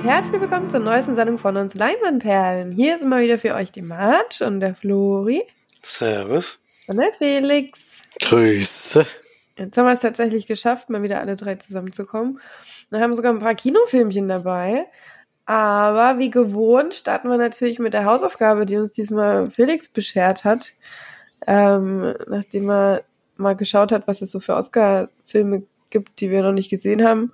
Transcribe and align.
und 0.00 0.06
herzlich 0.06 0.40
willkommen 0.40 0.70
zur 0.70 0.80
neuesten 0.80 1.14
Sendung 1.14 1.36
von 1.36 1.58
uns 1.58 1.74
Leinwandperlen. 1.74 2.72
Hier 2.72 2.96
ist 2.96 3.04
mal 3.04 3.22
wieder 3.22 3.38
für 3.38 3.54
euch 3.54 3.70
die 3.70 3.82
Marge 3.82 4.46
und 4.46 4.60
der 4.60 4.74
Flori. 4.74 5.42
Servus. 5.82 6.58
Und 6.86 6.96
der 6.96 7.12
Felix. 7.18 8.00
Grüße. 8.22 9.04
Jetzt 9.58 9.76
haben 9.76 9.84
wir 9.84 9.92
es 9.92 10.00
tatsächlich 10.00 10.46
geschafft, 10.46 10.88
mal 10.88 11.02
wieder 11.02 11.20
alle 11.20 11.36
drei 11.36 11.56
zusammenzukommen. 11.56 12.40
Wir 12.88 13.00
haben 13.00 13.14
sogar 13.14 13.32
ein 13.32 13.40
paar 13.40 13.54
Kinofilmchen 13.54 14.26
dabei. 14.26 14.86
Aber 15.44 16.18
wie 16.18 16.30
gewohnt 16.30 16.94
starten 16.94 17.28
wir 17.28 17.36
natürlich 17.36 17.78
mit 17.78 17.92
der 17.92 18.06
Hausaufgabe, 18.06 18.64
die 18.64 18.78
uns 18.78 18.92
diesmal 18.92 19.50
Felix 19.50 19.88
beschert 19.88 20.44
hat. 20.44 20.72
Ähm, 21.46 22.14
nachdem 22.26 22.70
er 22.70 23.02
mal 23.36 23.54
geschaut 23.54 23.92
hat, 23.92 24.08
was 24.08 24.22
es 24.22 24.32
so 24.32 24.40
für 24.40 24.54
Oscar-Filme 24.54 25.64
gibt, 25.90 26.20
die 26.20 26.30
wir 26.30 26.42
noch 26.42 26.52
nicht 26.52 26.70
gesehen 26.70 27.04
haben. 27.06 27.32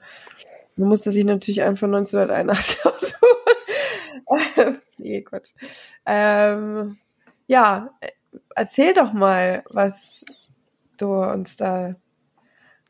Man 0.77 0.89
musste 0.89 1.11
sich 1.11 1.25
natürlich 1.25 1.62
einen 1.62 1.77
von 1.77 1.95
1981 1.95 2.85
aussuchen. 2.85 4.80
nee, 4.99 5.23
Quatsch. 5.23 5.51
Ähm, 6.05 6.99
ja, 7.47 7.91
erzähl 8.55 8.93
doch 8.93 9.12
mal, 9.12 9.62
was 9.71 9.95
du 10.99 11.13
uns 11.13 11.57
da 11.57 11.95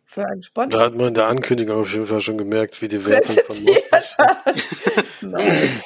für 0.05 0.27
einen 0.29 0.43
Sport. 0.43 0.73
Da 0.73 0.81
hat 0.81 0.95
man 0.95 1.09
in 1.09 1.15
der 1.15 1.27
Ankündigung 1.27 1.81
auf 1.81 1.93
jeden 1.93 2.07
Fall 2.07 2.21
schon 2.21 2.39
gemerkt, 2.39 2.81
wie 2.81 2.89
die 2.89 3.05
Wertung 3.05 3.37
von 3.47 3.57
Nein. 5.31 5.81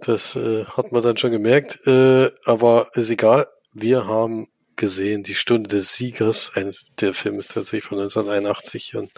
Das 0.00 0.36
äh, 0.36 0.64
hat 0.64 0.92
man 0.92 1.02
dann 1.02 1.16
schon 1.16 1.30
gemerkt, 1.30 1.86
äh, 1.86 2.30
aber 2.44 2.90
ist 2.94 3.10
egal. 3.10 3.46
Wir 3.72 4.06
haben 4.06 4.48
gesehen, 4.76 5.22
die 5.22 5.34
Stunde 5.34 5.68
des 5.68 5.94
Siegers. 5.94 6.52
Ein, 6.56 6.74
der 7.00 7.14
Film 7.14 7.38
ist 7.38 7.52
tatsächlich 7.52 7.84
von 7.84 7.98
1981 7.98 8.96
und 8.96 9.10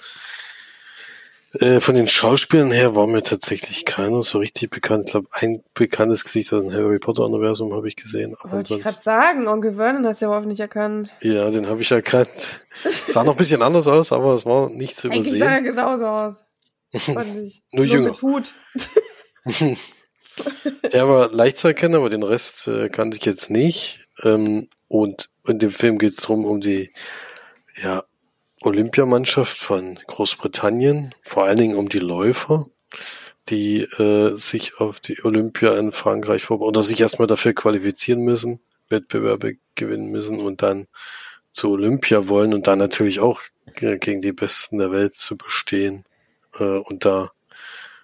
äh, 1.61 1.81
von 1.81 1.95
den 1.95 2.09
Schauspielern 2.09 2.71
her 2.71 2.97
war 2.97 3.07
mir 3.07 3.23
tatsächlich 3.23 3.85
keiner 3.85 4.23
so 4.23 4.39
richtig 4.39 4.71
bekannt. 4.71 5.05
Ich 5.07 5.13
glaube, 5.13 5.29
ein 5.33 5.63
bekanntes 5.75 6.25
Gesicht 6.25 6.53
aus 6.53 6.63
dem 6.63 6.73
Harry 6.73 6.99
Potter-Universum 6.99 7.75
habe 7.75 7.89
ich 7.89 7.97
gesehen. 7.97 8.35
Aber 8.41 8.53
Wollte 8.53 8.75
ich 8.77 8.83
gerade 8.83 9.03
sagen, 9.03 9.49
Onkel 9.49 9.75
Vernon 9.77 10.07
hast 10.07 10.23
du 10.23 10.27
ja 10.27 10.41
nicht 10.41 10.61
erkannt. 10.61 11.11
Ja, 11.21 11.51
den 11.51 11.69
habe 11.69 11.83
ich 11.83 11.91
erkannt. 11.91 12.65
Sah 13.09 13.23
noch 13.25 13.35
ein 13.35 13.39
bisschen 13.39 13.63
anders 13.63 13.87
aus, 13.87 14.13
aber 14.13 14.35
es 14.35 14.47
war 14.47 14.71
nicht 14.71 14.97
zu 14.97 15.09
übersehen. 15.09 15.43
Eigentlich 15.43 15.43
sah 15.43 15.51
er 15.51 15.63
genauso 15.63 16.07
aus. 16.07 16.37
Nur, 17.09 17.25
Nur 17.73 17.85
jünger. 17.85 18.17
Der 20.93 21.09
war 21.09 21.31
leicht 21.33 21.59
zu 21.59 21.69
erkennen, 21.69 21.95
aber 21.95 22.09
den 22.09 22.23
Rest 22.23 22.67
äh, 22.67 22.89
kannte 22.89 23.19
ich 23.19 23.25
jetzt 23.27 23.51
nicht. 23.51 24.07
Ähm, 24.23 24.69
und 24.89 25.29
in 25.47 25.59
dem 25.59 25.71
Film 25.71 25.99
geht 25.99 26.13
es 26.13 26.17
darum, 26.17 26.47
um 26.47 26.61
die 26.61 26.93
ja, 27.83 28.05
Olympiamannschaft 28.65 29.59
von 29.59 29.99
Großbritannien, 30.07 31.15
vor 31.23 31.45
allen 31.45 31.59
Dingen 31.59 31.77
um 31.77 31.89
die 31.89 31.99
Läufer, 31.99 32.67
die 33.49 33.81
äh, 33.83 34.35
sich 34.37 34.79
auf 34.79 35.01
die 35.01 35.23
Olympia 35.25 35.77
in 35.79 35.93
Frankreich 35.93 36.45
vor 36.45 36.61
oder 36.61 36.83
sich 36.83 37.01
erstmal 37.01 37.27
dafür 37.27 37.55
qualifizieren 37.55 38.23
müssen, 38.23 38.61
Wettbewerbe 38.89 39.57
gewinnen 39.75 40.11
müssen 40.11 40.41
und 40.41 40.63
dann 40.63 40.87
zu 41.51 41.73
Olympia 41.73 42.29
wollen 42.29 42.55
und 42.55 42.67
dann 42.67 42.79
natürlich 42.79 43.21
auch 43.21 43.41
gegen 43.75 44.21
die 44.21 44.33
Besten 44.33 44.79
der 44.79 44.93
Welt 44.93 45.17
zu 45.17 45.37
bestehen. 45.37 46.05
Äh, 46.59 46.79
und 46.79 47.05
da 47.05 47.31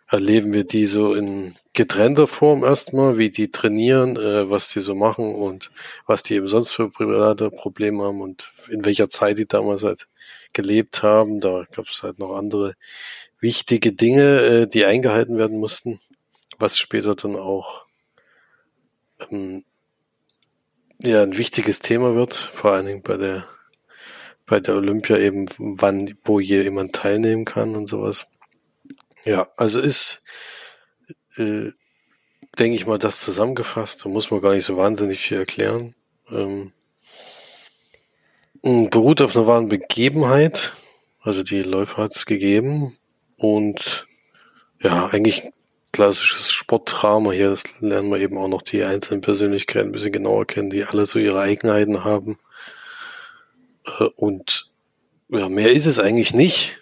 erleben 0.08 0.52
wir 0.52 0.64
die 0.64 0.86
so 0.86 1.14
in 1.14 1.54
getrennter 1.72 2.26
Form 2.26 2.64
erstmal, 2.64 3.18
wie 3.18 3.30
die 3.30 3.50
trainieren, 3.50 4.16
äh, 4.16 4.50
was 4.50 4.70
die 4.70 4.80
so 4.80 4.94
machen 4.94 5.34
und 5.34 5.70
was 6.06 6.22
die 6.22 6.34
eben 6.34 6.48
sonst 6.48 6.74
für 6.74 6.90
private 6.90 7.50
Probleme 7.50 8.02
haben 8.02 8.20
und 8.20 8.52
in 8.68 8.84
welcher 8.84 9.08
Zeit 9.08 9.38
die 9.38 9.46
damals 9.46 9.84
halt 9.84 10.08
gelebt 10.52 11.02
haben. 11.02 11.40
Da 11.40 11.64
gab 11.72 11.86
es 11.88 12.02
halt 12.02 12.18
noch 12.18 12.34
andere 12.34 12.74
wichtige 13.40 13.92
Dinge, 13.92 14.40
äh, 14.40 14.66
die 14.66 14.84
eingehalten 14.84 15.38
werden 15.38 15.58
mussten, 15.58 16.00
was 16.58 16.78
später 16.78 17.14
dann 17.14 17.36
auch 17.36 17.86
ähm, 19.30 19.64
ja 21.00 21.22
ein 21.22 21.38
wichtiges 21.38 21.80
Thema 21.80 22.14
wird, 22.14 22.34
vor 22.34 22.72
allen 22.72 22.86
Dingen 22.86 23.02
bei 23.02 23.16
der 23.16 23.48
bei 24.48 24.60
der 24.60 24.76
Olympia 24.76 25.18
eben, 25.18 25.46
wann, 25.58 26.14
wo 26.24 26.40
jemand 26.40 26.94
teilnehmen 26.94 27.44
kann 27.44 27.76
und 27.76 27.86
sowas. 27.86 28.26
Ja, 29.24 29.48
also 29.56 29.80
ist, 29.80 30.22
äh, 31.36 31.70
denke 32.58 32.76
ich 32.76 32.86
mal, 32.86 32.98
das 32.98 33.20
zusammengefasst. 33.20 34.04
Da 34.04 34.08
muss 34.08 34.30
man 34.30 34.40
gar 34.40 34.54
nicht 34.54 34.64
so 34.64 34.76
wahnsinnig 34.76 35.20
viel 35.20 35.36
erklären. 35.36 35.94
Ähm, 36.30 36.72
beruht 38.62 39.20
auf 39.20 39.36
einer 39.36 39.46
wahren 39.46 39.68
Begebenheit. 39.68 40.72
Also 41.20 41.42
die 41.42 41.62
Läufer 41.62 42.04
hat 42.04 42.14
es 42.14 42.26
gegeben. 42.26 42.96
Und 43.36 44.06
ja, 44.82 45.06
eigentlich 45.06 45.50
klassisches 45.92 46.52
Sportdrama 46.52 47.32
hier. 47.32 47.50
Das 47.50 47.64
lernen 47.80 48.10
wir 48.10 48.20
eben 48.20 48.38
auch 48.38 48.48
noch 48.48 48.62
die 48.62 48.84
einzelnen 48.84 49.20
Persönlichkeiten 49.20 49.88
ein 49.88 49.92
bisschen 49.92 50.12
genauer 50.12 50.46
kennen, 50.46 50.70
die 50.70 50.84
alle 50.84 51.06
so 51.06 51.18
ihre 51.18 51.40
Eigenheiten 51.40 52.04
haben. 52.04 52.38
Äh, 53.98 54.04
und 54.16 54.70
ja, 55.28 55.48
mehr 55.48 55.72
ist 55.72 55.86
es 55.86 55.98
eigentlich 55.98 56.34
nicht. 56.34 56.78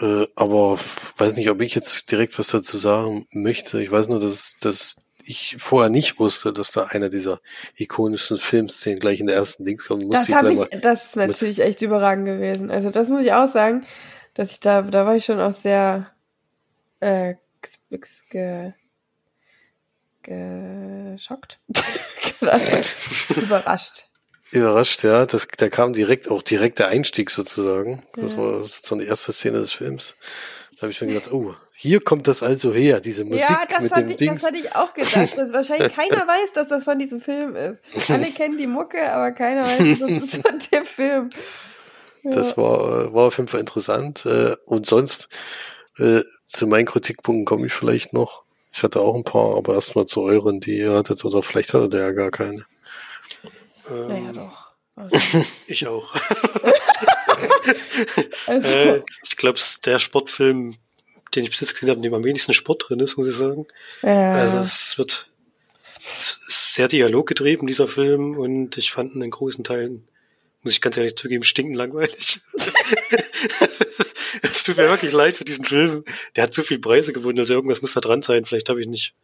Äh, 0.00 0.26
aber 0.36 0.78
weiß 1.16 1.36
nicht, 1.36 1.50
ob 1.50 1.60
ich 1.60 1.74
jetzt 1.74 2.10
direkt 2.10 2.38
was 2.38 2.48
dazu 2.48 2.76
sagen 2.76 3.26
möchte. 3.32 3.82
Ich 3.82 3.90
weiß 3.90 4.08
nur, 4.08 4.20
dass, 4.20 4.56
dass 4.60 4.96
ich 5.28 5.56
vorher 5.58 5.90
nicht 5.90 6.18
wusste, 6.18 6.52
dass 6.52 6.70
da 6.72 6.84
einer 6.84 7.08
dieser 7.08 7.40
ikonischen 7.76 8.38
Filmszenen 8.38 8.98
gleich 8.98 9.20
in 9.20 9.26
der 9.26 9.36
ersten 9.36 9.64
Dings 9.64 9.86
kommt. 9.86 10.12
Das, 10.12 10.28
ich 10.28 10.34
ich, 10.34 10.80
das 10.80 11.06
ist 11.06 11.16
natürlich 11.16 11.60
echt 11.60 11.82
überragend 11.82 12.26
gewesen. 12.26 12.70
Also 12.70 12.90
das 12.90 13.08
muss 13.08 13.22
ich 13.22 13.32
auch 13.32 13.52
sagen, 13.52 13.86
dass 14.34 14.52
ich 14.52 14.60
da, 14.60 14.82
da 14.82 15.06
war 15.06 15.16
ich 15.16 15.24
schon 15.24 15.40
auch 15.40 15.54
sehr 15.54 16.10
äh, 17.00 17.34
ge, 18.30 18.72
geschockt. 20.22 21.58
Überrascht. 23.36 24.08
Überrascht, 24.50 25.04
ja. 25.04 25.26
Das, 25.26 25.46
da 25.48 25.68
kam 25.68 25.92
direkt, 25.92 26.30
auch 26.30 26.42
direkt 26.42 26.78
der 26.78 26.88
Einstieg 26.88 27.30
sozusagen. 27.30 28.02
Ja. 28.16 28.22
Das 28.22 28.36
war 28.36 28.64
so 28.64 28.94
eine 28.94 29.04
erste 29.04 29.32
Szene 29.32 29.58
des 29.58 29.72
Films. 29.72 30.16
Da 30.76 30.82
habe 30.82 30.92
ich 30.92 30.96
schon 30.98 31.08
gedacht, 31.08 31.30
oh, 31.32 31.54
hier 31.80 32.00
kommt 32.00 32.26
das 32.26 32.42
also 32.42 32.74
her, 32.74 32.98
diese 32.98 33.24
Musik 33.24 33.48
ja, 33.48 33.64
das 33.70 33.82
mit 33.82 33.94
dem 33.94 34.10
ich, 34.10 34.16
Dings. 34.16 34.42
das 34.42 34.50
hatte 34.50 34.60
ich 34.60 34.74
auch 34.74 34.94
gedacht, 34.94 35.38
dass 35.38 35.52
wahrscheinlich 35.52 35.92
keiner 35.94 36.26
weiß, 36.26 36.52
dass 36.52 36.66
das 36.66 36.82
von 36.82 36.98
diesem 36.98 37.20
Film 37.20 37.54
ist. 37.54 38.10
Alle 38.10 38.26
kennen 38.26 38.58
die 38.58 38.66
Mucke, 38.66 39.08
aber 39.12 39.30
keiner 39.30 39.62
weiß, 39.62 40.00
dass 40.00 40.20
das 40.20 40.42
von 40.42 40.58
dem 40.72 40.84
Film. 40.84 41.30
Ja. 42.24 42.30
Das 42.32 42.56
war, 42.56 43.14
war 43.14 43.26
auf 43.28 43.38
jeden 43.38 43.46
Fall 43.48 43.60
interessant. 43.60 44.26
Äh, 44.26 44.56
und 44.66 44.86
sonst, 44.86 45.28
äh, 45.98 46.22
zu 46.48 46.66
meinen 46.66 46.86
Kritikpunkten 46.86 47.44
komme 47.44 47.66
ich 47.66 47.72
vielleicht 47.72 48.12
noch. 48.12 48.42
Ich 48.72 48.82
hatte 48.82 49.00
auch 49.00 49.14
ein 49.14 49.22
paar, 49.22 49.56
aber 49.56 49.74
erstmal 49.74 50.06
zu 50.06 50.22
euren, 50.22 50.58
die 50.58 50.78
ihr 50.78 50.94
hattet, 50.94 51.24
oder 51.24 51.44
vielleicht 51.44 51.74
hattet 51.74 51.94
ihr 51.94 52.00
ja 52.00 52.10
gar 52.10 52.32
keine. 52.32 52.66
Ähm, 53.88 54.08
naja, 54.08 54.32
doch. 54.32 54.68
Also. 54.96 55.44
ich 55.68 55.86
auch. 55.86 56.12
also. 58.48 58.68
äh, 58.68 59.02
ich 59.22 59.36
glaube, 59.36 59.60
der 59.84 60.00
Sportfilm, 60.00 60.74
den 61.34 61.44
ich 61.44 61.50
bis 61.50 61.60
jetzt 61.60 61.74
gesehen 61.74 61.90
habe, 61.90 61.98
in 61.98 62.02
dem 62.02 62.14
am 62.14 62.24
wenigsten 62.24 62.54
Sport 62.54 62.88
drin 62.88 63.00
ist, 63.00 63.16
muss 63.16 63.28
ich 63.28 63.36
sagen. 63.36 63.66
Ja. 64.02 64.34
Also 64.34 64.58
es 64.58 64.98
wird 64.98 65.28
es 66.16 66.38
ist 66.46 66.74
sehr 66.74 66.88
dialoggetrieben, 66.88 67.66
dieser 67.66 67.88
Film, 67.88 68.38
und 68.38 68.78
ich 68.78 68.92
fand 68.92 69.14
ihn 69.14 69.22
in 69.22 69.30
großen 69.30 69.64
Teilen, 69.64 70.08
muss 70.62 70.72
ich 70.72 70.80
ganz 70.80 70.96
ehrlich 70.96 71.16
zugeben, 71.16 71.44
stinken 71.44 71.74
langweilig. 71.74 72.40
es 74.42 74.64
tut 74.64 74.76
mir 74.76 74.88
wirklich 74.88 75.12
leid 75.12 75.36
für 75.36 75.44
diesen 75.44 75.64
Film. 75.64 76.04
Der 76.36 76.44
hat 76.44 76.54
zu 76.54 76.62
viel 76.62 76.78
Preise 76.78 77.12
gewonnen, 77.12 77.38
also 77.38 77.54
irgendwas 77.54 77.82
muss 77.82 77.94
da 77.94 78.00
dran 78.00 78.22
sein. 78.22 78.44
Vielleicht 78.44 78.68
habe 78.68 78.80
ich 78.80 78.86
nicht, 78.86 79.14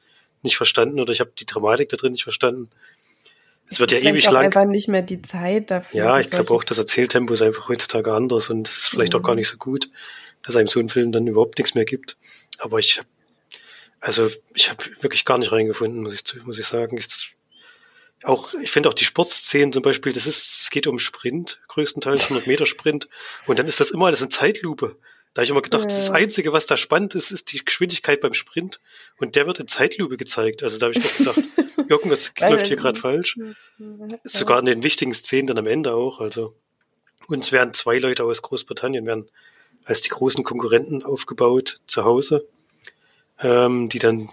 nicht 0.42 0.56
verstanden 0.56 1.00
oder 1.00 1.12
ich 1.12 1.20
habe 1.20 1.32
die 1.38 1.46
Dramatik 1.46 1.88
da 1.88 1.96
drin 1.96 2.12
nicht 2.12 2.24
verstanden. 2.24 2.70
Es 3.70 3.80
wird 3.80 3.92
ja 3.92 3.98
ewig 3.98 4.30
lang. 4.30 4.44
einfach 4.44 4.66
nicht 4.66 4.88
mehr 4.88 5.00
die 5.00 5.22
Zeit 5.22 5.70
dafür. 5.70 5.98
Ja, 5.98 6.20
ich 6.20 6.28
glaube 6.30 6.52
auch, 6.52 6.64
das 6.64 6.76
Erzähltempo 6.76 7.32
ist 7.32 7.40
einfach 7.40 7.68
heutzutage 7.68 8.12
anders 8.12 8.50
und 8.50 8.68
ist 8.68 8.88
vielleicht 8.88 9.14
mhm. 9.14 9.20
auch 9.20 9.22
gar 9.22 9.34
nicht 9.34 9.48
so 9.48 9.56
gut, 9.56 9.88
dass 10.44 10.56
einem 10.56 10.68
so 10.68 10.80
ein 10.80 10.88
Film 10.88 11.12
dann 11.12 11.26
überhaupt 11.26 11.58
nichts 11.58 11.74
mehr 11.74 11.84
gibt. 11.84 12.16
Aber 12.58 12.78
ich 12.78 12.98
habe, 12.98 13.08
also 14.00 14.30
ich 14.54 14.70
habe 14.70 14.84
wirklich 15.00 15.24
gar 15.24 15.38
nicht 15.38 15.52
reingefunden, 15.52 16.02
muss 16.02 16.14
ich, 16.14 16.44
muss 16.44 16.58
ich 16.58 16.66
sagen. 16.66 16.96
Ich, 16.96 17.34
auch, 18.22 18.54
ich 18.54 18.70
finde 18.70 18.88
auch 18.88 18.94
die 18.94 19.04
Sportszenen 19.04 19.72
zum 19.72 19.82
Beispiel, 19.82 20.12
das 20.12 20.26
ist, 20.26 20.62
es 20.62 20.70
geht 20.70 20.86
um 20.86 20.98
Sprint, 20.98 21.62
größtenteils 21.68 22.24
100 22.24 22.46
Meter 22.46 22.66
Sprint 22.66 23.08
und 23.46 23.58
dann 23.58 23.66
ist 23.66 23.80
das 23.80 23.90
immer 23.90 24.06
alles 24.06 24.22
in 24.22 24.30
Zeitlupe. 24.30 24.96
Da 25.34 25.40
habe 25.40 25.44
ich 25.44 25.50
immer 25.50 25.62
gedacht, 25.62 25.90
ja. 25.90 25.96
das 25.96 26.10
Einzige, 26.10 26.52
was 26.52 26.66
da 26.66 26.76
spannend 26.76 27.16
ist, 27.16 27.32
ist 27.32 27.52
die 27.52 27.64
Geschwindigkeit 27.64 28.20
beim 28.20 28.34
Sprint. 28.34 28.80
Und 29.18 29.34
der 29.34 29.48
wird 29.48 29.58
in 29.58 29.66
Zeitlupe 29.66 30.16
gezeigt. 30.16 30.62
Also 30.62 30.78
da 30.78 30.86
habe 30.86 30.96
ich 30.96 31.02
mir 31.02 31.10
gedacht, 31.18 31.42
irgendwas 31.90 32.32
läuft 32.38 32.68
hier 32.68 32.76
gerade 32.76 33.00
falsch. 33.00 33.36
Sogar 34.22 34.60
in 34.60 34.66
den 34.66 34.84
wichtigen 34.84 35.12
Szenen 35.12 35.48
dann 35.48 35.58
am 35.58 35.66
Ende 35.66 35.92
auch. 35.92 36.20
Also 36.20 36.54
uns 37.26 37.50
werden 37.50 37.74
zwei 37.74 37.98
Leute 37.98 38.22
aus 38.22 38.42
Großbritannien 38.42 39.06
werden 39.06 39.28
als 39.84 40.00
die 40.00 40.10
großen 40.10 40.44
Konkurrenten 40.44 41.02
aufgebaut 41.02 41.80
zu 41.86 42.04
Hause, 42.04 42.46
ähm, 43.40 43.88
die 43.88 43.98
dann, 43.98 44.30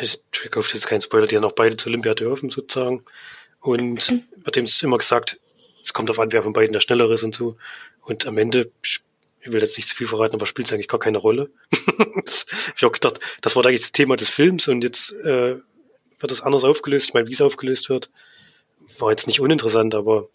ich, 0.00 0.20
ich 0.32 0.56
hoffe, 0.56 0.68
das 0.70 0.80
ist 0.80 0.86
kein 0.86 1.00
Spoiler, 1.00 1.26
die 1.26 1.36
dann 1.36 1.44
auch 1.44 1.52
beide 1.52 1.76
zur 1.76 1.90
Olympia 1.90 2.14
dürfen 2.14 2.50
sozusagen. 2.50 3.04
Und 3.60 4.22
wird 4.36 4.56
dem 4.56 4.66
immer 4.82 4.98
gesagt, 4.98 5.40
es 5.82 5.92
kommt 5.92 6.10
auf 6.10 6.18
an, 6.18 6.32
wer 6.32 6.42
von 6.42 6.52
beiden 6.52 6.72
der 6.72 6.80
schneller 6.80 7.10
ist 7.10 7.22
und 7.22 7.34
so. 7.34 7.56
Und 8.02 8.26
am 8.26 8.38
Ende 8.38 8.70
ich 9.46 9.52
will 9.52 9.60
jetzt 9.60 9.76
nicht 9.76 9.88
zu 9.88 9.94
viel 9.94 10.06
verraten, 10.06 10.34
aber 10.34 10.46
spielt 10.46 10.66
es 10.66 10.72
eigentlich 10.72 10.88
gar 10.88 11.00
keine 11.00 11.18
Rolle. 11.18 11.50
das 12.24 12.46
ich 12.76 12.84
auch 12.84 12.92
gedacht, 12.92 13.20
das 13.40 13.56
war 13.56 13.62
da 13.62 13.70
jetzt 13.70 13.84
das 13.84 13.92
Thema 13.92 14.16
des 14.16 14.28
Films 14.28 14.68
und 14.68 14.82
jetzt 14.82 15.12
äh, 15.12 15.56
wird 16.18 16.30
das 16.30 16.40
anders 16.40 16.64
aufgelöst. 16.64 17.08
Ich 17.08 17.14
meine, 17.14 17.28
wie 17.28 17.32
es 17.32 17.40
aufgelöst 17.40 17.88
wird, 17.88 18.10
war 18.98 19.10
jetzt 19.10 19.26
nicht 19.26 19.40
uninteressant, 19.40 19.94
aber 19.94 20.28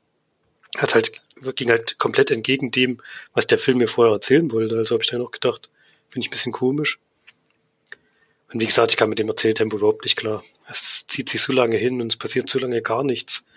hat 0.78 0.96
halt, 0.96 1.12
ging 1.56 1.70
halt 1.70 1.98
komplett 2.00 2.32
entgegen 2.32 2.72
dem, 2.72 3.02
was 3.34 3.48
der 3.48 3.58
Film 3.58 3.80
mir 3.80 3.88
vorher 3.88 4.14
erzählen 4.14 4.52
wollte. 4.52 4.78
Also 4.78 4.94
habe 4.94 5.04
ich 5.04 5.10
dann 5.10 5.22
auch 5.22 5.32
gedacht, 5.32 5.70
finde 6.10 6.26
ich 6.26 6.30
ein 6.30 6.32
bisschen 6.32 6.52
komisch. 6.52 7.00
Und 8.54 8.60
wie 8.60 8.66
gesagt, 8.66 8.92
ich 8.92 8.98
kann 8.98 9.10
mit 9.10 9.20
dem 9.20 9.30
Erzähltempo 9.30 9.78
überhaupt 9.78 10.04
nicht 10.04 10.18
klar. 10.18 10.44
Es 10.70 11.08
zieht 11.08 11.30
sich 11.30 11.42
so 11.42 11.54
lange 11.54 11.78
hin 11.78 12.02
und 12.02 12.08
es 12.08 12.18
passiert 12.18 12.50
so 12.50 12.60
lange 12.60 12.82
gar 12.82 13.04
nichts. 13.04 13.48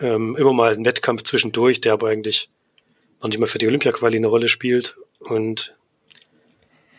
Ähm, 0.00 0.36
immer 0.36 0.54
mal 0.54 0.72
ein 0.72 0.84
Wettkampf 0.86 1.22
zwischendurch, 1.24 1.80
der 1.80 1.92
aber 1.92 2.08
eigentlich 2.08 2.48
noch 3.20 3.28
nicht 3.28 3.38
mal 3.38 3.46
für 3.46 3.58
die 3.58 3.66
Olympia-Quali 3.66 4.16
eine 4.16 4.26
Rolle 4.26 4.48
spielt. 4.48 4.96
Und 5.20 5.74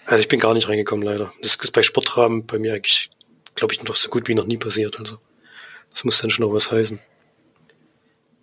also 0.06 0.22
ich 0.22 0.28
bin 0.28 0.40
gar 0.40 0.54
nicht 0.54 0.70
reingekommen, 0.70 1.04
leider. 1.04 1.34
Das 1.42 1.56
ist 1.56 1.72
bei 1.72 1.82
Sportrahmen 1.82 2.46
bei 2.46 2.60
mir 2.60 2.74
eigentlich, 2.74 3.10
glaube 3.56 3.74
ich, 3.74 3.84
noch 3.84 3.96
so 3.96 4.10
gut 4.10 4.28
wie 4.28 4.36
noch 4.36 4.46
nie 4.46 4.58
passiert. 4.58 5.00
Also 5.00 5.18
das 5.92 6.04
muss 6.04 6.20
dann 6.20 6.30
schon 6.30 6.46
noch 6.46 6.54
was 6.54 6.72
heißen. 6.72 7.00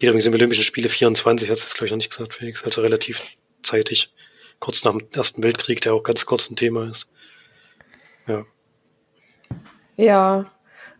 Geht 0.00 0.08
übrigens 0.08 0.26
im 0.26 0.32
Olympischen 0.32 0.64
Spiele 0.64 0.88
24, 0.88 1.50
hat 1.50 1.58
es 1.58 1.74
glaube 1.74 1.84
ich, 1.84 1.90
noch 1.90 1.98
nicht 1.98 2.10
gesagt, 2.10 2.32
Felix. 2.32 2.64
Also 2.64 2.80
relativ 2.80 3.36
zeitig. 3.62 4.14
Kurz 4.58 4.82
nach 4.82 4.92
dem 4.92 5.06
Ersten 5.14 5.42
Weltkrieg, 5.42 5.82
der 5.82 5.92
auch 5.92 6.02
ganz 6.02 6.24
kurz 6.24 6.50
ein 6.50 6.56
Thema 6.56 6.88
ist. 6.88 7.12
Ja. 8.26 8.46
Ja, 9.98 10.50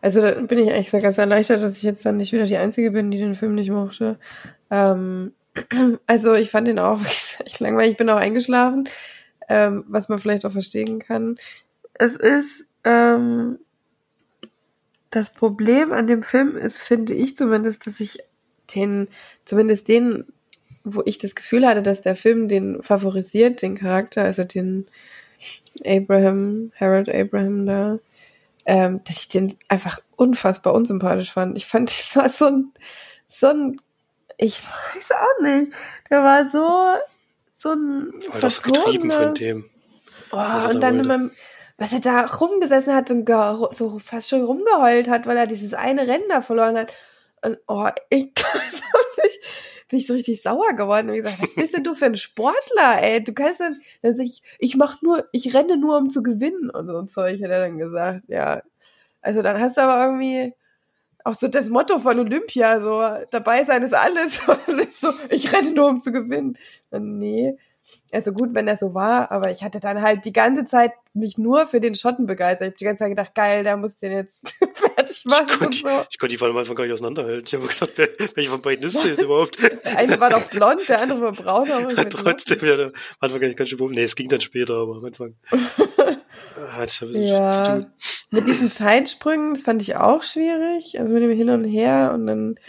also 0.03 0.21
da 0.21 0.33
bin 0.33 0.59
ich 0.59 0.71
eigentlich 0.71 0.91
ganz 0.91 1.17
erleichtert, 1.17 1.63
dass 1.63 1.79
ich 1.79 1.83
jetzt 1.83 2.05
dann 2.05 2.19
nicht 2.19 2.33
wieder 2.33 2.45
die 2.45 2.59
Einzige 2.59 2.91
bin, 2.91 3.11
die 3.11 3.19
den 3.19 3.35
Film 3.35 3.55
nicht 3.55 3.71
mochte. 3.71 4.19
Ähm, 4.71 5.33
also 6.07 6.35
ich 6.35 6.51
fand 6.51 6.69
den 6.69 6.79
auch 6.79 7.01
echt 7.45 7.59
langweilig. 7.59 7.93
Ich 7.93 7.97
bin 7.97 8.11
auch 8.11 8.19
eingeschlafen, 8.19 8.87
ähm, 9.49 9.85
was 9.89 10.11
man 10.11 10.19
vielleicht 10.19 10.45
auch 10.45 10.53
verstehen 10.53 10.99
kann. 10.99 11.37
Es 11.95 12.17
ist 12.17 12.67
ähm, 12.85 13.61
das 15.09 15.33
Problem 15.33 15.91
an 15.91 16.07
dem 16.07 16.23
Film 16.23 16.55
ist, 16.55 16.79
finde 16.79 17.15
ich 17.15 17.35
zumindest, 17.35 17.87
dass 17.87 17.99
ich 17.99 18.19
den, 18.75 19.09
zumindest 19.45 19.89
den, 19.89 20.25
wo 20.85 21.03
ich 21.05 21.19
das 21.19 21.35
Gefühl 21.35 21.67
hatte, 21.67 21.83
dass 21.83 22.03
der 22.03 22.17
Film 22.17 22.49
den 22.49 22.83
favorisiert, 22.83 23.63
den 23.63 23.77
Charakter, 23.77 24.23
also 24.23 24.45
den 24.45 24.87
Abraham, 25.85 26.73
Harold 26.79 27.09
Abraham 27.09 27.67
da, 27.67 27.99
ähm, 28.67 29.01
dass 29.05 29.17
ich 29.17 29.29
den 29.29 29.57
einfach 29.69 30.01
unfassbar 30.17 30.75
unsympathisch 30.75 31.33
fand. 31.33 31.57
Ich 31.57 31.67
fand, 31.67 31.91
das 32.15 32.17
war 32.17 32.29
so 32.29 32.47
ein, 32.47 32.73
so 33.27 33.49
ein, 33.49 33.77
ich 34.37 34.61
weiß 34.63 35.11
auch 35.13 35.43
nicht, 35.43 35.73
der 36.09 36.23
war 36.23 36.51
so, 36.51 37.01
so 37.59 37.71
ein. 37.71 38.13
War 38.33 38.41
das 38.41 38.63
getrieben 38.63 39.11
von 39.11 39.35
dem. 39.35 39.71
Oh, 40.33 40.69
und 40.71 40.81
dann 40.81 41.01
immer, 41.01 41.31
was 41.77 41.93
er 41.93 42.01
da 42.01 42.25
rumgesessen 42.25 42.95
hat 42.95 43.11
und 43.11 43.29
so 43.73 43.99
fast 43.99 44.29
schon 44.29 44.45
rumgeheult 44.45 45.09
hat, 45.09 45.27
weil 45.27 45.37
er 45.37 45.47
dieses 45.47 45.75
eine 45.75 46.07
Rennen 46.07 46.29
da 46.29 46.41
verloren 46.41 46.77
hat. 46.77 46.93
Und 47.43 47.59
oh, 47.67 47.89
ich 48.11 48.25
nicht, 49.23 49.41
bin 49.89 49.99
ich 49.99 50.07
so 50.07 50.15
richtig 50.15 50.43
sauer 50.43 50.75
geworden 50.75 51.11
und 51.11 51.17
gesagt, 51.17 51.41
was 51.41 51.55
bist 51.55 51.75
denn 51.75 51.85
du 51.85 51.95
für 51.95 52.07
ein 52.07 52.17
Sportler, 52.17 53.03
ey? 53.03 53.23
Du 53.23 53.33
kannst 53.33 53.61
dann, 53.61 53.81
also 54.03 54.23
ich, 54.23 54.43
ich 54.59 54.77
mach 54.77 55.03
nur, 55.03 55.29
ich 55.33 55.55
renne 55.55 55.77
nur, 55.77 55.99
um 55.99 56.11
zu 56.11 56.23
gewinnen 56.23 56.71
und 56.71 56.89
so 56.89 56.97
ein 56.99 57.09
Zeug, 57.09 57.43
hat 57.43 57.51
er 57.51 57.61
dann 57.61 57.79
gesagt, 57.79 58.25
ja. 58.29 58.63
Also 59.21 59.43
dann 59.43 59.61
hast 59.61 59.77
du 59.77 59.83
aber 59.83 60.05
irgendwie 60.05 60.55
auch 61.25 61.35
so 61.35 61.49
das 61.49 61.69
Motto 61.69 61.99
von 61.99 62.19
Olympia, 62.19 62.81
so 62.81 63.27
dabei 63.31 63.65
sein 63.65 63.83
ist 63.83 63.95
alles. 63.95 64.41
so, 65.01 65.13
ich 65.29 65.53
renne 65.53 65.73
nur, 65.73 65.89
um 65.89 66.01
zu 66.01 66.13
gewinnen. 66.13 66.57
Und 66.91 67.19
nee, 67.19 67.57
also 68.13 68.33
gut, 68.33 68.55
wenn 68.55 68.67
das 68.67 68.81
so 68.81 68.95
war, 68.95 69.31
aber 69.31 69.51
ich 69.51 69.63
hatte 69.63 69.81
dann 69.81 70.03
halt 70.03 70.25
die 70.25 70.33
ganze 70.33 70.65
Zeit 70.65 70.93
mich 71.15 71.39
nur 71.39 71.67
für 71.67 71.81
den 71.81 71.95
Schotten 71.95 72.27
begeistert. 72.27 72.61
Ich 72.63 72.67
habe 72.69 72.79
die 72.79 72.85
ganze 72.85 72.99
Zeit 73.01 73.11
gedacht, 73.11 73.35
geil, 73.35 73.65
der 73.65 73.77
muss 73.77 73.99
den 73.99 74.13
jetzt 74.13 74.41
fertig 75.11 75.25
machen. 75.25 75.47
Ich 75.49 75.59
konnte, 75.59 75.79
so. 75.79 76.07
ich 76.11 76.19
konnte 76.19 76.33
die 76.33 76.37
vor 76.37 76.49
allem 76.49 76.57
einfach 76.57 76.75
gar 76.75 76.85
nicht 76.85 76.93
auseinanderhalten. 76.93 77.45
Ich 77.47 77.55
habe 77.55 77.67
gedacht, 77.67 77.91
wer, 77.97 78.09
welcher 78.35 78.51
von 78.51 78.63
beiden 78.63 78.85
ist 78.85 79.05
jetzt 79.05 79.23
überhaupt? 79.23 79.63
Der 79.63 79.99
eine 79.99 80.21
war 80.21 80.31
doch 80.31 80.51
blond, 80.51 80.89
der 80.89 81.03
andere 81.03 81.21
war 81.21 81.33
braun. 81.33 81.71
Aber 81.71 81.93
ja, 81.93 82.05
trotzdem, 82.09 82.59
ja, 82.63 82.87
am 82.87 82.93
Anfang 83.21 83.41
gar 83.41 83.49
nicht 83.49 83.57
ganz 83.57 83.71
schön 83.71 83.79
Problem. 83.79 83.97
Nee, 83.97 84.05
es 84.05 84.17
ging 84.17 84.29
dann 84.29 84.41
später, 84.41 84.75
aber 84.75 84.97
am 84.97 85.05
Anfang 85.05 85.35
hatte 85.51 86.93
ich 86.93 87.03
ein 87.03 87.23
ja. 87.23 87.53
zu 87.53 87.65
tun. 87.65 87.87
Mit 88.31 88.47
diesen 88.47 88.71
Zeitsprüngen, 88.71 89.55
das 89.55 89.63
fand 89.65 89.83
ich 89.83 89.97
auch 89.97 90.23
schwierig. 90.23 90.99
Also 91.01 91.13
mit 91.13 91.23
dem 91.23 91.37
Hin 91.37 91.51
und 91.51 91.65
Her 91.65 92.13
und 92.15 92.27
dann 92.27 92.61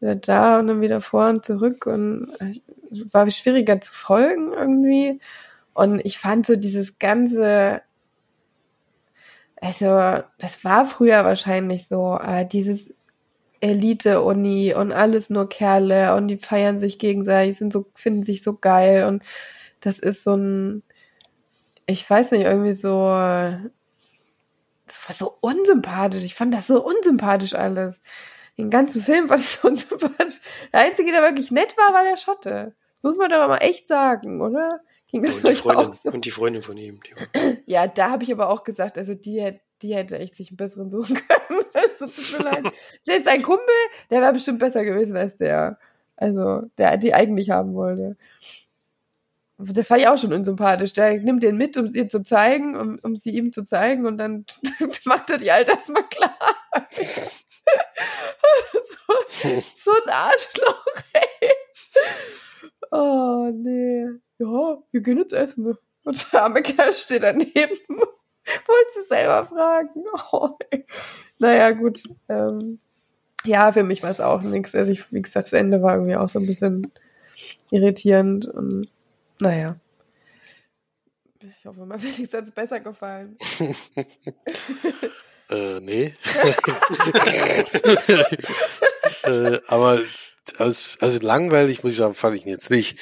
wieder 0.00 0.14
da 0.16 0.58
und 0.58 0.66
dann 0.68 0.80
wieder 0.80 1.00
vor 1.00 1.28
und 1.28 1.44
zurück 1.44 1.86
und 1.86 2.28
war 3.12 3.30
schwieriger 3.30 3.80
zu 3.80 3.92
folgen 3.92 4.52
irgendwie. 4.52 5.20
Und 5.74 6.00
ich 6.04 6.18
fand 6.18 6.46
so 6.46 6.56
dieses 6.56 6.98
ganze, 6.98 7.82
also 9.62 10.24
das 10.38 10.64
war 10.64 10.84
früher 10.84 11.24
wahrscheinlich 11.24 11.86
so, 11.86 12.18
äh, 12.18 12.44
dieses 12.44 12.92
Elite-Uni 13.60 14.74
und 14.74 14.92
alles 14.92 15.30
nur 15.30 15.48
Kerle 15.48 16.16
und 16.16 16.26
die 16.28 16.36
feiern 16.38 16.80
sich 16.80 16.98
gegenseitig, 16.98 17.58
sind 17.58 17.72
so, 17.72 17.86
finden 17.94 18.24
sich 18.24 18.42
so 18.42 18.54
geil 18.56 19.06
und 19.06 19.22
das 19.80 20.00
ist 20.00 20.24
so 20.24 20.34
ein, 20.34 20.82
ich 21.86 22.08
weiß 22.08 22.32
nicht, 22.32 22.42
irgendwie 22.42 22.74
so, 22.74 23.06
das 24.86 25.08
war 25.08 25.14
so 25.14 25.36
unsympathisch. 25.40 26.24
Ich 26.24 26.34
fand 26.34 26.52
das 26.54 26.66
so 26.66 26.84
unsympathisch 26.84 27.54
alles. 27.54 28.00
Den 28.58 28.70
ganzen 28.70 29.00
Film 29.00 29.28
fand 29.28 29.42
ich 29.42 29.48
so 29.50 29.68
unsympathisch. 29.68 30.40
Der 30.72 30.80
Einzige, 30.80 31.12
der 31.12 31.22
wirklich 31.22 31.52
nett 31.52 31.76
war, 31.76 31.94
war 31.94 32.02
der 32.04 32.16
Schotte. 32.16 32.74
Das 32.94 33.02
muss 33.04 33.16
man 33.16 33.30
doch 33.30 33.46
mal 33.48 33.58
echt 33.58 33.86
sagen, 33.88 34.40
oder? 34.42 34.80
Ging 35.12 35.22
das 35.22 35.36
Und 35.36 35.48
die, 35.48 35.54
Freundin, 35.54 35.92
so? 36.02 36.08
und 36.10 36.24
die 36.24 36.30
Freundin 36.30 36.62
von 36.62 36.76
ihm. 36.76 37.00
Ja, 37.66 37.86
da 37.86 38.10
habe 38.10 38.24
ich 38.24 38.32
aber 38.32 38.48
auch 38.50 38.64
gesagt, 38.64 38.98
also 38.98 39.14
die, 39.14 39.40
hätte- 39.40 39.60
die 39.82 39.94
hätte 39.94 40.18
echt 40.18 40.34
sich 40.34 40.48
einen 40.50 40.56
besseren 40.56 40.90
suchen 40.90 41.16
können. 41.28 41.62
Also, 41.74 42.06
tut 42.06 42.38
mir 42.38 42.44
leid. 42.50 42.64
Jetzt 43.06 43.28
ein 43.28 43.42
Kumpel, 43.42 43.74
der 44.10 44.20
wäre 44.20 44.32
bestimmt 44.32 44.58
besser 44.58 44.84
gewesen 44.84 45.16
als 45.16 45.36
der, 45.36 45.78
also 46.16 46.62
der 46.78 46.96
die 46.96 47.14
eigentlich 47.14 47.50
haben 47.50 47.74
wollte. 47.74 48.16
Das 49.58 49.90
war 49.90 49.98
ja 49.98 50.12
auch 50.12 50.18
schon 50.18 50.32
unsympathisch. 50.32 50.92
Der 50.92 51.18
nimmt 51.20 51.42
den 51.42 51.56
mit, 51.56 51.76
um 51.76 51.84
es 51.84 51.94
ihr 51.94 52.08
zu 52.08 52.22
zeigen, 52.24 52.74
um, 52.76 52.98
um 53.02 53.14
sie 53.16 53.30
ihm 53.30 53.52
zu 53.52 53.64
zeigen 53.64 54.06
und 54.06 54.16
dann 54.18 54.44
macht 55.04 55.30
er 55.30 55.38
die 55.38 55.52
halt 55.52 55.68
erstmal 55.68 56.08
klar. 56.08 56.36
so, 59.28 59.48
so 59.60 59.90
ein 60.04 60.10
Arschloch, 60.10 60.84
ey. 61.12 61.50
Oh, 62.90 63.50
nee. 63.52 64.06
Ja, 64.38 64.78
wir 64.90 65.00
gehen 65.00 65.18
jetzt 65.18 65.32
essen. 65.32 65.76
Und 66.04 66.32
der 66.32 66.42
arme 66.42 66.62
Kerl 66.62 66.94
steht 66.94 67.22
daneben. 67.22 67.52
Wollte 67.88 68.92
sie 68.94 69.06
selber 69.08 69.46
fragen. 69.46 70.04
Oh, 70.32 70.50
ey. 70.70 70.84
naja, 71.38 71.70
gut. 71.70 72.02
Ähm, 72.28 72.80
ja, 73.44 73.72
für 73.72 73.84
mich 73.84 74.02
war 74.02 74.10
es 74.10 74.20
auch 74.20 74.42
nichts. 74.42 74.74
Also, 74.74 74.92
ich, 74.92 75.12
wie 75.12 75.22
gesagt, 75.22 75.46
das 75.46 75.52
Ende 75.52 75.82
war 75.82 75.94
irgendwie 75.94 76.16
auch 76.16 76.28
so 76.28 76.38
ein 76.38 76.46
bisschen 76.46 76.92
irritierend. 77.70 78.46
Und 78.46 78.88
naja. 79.40 79.76
Ich 81.40 81.64
hoffe, 81.66 81.84
mal 81.86 81.98
Felix 81.98 82.32
hat 82.32 82.44
es 82.44 82.52
besser 82.52 82.80
gefallen. 82.80 83.36
Äh, 85.50 85.80
nee. 85.80 86.14
äh, 89.24 89.60
aber 89.68 89.98
aus, 90.58 90.96
also 91.00 91.18
langweilig, 91.24 91.82
muss 91.82 91.92
ich 91.92 91.98
sagen, 91.98 92.14
fand 92.14 92.36
ich 92.36 92.44
ihn 92.44 92.50
jetzt 92.50 92.70
nicht. 92.70 92.98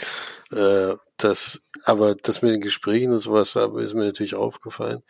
Äh, 0.52 0.94
das, 1.24 1.62
aber 1.84 2.14
das 2.14 2.42
mit 2.42 2.52
den 2.52 2.60
Gesprächen 2.60 3.12
und 3.12 3.18
sowas 3.18 3.56
aber 3.56 3.80
ist 3.80 3.94
mir 3.94 4.04
natürlich 4.04 4.34
aufgefallen. 4.34 5.02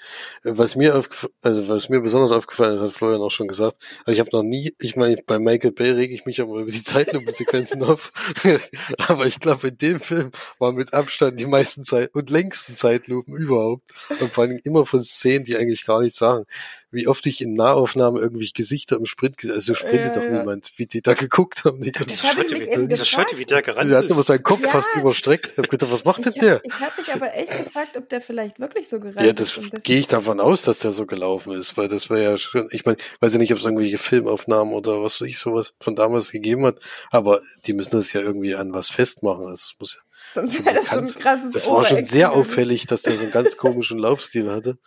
Was 0.45 0.76
mir 0.76 0.97
aufgefallen, 0.97 1.33
also 1.43 1.69
was 1.69 1.88
mir 1.88 2.00
besonders 2.00 2.33
aufgefallen 2.33 2.76
ist, 2.76 2.83
hat 2.83 2.93
Florian 2.93 3.21
auch 3.21 3.31
schon 3.31 3.49
gesagt. 3.49 3.76
Also 4.05 4.12
ich 4.12 4.21
habe 4.21 4.31
noch 4.33 4.43
nie, 4.43 4.75
ich 4.79 4.97
meine, 4.97 5.17
bei 5.26 5.38
Michael 5.38 5.73
Bay 5.73 5.90
rege 5.93 6.14
ich 6.14 6.26
mich 6.26 6.40
aber 6.40 6.61
über 6.61 6.71
die 6.71 6.83
Zeitlupensequenzen 6.85 7.83
auf. 7.85 8.12
aber 9.09 9.26
ich 9.26 9.40
glaube, 9.40 9.69
in 9.69 9.79
dem 9.79 10.00
Film 10.00 10.31
war 10.59 10.73
mit 10.73 10.93
Abstand 10.95 11.40
die 11.40 11.47
meisten 11.47 11.85
Zeit 11.85 12.14
und 12.14 12.31
längsten 12.31 12.75
Zeitlupen 12.75 13.35
überhaupt. 13.35 13.83
Und 14.21 14.33
vor 14.33 14.45
allem 14.45 14.61
immer 14.64 14.87
von 14.87 15.02
Szenen, 15.02 15.45
die 15.45 15.57
eigentlich 15.57 15.85
gar 15.87 16.00
nichts 16.00 16.19
sagen. 16.19 16.45
Wie 16.90 17.07
oft 17.07 17.25
ich 17.26 17.40
in 17.40 17.55
Nahaufnahmen 17.55 18.21
irgendwie 18.21 18.50
Gesichter 18.52 18.97
im 18.97 19.07
Sprint 19.07 19.37
gesehen, 19.37 19.55
also 19.55 19.75
sprintet 19.75 20.17
Ja, 20.17 20.23
doch 20.23 20.29
ja. 20.29 20.38
niemand, 20.40 20.73
wie 20.76 20.87
die 20.87 21.02
da 21.02 21.14
geguckt 21.14 21.64
haben. 21.64 21.81
Die, 21.81 21.93
Schotte, 21.95 22.57
mich 22.57 23.38
wie, 23.38 23.45
der 23.47 23.62
gerannt 23.62 23.90
der 23.90 23.99
hat 23.99 24.11
immer 24.11 24.21
ist. 24.21 24.26
seinen 24.26 24.43
Kopf 24.43 24.62
Ja. 24.62 24.69
fast 24.69 24.95
überstreckt. 24.97 25.52
Ich 25.52 25.59
hab 25.59 25.69
gedacht, 25.69 25.90
was 26.04 26.16
macht 26.16 26.25
denn 26.26 26.33
Ich 26.35 26.40
der? 26.40 26.54
habe 26.57 26.80
hab 26.87 26.99
mich 26.99 27.12
aber 27.12 27.35
echt 27.35 27.64
gefragt, 27.64 27.97
ob 27.97 28.09
der 28.09 28.21
vielleicht 28.21 28.59
wirklich 28.61 28.88
so 28.88 29.00
gerannt 29.00 29.21
Ja, 29.21 29.30
ist. 29.33 29.40
das 29.40 29.59
und 29.59 29.85
gehe 29.85 29.99
ich 29.99 30.07
davon 30.09 30.40
aus, 30.40 30.62
dass 30.62 30.78
der 30.80 30.92
so 30.92 31.07
gelaufen 31.07 31.52
ist, 31.52 31.76
weil 31.76 31.88
das 31.88 32.11
wäre 32.11 32.23
ja 32.23 32.37
schon, 32.38 32.69
ich 32.71 32.85
meine, 32.85 32.97
weiß 33.21 33.33
ja 33.35 33.38
nicht, 33.38 33.52
ob 33.52 33.59
es 33.59 33.64
irgendwelche 33.64 33.99
Filmaufnahmen 33.99 34.75
oder 34.75 35.02
was 35.02 35.21
weiß 35.21 35.28
ich 35.28 35.38
sowas 35.38 35.75
von 35.80 35.95
damals 35.95 36.30
gegeben 36.33 36.64
hat, 36.66 36.78
aber 37.11 37.40
die 37.66 37.73
müssen 37.73 37.97
das 37.97 38.12
ja 38.12 38.21
irgendwie 38.21 38.54
an 38.54 38.73
was 38.73 38.88
festmachen. 38.90 39.47
Also 39.47 39.64
es 39.64 39.75
muss 39.78 39.95
ja, 39.95 40.00
Sonst 40.34 40.64
wäre 40.64 40.76
das 40.76 40.88
schon 40.88 41.00
ein 41.00 41.14
krasses 41.14 41.50
Das 41.52 41.68
war 41.68 41.84
schon 41.84 42.04
sehr 42.04 42.32
auffällig, 42.32 42.86
dass 42.86 43.02
der 43.02 43.16
so 43.16 43.24
einen 43.24 43.32
ganz 43.32 43.56
komischen 43.56 43.98
Laufstil 43.98 44.50
hatte. 44.50 44.78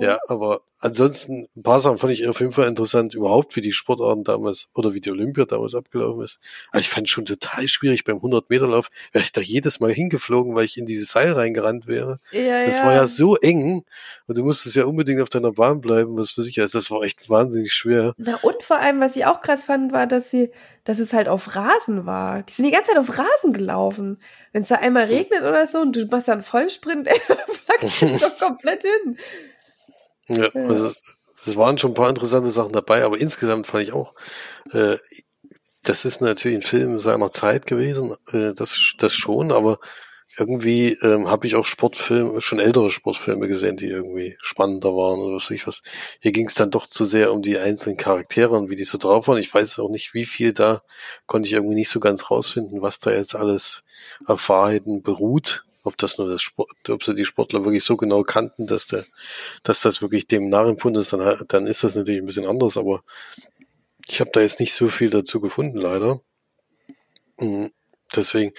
Ja, 0.00 0.18
aber 0.26 0.62
ansonsten, 0.80 1.48
ein 1.56 1.62
paar 1.62 1.78
Sachen 1.78 1.98
fand 1.98 2.12
ich 2.12 2.26
auf 2.26 2.40
jeden 2.40 2.52
Fall 2.52 2.66
interessant, 2.66 3.14
überhaupt, 3.14 3.54
wie 3.54 3.60
die 3.60 3.72
Sportarten 3.72 4.24
damals 4.24 4.70
oder 4.74 4.94
wie 4.94 5.00
die 5.00 5.10
Olympia 5.10 5.44
damals 5.44 5.74
abgelaufen 5.74 6.24
ist. 6.24 6.38
Aber 6.70 6.80
ich 6.80 6.88
fand 6.88 7.08
schon 7.08 7.26
total 7.26 7.68
schwierig 7.68 8.04
beim 8.04 8.16
100-Meter-Lauf, 8.16 8.88
wäre 9.12 9.22
ich 9.22 9.32
da 9.32 9.40
jedes 9.40 9.80
Mal 9.80 9.92
hingeflogen, 9.92 10.54
weil 10.54 10.64
ich 10.64 10.76
in 10.76 10.86
dieses 10.86 11.12
Seil 11.12 11.32
reingerannt 11.32 11.86
wäre. 11.86 12.18
Ja, 12.32 12.64
Das 12.64 12.78
ja. 12.78 12.86
war 12.86 12.94
ja 12.94 13.06
so 13.06 13.36
eng 13.36 13.84
und 14.26 14.38
du 14.38 14.44
musstest 14.44 14.76
ja 14.76 14.84
unbedingt 14.84 15.20
auf 15.20 15.28
deiner 15.28 15.52
Bahn 15.52 15.80
bleiben, 15.80 16.16
was 16.16 16.32
für 16.32 16.42
sich, 16.42 16.60
also 16.60 16.78
das 16.78 16.90
war 16.90 17.02
echt 17.02 17.28
wahnsinnig 17.28 17.72
schwer. 17.72 18.14
Na 18.16 18.36
und 18.42 18.62
vor 18.62 18.78
allem, 18.78 19.00
was 19.00 19.16
ich 19.16 19.26
auch 19.26 19.42
krass 19.42 19.62
fand, 19.62 19.92
war, 19.92 20.06
dass 20.06 20.30
sie, 20.30 20.50
dass 20.90 20.98
es 20.98 21.12
halt 21.12 21.28
auf 21.28 21.54
Rasen 21.54 22.04
war. 22.04 22.42
Die 22.42 22.52
sind 22.52 22.64
die 22.64 22.72
ganze 22.72 22.88
Zeit 22.88 22.98
auf 22.98 23.16
Rasen 23.16 23.52
gelaufen. 23.52 24.20
Wenn 24.52 24.62
es 24.62 24.68
da 24.68 24.74
einmal 24.74 25.04
regnet 25.04 25.42
oder 25.42 25.68
so 25.68 25.78
und 25.78 25.94
du 25.94 26.04
machst 26.06 26.26
dann 26.28 26.42
Vollsprint, 26.42 27.08
flackst 27.08 28.02
du 28.02 28.18
doch 28.18 28.38
komplett 28.40 28.82
hin. 28.82 29.16
Ja, 30.26 30.46
Ja. 30.46 30.50
also 30.52 30.92
es 31.46 31.56
waren 31.56 31.78
schon 31.78 31.92
ein 31.92 31.94
paar 31.94 32.08
interessante 32.10 32.50
Sachen 32.50 32.72
dabei, 32.72 33.04
aber 33.04 33.18
insgesamt 33.18 33.68
fand 33.68 33.84
ich 33.84 33.92
auch, 33.92 34.16
äh, 34.72 34.96
das 35.84 36.04
ist 36.04 36.20
natürlich 36.22 36.58
ein 36.58 36.62
Film 36.62 36.98
seiner 36.98 37.30
Zeit 37.30 37.66
gewesen, 37.66 38.16
äh, 38.32 38.52
das, 38.52 38.94
das 38.98 39.14
schon, 39.14 39.52
aber 39.52 39.78
irgendwie 40.38 40.92
ähm, 41.02 41.28
habe 41.28 41.46
ich 41.46 41.56
auch 41.56 41.66
Sportfilme, 41.66 42.40
schon 42.40 42.60
ältere 42.60 42.90
Sportfilme 42.90 43.48
gesehen, 43.48 43.76
die 43.76 43.88
irgendwie 43.88 44.36
spannender 44.40 44.90
waren 44.90 45.20
oder 45.20 45.36
was 45.36 45.44
weiß 45.44 45.50
ich 45.50 45.66
was. 45.66 45.82
Hier 46.20 46.32
ging 46.32 46.46
es 46.46 46.54
dann 46.54 46.70
doch 46.70 46.86
zu 46.86 47.04
sehr 47.04 47.32
um 47.32 47.42
die 47.42 47.58
einzelnen 47.58 47.96
Charaktere 47.96 48.50
und 48.56 48.70
wie 48.70 48.76
die 48.76 48.84
so 48.84 48.96
drauf 48.98 49.28
waren. 49.28 49.38
Ich 49.38 49.52
weiß 49.52 49.78
auch 49.80 49.90
nicht, 49.90 50.14
wie 50.14 50.24
viel 50.24 50.52
da 50.52 50.82
konnte 51.26 51.48
ich 51.48 51.54
irgendwie 51.54 51.74
nicht 51.74 51.90
so 51.90 52.00
ganz 52.00 52.30
rausfinden, 52.30 52.80
was 52.82 53.00
da 53.00 53.10
jetzt 53.10 53.34
alles 53.34 53.84
auf 54.26 54.48
Wahrheiten 54.48 55.02
beruht. 55.02 55.64
Ob 55.82 55.96
das 55.96 56.18
nur 56.18 56.28
das 56.28 56.42
Sport, 56.42 56.70
ob 56.90 57.02
sie 57.02 57.14
die 57.14 57.24
Sportler 57.24 57.64
wirklich 57.64 57.84
so 57.84 57.96
genau 57.96 58.22
kannten, 58.22 58.66
dass 58.66 58.86
der, 58.86 59.06
dass 59.62 59.80
das 59.80 60.02
wirklich 60.02 60.26
dem 60.26 60.50
nachempfunden 60.50 61.00
ist, 61.00 61.12
dann, 61.12 61.42
dann 61.48 61.66
ist 61.66 61.82
das 61.82 61.94
natürlich 61.94 62.20
ein 62.20 62.26
bisschen 62.26 62.46
anders, 62.46 62.76
aber 62.76 63.02
ich 64.06 64.20
habe 64.20 64.30
da 64.32 64.40
jetzt 64.40 64.60
nicht 64.60 64.74
so 64.74 64.88
viel 64.88 65.08
dazu 65.08 65.40
gefunden, 65.40 65.78
leider. 65.78 66.20
Mm, 67.38 67.68
Deswegen, 68.16 68.52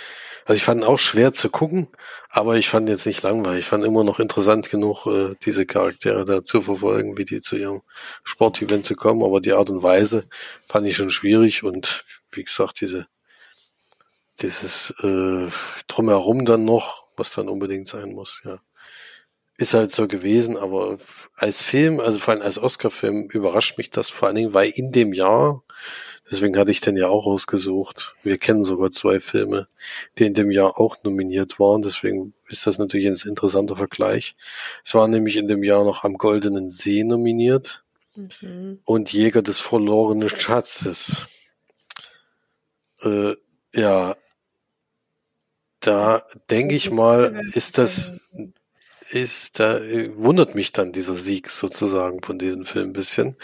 also 0.46 0.58
ich 0.58 0.64
fand 0.64 0.86
auch 0.86 1.00
schwer 1.00 1.34
zu 1.34 1.50
gucken, 1.50 1.88
aber 2.30 2.56
ich 2.56 2.70
fand 2.70 2.90
jetzt 2.90 3.06
nicht 3.06 3.22
langweilig. 3.22 3.60
Ich 3.62 3.66
fand 3.66 3.84
immer 3.84 4.04
noch 4.04 4.20
interessant 4.20 4.70
genug, 4.70 5.06
äh, 5.08 5.36
diese 5.44 5.66
Charaktere 5.66 6.26
da 6.26 6.44
zu 6.44 6.62
verfolgen, 6.62 7.18
wie 7.18 7.26
die 7.26 7.42
zu 7.42 7.58
ihrem 7.58 7.82
Sportevent 8.24 8.86
zu 8.86 8.96
kommen. 8.96 9.24
Aber 9.24 9.42
die 9.42 9.54
Art 9.54 9.70
und 9.70 9.84
Weise 9.84 10.28
fand 10.68 10.88
ich 10.88 10.96
schon 10.96 11.12
schwierig 11.12 11.64
und 11.64 12.06
wie 12.32 12.44
gesagt, 12.44 12.82
diese 12.82 13.08
dieses 14.42 14.92
äh, 15.02 15.48
drumherum 15.88 16.46
dann 16.46 16.66
noch, 16.66 17.06
was 17.16 17.32
dann 17.32 17.50
unbedingt 17.50 17.88
sein 17.88 18.14
muss, 18.14 18.42
ja. 18.46 18.58
Ist 19.58 19.76
halt 19.76 19.92
so 19.92 20.08
gewesen, 20.08 20.58
aber 20.58 20.98
als 21.36 21.62
Film, 21.62 22.00
also 22.00 22.18
vor 22.18 22.34
allem 22.34 22.42
als 22.42 22.58
Oscar-Film, 22.58 23.28
überrascht 23.30 23.78
mich 23.78 23.92
das 23.92 24.10
vor 24.10 24.28
allen 24.28 24.38
Dingen, 24.38 24.54
weil 24.56 24.72
in 24.74 24.92
dem 24.92 25.14
Jahr, 25.14 25.62
deswegen 26.32 26.58
hatte 26.58 26.72
ich 26.72 26.82
den 26.82 26.98
ja 26.98 27.10
auch 27.10 27.28
ausgesucht, 27.28 28.16
wir 28.24 28.38
kennen 28.38 28.64
sogar 28.64 28.90
zwei 28.90 29.20
Filme, 29.20 29.68
die 30.18 30.26
in 30.26 30.34
dem 30.34 30.50
Jahr 30.50 30.80
auch 30.80 31.04
nominiert 31.04 31.60
waren, 31.60 31.82
deswegen 31.82 32.34
ist 32.48 32.66
das 32.66 32.78
natürlich 32.80 33.08
ein 33.08 33.30
interessanter 33.30 33.76
Vergleich. 33.76 34.36
Es 34.84 34.96
war 34.96 35.08
nämlich 35.08 35.38
in 35.38 35.48
dem 35.48 35.64
Jahr 35.64 35.84
noch 35.84 36.04
am 36.04 36.18
Goldenen 36.18 36.70
See 36.70 37.04
nominiert 37.04 37.84
Mhm. 38.16 38.80
und 38.84 39.14
Jäger 39.14 39.42
des 39.42 39.62
verlorenen 39.62 40.30
Schatzes. 40.30 41.28
Äh, 43.02 43.36
ja, 43.74 44.16
da 45.80 46.24
denke 46.50 46.76
ich 46.76 46.92
mal, 46.92 47.40
ist 47.54 47.78
das, 47.78 48.12
ist 49.12 49.60
da, 49.60 49.80
äh, 49.80 50.12
wundert 50.16 50.56
mich 50.56 50.72
dann 50.72 50.92
dieser 50.92 51.16
Sieg 51.16 51.50
sozusagen 51.50 52.22
von 52.24 52.40
diesem 52.40 52.66
Film 52.66 52.90
ein 52.90 52.94
bisschen, 52.94 53.36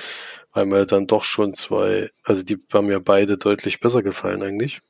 weil 0.54 0.66
mir 0.66 0.86
dann 0.86 1.08
doch 1.08 1.24
schon 1.24 1.54
zwei, 1.54 2.12
also 2.24 2.44
die 2.44 2.58
haben 2.74 2.88
mir 2.88 3.00
beide 3.00 3.38
deutlich 3.38 3.80
besser 3.80 4.04
gefallen 4.04 4.44
eigentlich. 4.44 4.82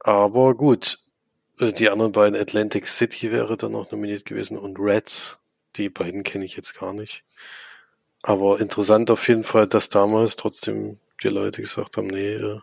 Aber 0.00 0.54
gut, 0.54 0.98
äh, 1.58 1.72
die 1.72 1.90
anderen 1.90 2.12
beiden, 2.12 2.40
Atlantic 2.40 2.86
City 2.86 3.30
wäre 3.32 3.56
dann 3.56 3.72
noch 3.72 3.90
nominiert 3.90 4.24
gewesen 4.24 4.56
und 4.56 4.78
Reds, 4.78 5.40
die 5.76 5.90
beiden 5.90 6.22
kenne 6.22 6.44
ich 6.44 6.56
jetzt 6.56 6.78
gar 6.78 6.92
nicht. 6.92 7.24
Aber 8.22 8.60
interessant 8.60 9.10
auf 9.10 9.28
jeden 9.28 9.44
Fall, 9.44 9.66
dass 9.66 9.88
damals 9.88 10.36
trotzdem 10.36 10.98
die 11.22 11.28
Leute 11.28 11.62
gesagt 11.62 11.96
haben, 11.96 12.08
nee, 12.08 12.34
äh, 12.34 12.60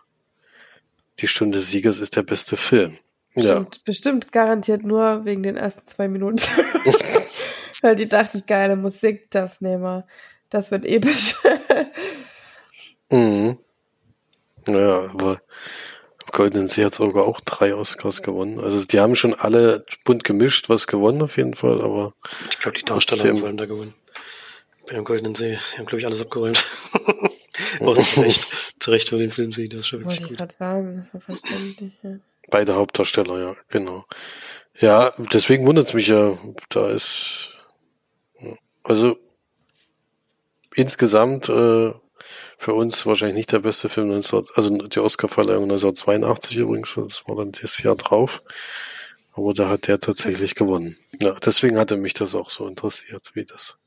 die 1.20 1.28
Stunde 1.28 1.60
Siegers 1.60 2.00
ist 2.00 2.16
der 2.16 2.22
beste 2.22 2.56
Film. 2.56 2.98
Ja, 3.34 3.58
Und 3.58 3.84
bestimmt 3.84 4.32
garantiert 4.32 4.82
nur 4.84 5.24
wegen 5.24 5.42
den 5.42 5.56
ersten 5.56 5.86
zwei 5.86 6.08
Minuten. 6.08 6.40
Weil 7.82 7.94
die 7.94 8.06
dachten, 8.06 8.42
geile 8.46 8.74
Musik, 8.76 9.30
das 9.30 9.60
nehmen 9.60 9.82
wir. 9.82 10.06
Das 10.50 10.70
wird 10.70 10.84
episch. 10.86 11.36
mhm. 13.10 13.58
Naja, 14.66 15.10
aber 15.10 15.40
Goldenen 16.32 16.68
See 16.68 16.84
hat 16.84 16.92
sogar 16.92 17.24
auch 17.24 17.40
drei 17.40 17.74
Oscars 17.74 18.22
gewonnen. 18.22 18.60
Also 18.60 18.84
die 18.84 19.00
haben 19.00 19.14
schon 19.14 19.34
alle 19.34 19.84
bunt 20.04 20.24
gemischt 20.24 20.68
was 20.68 20.86
gewonnen 20.86 21.22
auf 21.22 21.36
jeden 21.36 21.54
Fall, 21.54 21.80
aber 21.80 22.12
Ich 22.50 22.58
glaube, 22.58 22.76
die 22.76 22.84
Darsteller 22.84 23.24
haben 23.28 23.38
vor 23.38 23.46
allem 23.48 23.56
da 23.56 23.64
gewonnen. 23.66 23.94
Bei 24.86 24.94
dem 24.94 25.04
Goldenen 25.04 25.34
See. 25.34 25.58
Die 25.72 25.78
haben, 25.78 25.86
glaube 25.86 26.00
ich, 26.00 26.06
alles 26.06 26.20
abgeräumt. 26.22 26.64
Aber 27.80 27.94
zu 27.96 28.20
Recht, 28.22 28.82
zu 28.82 28.90
Recht, 28.90 29.10
wenn 29.12 29.18
man 29.18 29.26
den 29.28 29.32
Film 29.34 29.52
sieht, 29.52 29.72
das 29.74 29.80
ist 29.80 29.88
schon 29.88 30.04
Wollte 30.04 30.22
wirklich 30.22 30.32
ich 30.32 30.38
gut. 30.38 30.38
gerade 30.38 30.54
sagen, 30.54 30.96
das 31.12 31.14
war 31.14 31.20
verständlich. 31.36 31.92
Ja. 32.02 32.10
Beide 32.50 32.74
Hauptdarsteller, 32.74 33.38
ja, 33.40 33.56
genau. 33.68 34.04
Ja, 34.80 35.12
deswegen 35.32 35.66
wundert 35.66 35.86
es 35.86 35.94
mich 35.94 36.08
ja, 36.08 36.38
da 36.68 36.88
ist 36.90 37.58
also 38.84 39.18
insgesamt 40.74 41.48
äh, 41.48 41.92
für 42.56 42.74
uns 42.74 43.06
wahrscheinlich 43.06 43.36
nicht 43.36 43.52
der 43.52 43.60
beste 43.60 43.88
Film 43.88 44.08
19, 44.08 44.46
also 44.54 44.88
die 44.88 44.98
Oscarverleihung 44.98 45.64
1982 45.64 46.56
übrigens, 46.56 46.94
das 46.94 47.26
war 47.26 47.36
dann 47.36 47.52
das 47.52 47.82
Jahr 47.82 47.96
drauf. 47.96 48.42
Aber 49.32 49.54
da 49.54 49.68
hat 49.68 49.86
der 49.86 50.00
tatsächlich 50.00 50.56
gewonnen. 50.56 50.96
Ja, 51.20 51.34
deswegen 51.34 51.78
hatte 51.78 51.96
mich 51.96 52.14
das 52.14 52.34
auch 52.34 52.50
so 52.50 52.66
interessiert, 52.66 53.30
wie 53.34 53.44
das, 53.44 53.78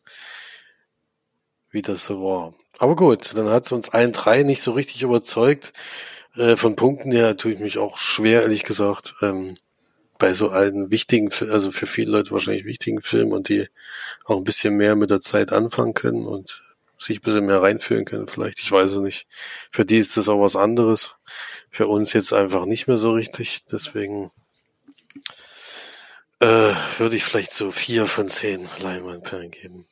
wie 1.71 1.81
das 1.81 2.05
so 2.05 2.23
war. 2.23 2.53
Aber 2.79 2.95
gut, 2.95 3.35
dann 3.35 3.49
hat 3.49 3.65
es 3.65 3.73
uns 3.73 3.89
allen 3.89 4.13
drei 4.13 4.43
nicht 4.43 4.61
so 4.61 4.71
richtig 4.71 5.03
überzeugt. 5.03 5.73
Äh, 6.35 6.55
von 6.55 6.75
Punkten 6.75 7.11
her 7.11 7.35
tue 7.37 7.53
ich 7.53 7.59
mich 7.59 7.77
auch 7.77 7.97
schwer, 7.97 8.43
ehrlich 8.43 8.63
gesagt, 8.63 9.15
ähm, 9.21 9.57
bei 10.17 10.33
so 10.33 10.49
alten 10.49 10.91
wichtigen, 10.91 11.31
also 11.49 11.71
für 11.71 11.87
viele 11.87 12.11
Leute 12.11 12.31
wahrscheinlich 12.31 12.65
wichtigen 12.65 13.01
Filmen 13.01 13.33
und 13.33 13.49
die 13.49 13.67
auch 14.25 14.37
ein 14.37 14.43
bisschen 14.43 14.77
mehr 14.77 14.95
mit 14.95 15.09
der 15.09 15.19
Zeit 15.19 15.51
anfangen 15.51 15.93
können 15.93 16.25
und 16.27 16.61
sich 16.99 17.19
ein 17.19 17.23
bisschen 17.23 17.47
mehr 17.47 17.61
reinfühlen 17.61 18.05
können, 18.05 18.27
vielleicht, 18.27 18.59
ich 18.59 18.71
weiß 18.71 18.93
es 18.93 18.99
nicht. 18.99 19.27
Für 19.71 19.85
die 19.85 19.97
ist 19.97 20.17
das 20.17 20.29
auch 20.29 20.39
was 20.39 20.55
anderes. 20.55 21.17
Für 21.71 21.87
uns 21.87 22.13
jetzt 22.13 22.33
einfach 22.33 22.65
nicht 22.65 22.87
mehr 22.87 22.99
so 22.99 23.13
richtig. 23.13 23.65
Deswegen 23.71 24.29
äh, 26.39 26.73
würde 26.97 27.15
ich 27.15 27.23
vielleicht 27.23 27.53
so 27.53 27.71
vier 27.71 28.05
von 28.05 28.29
zehn 28.29 28.69
Leinwandperlen 28.83 29.49
geben. 29.49 29.87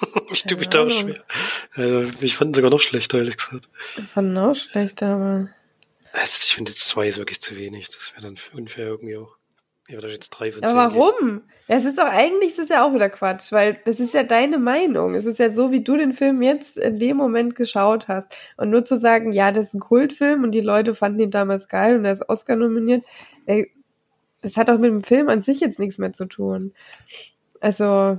Ich 0.30 0.42
tue 0.42 0.58
mich 0.58 0.68
da 0.68 0.84
auch 0.84 0.90
schwer. 0.90 1.22
Also, 1.74 2.04
ich 2.20 2.36
fand 2.36 2.50
ihn 2.50 2.54
sogar 2.54 2.70
noch 2.70 2.80
schlechter, 2.80 3.18
ehrlich 3.18 3.36
gesagt. 3.36 3.68
Fand 4.12 4.30
ihn 4.30 4.38
auch 4.38 4.54
schlecht, 4.54 5.02
aber. 5.02 5.48
Also, 6.12 6.38
ich 6.44 6.54
finde 6.54 6.72
jetzt 6.72 6.86
zwei 6.86 7.08
ist 7.08 7.18
wirklich 7.18 7.40
zu 7.40 7.56
wenig. 7.56 7.88
Das 7.88 8.12
wäre 8.14 8.22
dann 8.22 8.36
unfair 8.54 8.86
irgendwie 8.86 9.16
auch. 9.16 9.36
Ich 9.88 9.94
würde 9.94 10.08
jetzt 10.08 10.30
drei 10.30 10.50
von 10.50 10.64
Aber 10.64 10.94
warum? 10.94 11.42
Ja, 11.68 11.76
es 11.76 11.84
ist 11.84 11.98
doch 11.98 12.04
eigentlich 12.04 12.50
ist 12.50 12.58
es 12.58 12.68
ja 12.70 12.84
auch 12.84 12.94
wieder 12.94 13.08
Quatsch, 13.08 13.52
weil 13.52 13.78
das 13.84 14.00
ist 14.00 14.14
ja 14.14 14.24
deine 14.24 14.58
Meinung. 14.58 15.14
Es 15.14 15.26
ist 15.26 15.38
ja 15.38 15.50
so, 15.50 15.70
wie 15.70 15.82
du 15.82 15.96
den 15.96 16.12
Film 16.12 16.42
jetzt 16.42 16.76
in 16.76 16.98
dem 16.98 17.16
Moment 17.16 17.54
geschaut 17.54 18.08
hast. 18.08 18.34
Und 18.56 18.70
nur 18.70 18.84
zu 18.84 18.96
sagen, 18.96 19.32
ja, 19.32 19.52
das 19.52 19.68
ist 19.68 19.74
ein 19.74 19.80
Kultfilm 19.80 20.42
und 20.42 20.52
die 20.52 20.60
Leute 20.60 20.94
fanden 20.94 21.20
ihn 21.20 21.30
damals 21.30 21.68
geil 21.68 21.96
und 21.96 22.04
er 22.04 22.12
ist 22.12 22.28
Oscar 22.28 22.56
nominiert, 22.56 23.04
das 24.42 24.56
hat 24.56 24.70
auch 24.70 24.78
mit 24.78 24.90
dem 24.90 25.04
Film 25.04 25.28
an 25.28 25.42
sich 25.42 25.60
jetzt 25.60 25.78
nichts 25.78 25.98
mehr 25.98 26.12
zu 26.12 26.26
tun. 26.26 26.72
Also, 27.60 28.18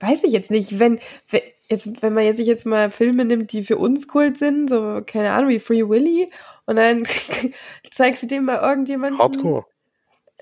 weiß 0.00 0.24
ich 0.24 0.32
jetzt 0.32 0.50
nicht. 0.50 0.78
Wenn, 0.78 0.98
wenn, 1.28 1.42
jetzt, 1.68 2.02
wenn 2.02 2.12
man 2.14 2.24
jetzt 2.24 2.36
sich 2.38 2.46
jetzt 2.46 2.66
mal 2.66 2.90
Filme 2.90 3.24
nimmt, 3.24 3.52
die 3.52 3.62
für 3.62 3.78
uns 3.78 4.08
Kult 4.08 4.38
sind, 4.38 4.68
so, 4.68 5.00
keine 5.06 5.32
Ahnung, 5.32 5.50
wie 5.50 5.60
Free 5.60 5.88
Willy, 5.88 6.30
und 6.66 6.76
dann 6.76 7.04
zeigst 7.92 8.22
du 8.22 8.26
dem 8.26 8.44
mal 8.44 8.60
irgendjemanden 8.60 9.18
Hardcore. 9.18 9.64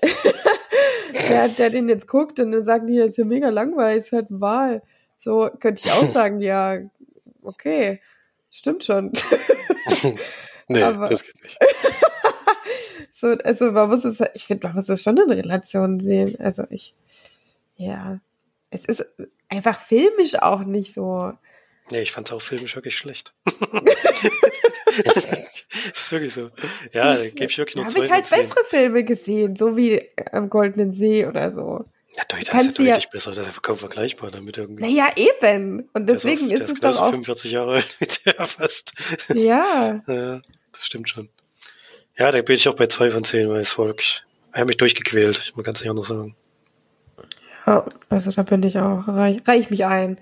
der, 1.29 1.47
der 1.49 1.69
den 1.69 1.89
jetzt 1.89 2.07
guckt 2.07 2.39
und 2.39 2.51
dann 2.51 2.63
sagen 2.63 2.87
die, 2.87 2.97
das 2.97 3.09
ist 3.09 3.17
ja 3.17 3.25
mega 3.25 3.49
langweilig, 3.49 4.05
ist 4.05 4.13
halt 4.13 4.29
ein 4.31 4.41
Wahl. 4.41 4.81
So 5.17 5.49
könnte 5.59 5.81
ich 5.85 5.91
auch 5.91 6.05
sagen, 6.13 6.39
ja, 6.39 6.79
okay, 7.41 7.99
stimmt 8.49 8.83
schon. 8.83 9.11
nee, 10.67 10.81
Aber- 10.83 11.05
das 11.05 11.23
geht 11.23 11.43
nicht. 11.43 11.59
so, 13.11 13.27
also 13.27 13.71
man 13.71 13.89
muss 13.89 14.05
es, 14.05 14.17
ich 14.33 14.45
finde, 14.45 14.67
man 14.67 14.75
muss 14.75 14.85
das 14.85 15.01
schon 15.03 15.17
in 15.17 15.29
Relation 15.29 15.99
sehen. 15.99 16.37
Also 16.39 16.63
ich, 16.69 16.95
ja, 17.75 18.19
es 18.69 18.85
ist 18.85 19.05
einfach 19.49 19.79
filmisch 19.81 20.35
auch 20.35 20.63
nicht 20.63 20.93
so 20.93 21.33
Nee, 21.91 22.01
ich 22.03 22.11
fand's 22.11 22.31
auch 22.31 22.41
filmisch 22.41 22.75
wirklich 22.75 22.95
schlecht. 22.95 23.33
ist 25.93 26.11
wirklich 26.11 26.33
so. 26.33 26.49
Ja, 26.93 27.15
da 27.15 27.27
gebe 27.29 27.45
ich 27.45 27.57
wirklich 27.57 27.75
nur 27.75 27.85
da 27.85 27.89
zwei 27.91 28.01
habe 28.01 28.05
ich 28.05 28.11
halt 28.11 28.29
bessere 28.29 28.65
Filme 28.67 29.03
gesehen, 29.03 29.55
so 29.55 29.75
wie 29.75 30.07
am 30.31 30.49
Goldenen 30.49 30.91
See 30.91 31.25
oder 31.25 31.51
so. 31.51 31.85
Ja, 32.15 32.23
Deutsch 32.27 32.41
ist 32.43 32.53
ja 32.53 32.71
du 32.71 32.83
ja- 32.83 32.91
deutlich 32.93 33.09
besser, 33.09 33.31
das 33.31 33.47
ist 33.47 33.53
ja 33.55 33.59
kaum 33.61 33.77
vergleichbar 33.77 34.31
damit 34.31 34.57
irgendwie. 34.57 34.83
Naja, 34.83 35.09
eben. 35.15 35.89
Und 35.93 36.07
Der 36.07 36.15
ist 36.15 36.25
deswegen 36.25 36.45
auch- 36.45 36.49
der 36.49 36.61
ist 36.65 36.71
es 36.73 36.79
doch 36.79 36.99
auch. 36.99 37.09
45 37.09 37.51
Jahre 37.51 37.73
alt 37.75 37.95
wie 37.99 38.07
der 38.25 38.33
fast. 38.47 38.93
Ja. 39.33 40.01
Ja, 40.07 40.41
das 40.71 40.85
stimmt 40.85 41.09
schon. 41.09 41.29
Ja, 42.17 42.31
da 42.31 42.41
bin 42.41 42.55
ich 42.55 42.67
auch 42.67 42.75
bei 42.75 42.87
zwei 42.87 43.11
von 43.11 43.23
zehn, 43.23 43.49
weil 43.49 43.61
es 43.61 43.77
wirklich, 43.77 44.23
er 44.51 44.61
hat 44.61 44.67
mich 44.67 44.77
durchgequält, 44.77 45.53
ich 45.55 45.63
kann 45.63 45.73
es 45.73 45.81
nicht 45.81 45.89
anders 45.89 46.07
sagen. 46.07 46.35
Ja. 47.69 47.85
Also 48.09 48.31
da 48.31 48.43
bin 48.43 48.63
ich 48.63 48.77
auch. 48.79 49.07
Reich, 49.07 49.47
reich 49.47 49.69
mich 49.69 49.85
ein. 49.85 50.19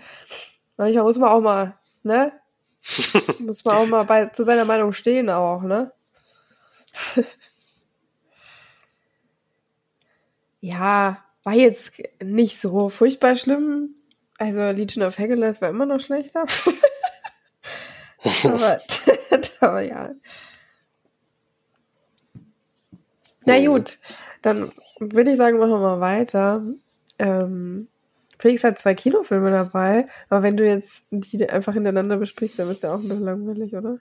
Manchmal 0.77 1.03
muss 1.03 1.17
man 1.17 1.29
auch 1.29 1.41
mal, 1.41 1.75
ne? 2.03 2.33
muss 3.39 3.65
man 3.65 3.75
auch 3.75 3.87
mal 3.87 4.03
bei, 4.03 4.27
zu 4.27 4.43
seiner 4.43 4.65
Meinung 4.65 4.93
stehen 4.93 5.29
auch, 5.29 5.61
ne? 5.61 5.91
ja, 10.61 11.23
war 11.43 11.53
jetzt 11.53 11.93
nicht 12.21 12.59
so 12.61 12.89
furchtbar 12.89 13.35
schlimm. 13.35 13.95
Also 14.37 14.61
Legion 14.69 15.03
of 15.03 15.17
Hegeles 15.17 15.61
war 15.61 15.69
immer 15.69 15.85
noch 15.85 15.99
schlechter. 15.99 16.45
aber, 18.43 18.81
aber 19.61 19.81
ja. 19.81 20.11
Na 23.45 23.65
gut, 23.65 23.97
dann 24.41 24.71
würde 24.99 25.31
ich 25.31 25.37
sagen, 25.37 25.57
machen 25.57 25.71
wir 25.71 25.79
mal 25.79 25.99
weiter. 26.01 26.61
Ähm, 27.19 27.87
Felix 28.39 28.63
hat 28.63 28.79
zwei 28.79 28.93
Kinofilme 28.93 29.49
dabei, 29.49 30.05
aber 30.29 30.43
wenn 30.43 30.57
du 30.57 30.67
jetzt 30.67 31.03
die 31.09 31.49
einfach 31.49 31.73
hintereinander 31.73 32.17
besprichst, 32.17 32.59
dann 32.59 32.67
wird 32.67 32.77
es 32.77 32.83
ja 32.83 32.91
auch 32.91 32.99
ein 32.99 33.07
bisschen 33.07 33.23
langweilig, 33.23 33.73
oder? 33.75 33.99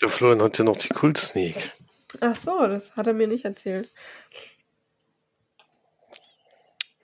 Der 0.00 0.08
Florian 0.08 0.42
hat 0.42 0.58
ja 0.58 0.64
noch 0.64 0.76
die 0.76 0.88
Kult-Sneak. 0.88 1.72
Ach 2.20 2.36
so, 2.44 2.66
das 2.66 2.94
hat 2.96 3.06
er 3.06 3.14
mir 3.14 3.26
nicht 3.26 3.44
erzählt. 3.44 3.90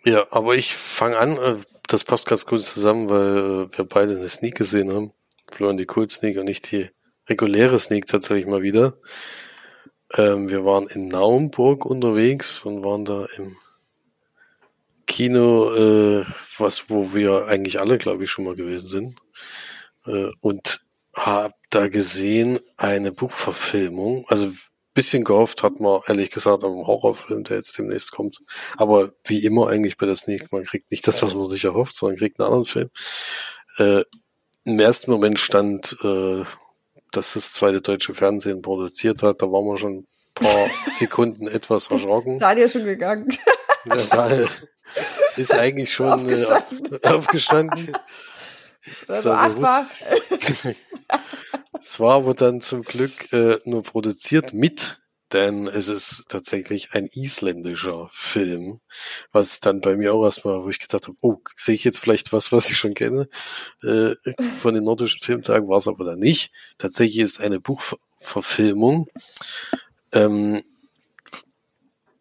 Ja, 0.05 0.27
aber 0.31 0.55
ich 0.55 0.75
fange 0.75 1.19
an, 1.19 1.37
äh, 1.37 1.57
das 1.87 2.05
passt 2.05 2.27
ganz 2.27 2.47
gut 2.47 2.63
zusammen, 2.63 3.11
weil 3.11 3.37
äh, 3.37 3.77
wir 3.77 3.85
beide 3.85 4.17
eine 4.17 4.29
Sneak 4.29 4.55
gesehen 4.55 4.93
haben. 4.93 5.13
Florian 5.51 5.77
die 5.77 5.87
Kult-Sneak 5.87 6.39
und 6.39 6.47
nicht 6.47 6.71
die 6.71 6.91
reguläre 7.29 7.79
Sneak 7.79 8.07
tatsächlich 8.07 8.47
mal 8.47 8.63
wieder. 8.63 8.95
Ähm, 10.17 10.49
wir 10.49 10.65
waren 10.65 10.87
in 10.89 11.09
Naumburg 11.09 11.85
unterwegs 11.85 12.65
und 12.65 12.83
waren 12.83 13.05
da 13.05 13.27
im 13.37 13.57
Kino, 15.11 15.75
äh, 15.75 16.25
was, 16.57 16.89
wo 16.89 17.13
wir 17.13 17.47
eigentlich 17.47 17.81
alle, 17.81 17.99
glaube 17.99 18.23
ich, 18.25 18.31
schon 18.31 18.45
mal 18.45 18.55
gewesen 18.55 18.87
sind. 18.87 19.19
Äh, 20.07 20.31
und 20.41 20.83
hab 21.15 21.55
da 21.71 21.89
gesehen 21.89 22.61
eine 22.77 23.11
Buchverfilmung. 23.11 24.25
Also 24.29 24.51
bisschen 24.95 25.25
gehofft 25.25 25.65
hat 25.65 25.81
man, 25.81 26.01
ehrlich 26.07 26.31
gesagt, 26.31 26.63
am 26.63 26.87
Horrorfilm, 26.87 27.43
der 27.43 27.57
jetzt 27.57 27.77
demnächst 27.77 28.13
kommt. 28.13 28.39
Aber 28.77 29.13
wie 29.27 29.45
immer 29.45 29.69
eigentlich 29.69 29.97
bei 29.97 30.07
der 30.07 30.15
Sneak, 30.15 30.53
man 30.53 30.65
kriegt 30.65 30.93
nicht 30.93 31.07
das, 31.09 31.23
was 31.25 31.35
man 31.35 31.49
sich 31.49 31.65
erhofft, 31.65 31.97
sondern 31.97 32.19
kriegt 32.19 32.39
einen 32.39 32.47
anderen 32.47 32.67
Film. 32.67 32.91
Äh, 33.79 34.05
Im 34.65 34.79
ersten 34.79 35.11
Moment 35.11 35.41
stand, 35.41 35.97
äh, 36.05 36.45
dass 37.11 37.35
das 37.35 37.53
zweite 37.53 37.81
deutsche 37.81 38.15
Fernsehen 38.15 38.63
produziert 38.63 39.25
hat. 39.25 39.43
Da 39.43 39.47
waren 39.47 39.65
wir 39.65 39.77
schon 39.77 39.97
ein 39.99 40.07
paar 40.35 40.69
Sekunden 40.89 41.49
etwas 41.49 41.91
erschrocken. 41.91 42.39
Daniel 42.39 42.67
ist 42.67 42.73
schon 42.75 42.85
gegangen. 42.85 43.37
Ja, 43.87 43.97
da 44.11 44.47
ist 45.37 45.55
eigentlich 45.55 45.93
schon 45.93 46.29
äh, 46.29 46.45
Aufgestanden. 46.45 47.01
aufgestanden. 47.05 47.93
Also. 49.09 49.35
Es 51.83 51.99
war 51.99 52.17
aber 52.17 52.35
dann 52.35 52.61
zum 52.61 52.83
Glück 52.83 53.33
äh, 53.33 53.59
nur 53.65 53.83
produziert 53.83 54.53
mit, 54.53 55.01
denn 55.33 55.67
es 55.67 55.89
ist 55.89 56.27
tatsächlich 56.29 56.93
ein 56.93 57.09
isländischer 57.13 58.11
Film, 58.13 58.81
was 59.33 59.61
dann 59.61 59.81
bei 59.81 59.97
mir 59.97 60.13
auch 60.13 60.25
erstmal, 60.25 60.63
wo 60.63 60.69
ich 60.69 60.79
gedacht 60.79 61.07
habe, 61.07 61.17
oh, 61.21 61.39
sehe 61.55 61.75
ich 61.75 61.85
jetzt 61.85 62.01
vielleicht 62.01 62.33
was, 62.33 62.53
was 62.53 62.71
ich 62.71 62.79
schon 62.79 62.95
kenne 62.95 63.29
äh, 63.83 64.15
von 64.59 64.75
den 64.75 64.85
nordischen 64.85 65.21
Filmtagen, 65.23 65.69
war 65.69 65.79
es 65.79 65.89
aber 65.89 66.05
dann 66.05 66.19
nicht. 66.19 66.53
Tatsächlich 66.79 67.21
ist 67.21 67.39
es 67.39 67.41
eine 67.41 67.61
Buchverfilmung. 67.61 69.09
Ähm, 70.13 70.63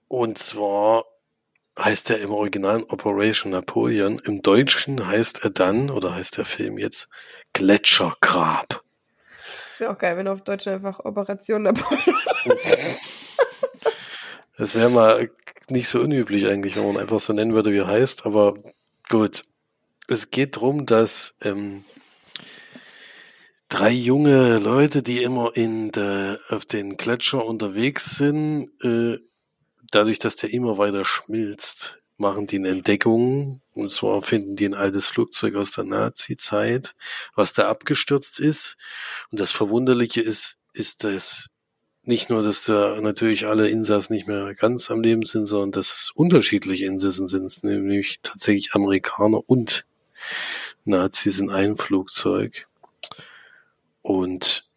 und 0.08 0.38
zwar 0.38 1.06
heißt 1.84 2.10
er 2.12 2.20
im 2.20 2.32
Original 2.32 2.84
Operation 2.90 3.52
Napoleon. 3.52 4.20
Im 4.26 4.42
Deutschen 4.42 5.08
heißt 5.08 5.44
er 5.44 5.50
dann, 5.50 5.90
oder 5.90 6.16
heißt 6.16 6.38
der 6.38 6.46
Film 6.46 6.78
jetzt, 6.78 7.10
Gletschergrab. 7.54 8.84
Das 9.72 9.80
wäre 9.80 9.92
auch 9.92 9.98
geil, 9.98 10.18
wenn 10.18 10.28
auf 10.28 10.42
Deutsch 10.42 10.68
einfach 10.68 11.00
Operation 11.00 11.64
Napoleon. 11.64 12.16
Das 14.60 14.76
wäre 14.76 14.90
mal 14.90 15.30
nicht 15.70 15.88
so 15.88 16.02
unüblich 16.02 16.48
eigentlich, 16.48 16.76
wenn 16.76 16.86
man 16.86 16.98
einfach 16.98 17.22
so 17.22 17.32
nennen 17.32 17.54
würde, 17.54 17.72
wie 17.72 17.78
er 17.78 17.88
heißt, 17.88 18.26
aber 18.26 18.56
gut. 19.08 19.44
Es 20.10 20.32
geht 20.32 20.58
drum, 20.58 20.86
dass 20.86 21.38
ähm, 21.44 21.86
drei 23.70 23.92
junge 23.92 24.58
Leute, 24.58 25.02
die 25.02 25.24
immer 25.24 25.56
in 25.56 25.92
der, 25.92 26.40
auf 26.50 26.66
den 26.66 26.98
Gletscher 26.98 27.46
unterwegs 27.46 28.18
sind, 28.18 28.70
äh, 28.84 29.18
dadurch, 29.92 30.20
dass 30.20 30.36
der 30.36 30.52
immer 30.54 30.78
weiter 30.78 31.06
schmilzt, 31.06 32.00
machen 32.18 32.48
die 32.48 32.58
eine 32.58 32.70
Entdeckung. 32.70 33.62
Und 33.74 33.92
zwar 33.92 34.22
finden 34.22 34.56
die 34.56 34.66
ein 34.66 34.74
altes 34.74 35.08
Flugzeug 35.08 35.56
aus 35.56 35.72
der 35.72 35.86
Nazi-Zeit, 35.86 36.96
was 37.36 37.54
da 37.54 37.70
abgestürzt 37.70 38.40
ist. 38.40 38.78
Und 39.32 39.40
das 39.40 39.52
Verwunderliche 39.52 40.22
ist, 40.22 40.58
ist, 40.74 41.04
dass 41.04 41.50
nicht 42.04 42.30
nur, 42.30 42.44
dass 42.44 42.66
da 42.66 43.00
natürlich 43.02 43.46
alle 43.46 43.70
Insassen 43.70 44.14
nicht 44.14 44.28
mehr 44.28 44.56
ganz 44.56 44.90
am 44.90 45.02
Leben 45.02 45.26
sind, 45.26 45.46
sondern 45.46 45.72
dass 45.72 45.94
es 45.94 46.12
unterschiedliche 46.12 46.86
Insassen 46.86 47.28
sind 47.28 47.64
nämlich 47.64 48.20
tatsächlich 48.24 48.74
Amerikaner 48.74 49.48
und 49.48 49.86
Nazis 50.86 51.40
in 51.40 51.50
einem 51.50 51.78
Flugzeug. 51.78 52.68
Und 54.02 54.68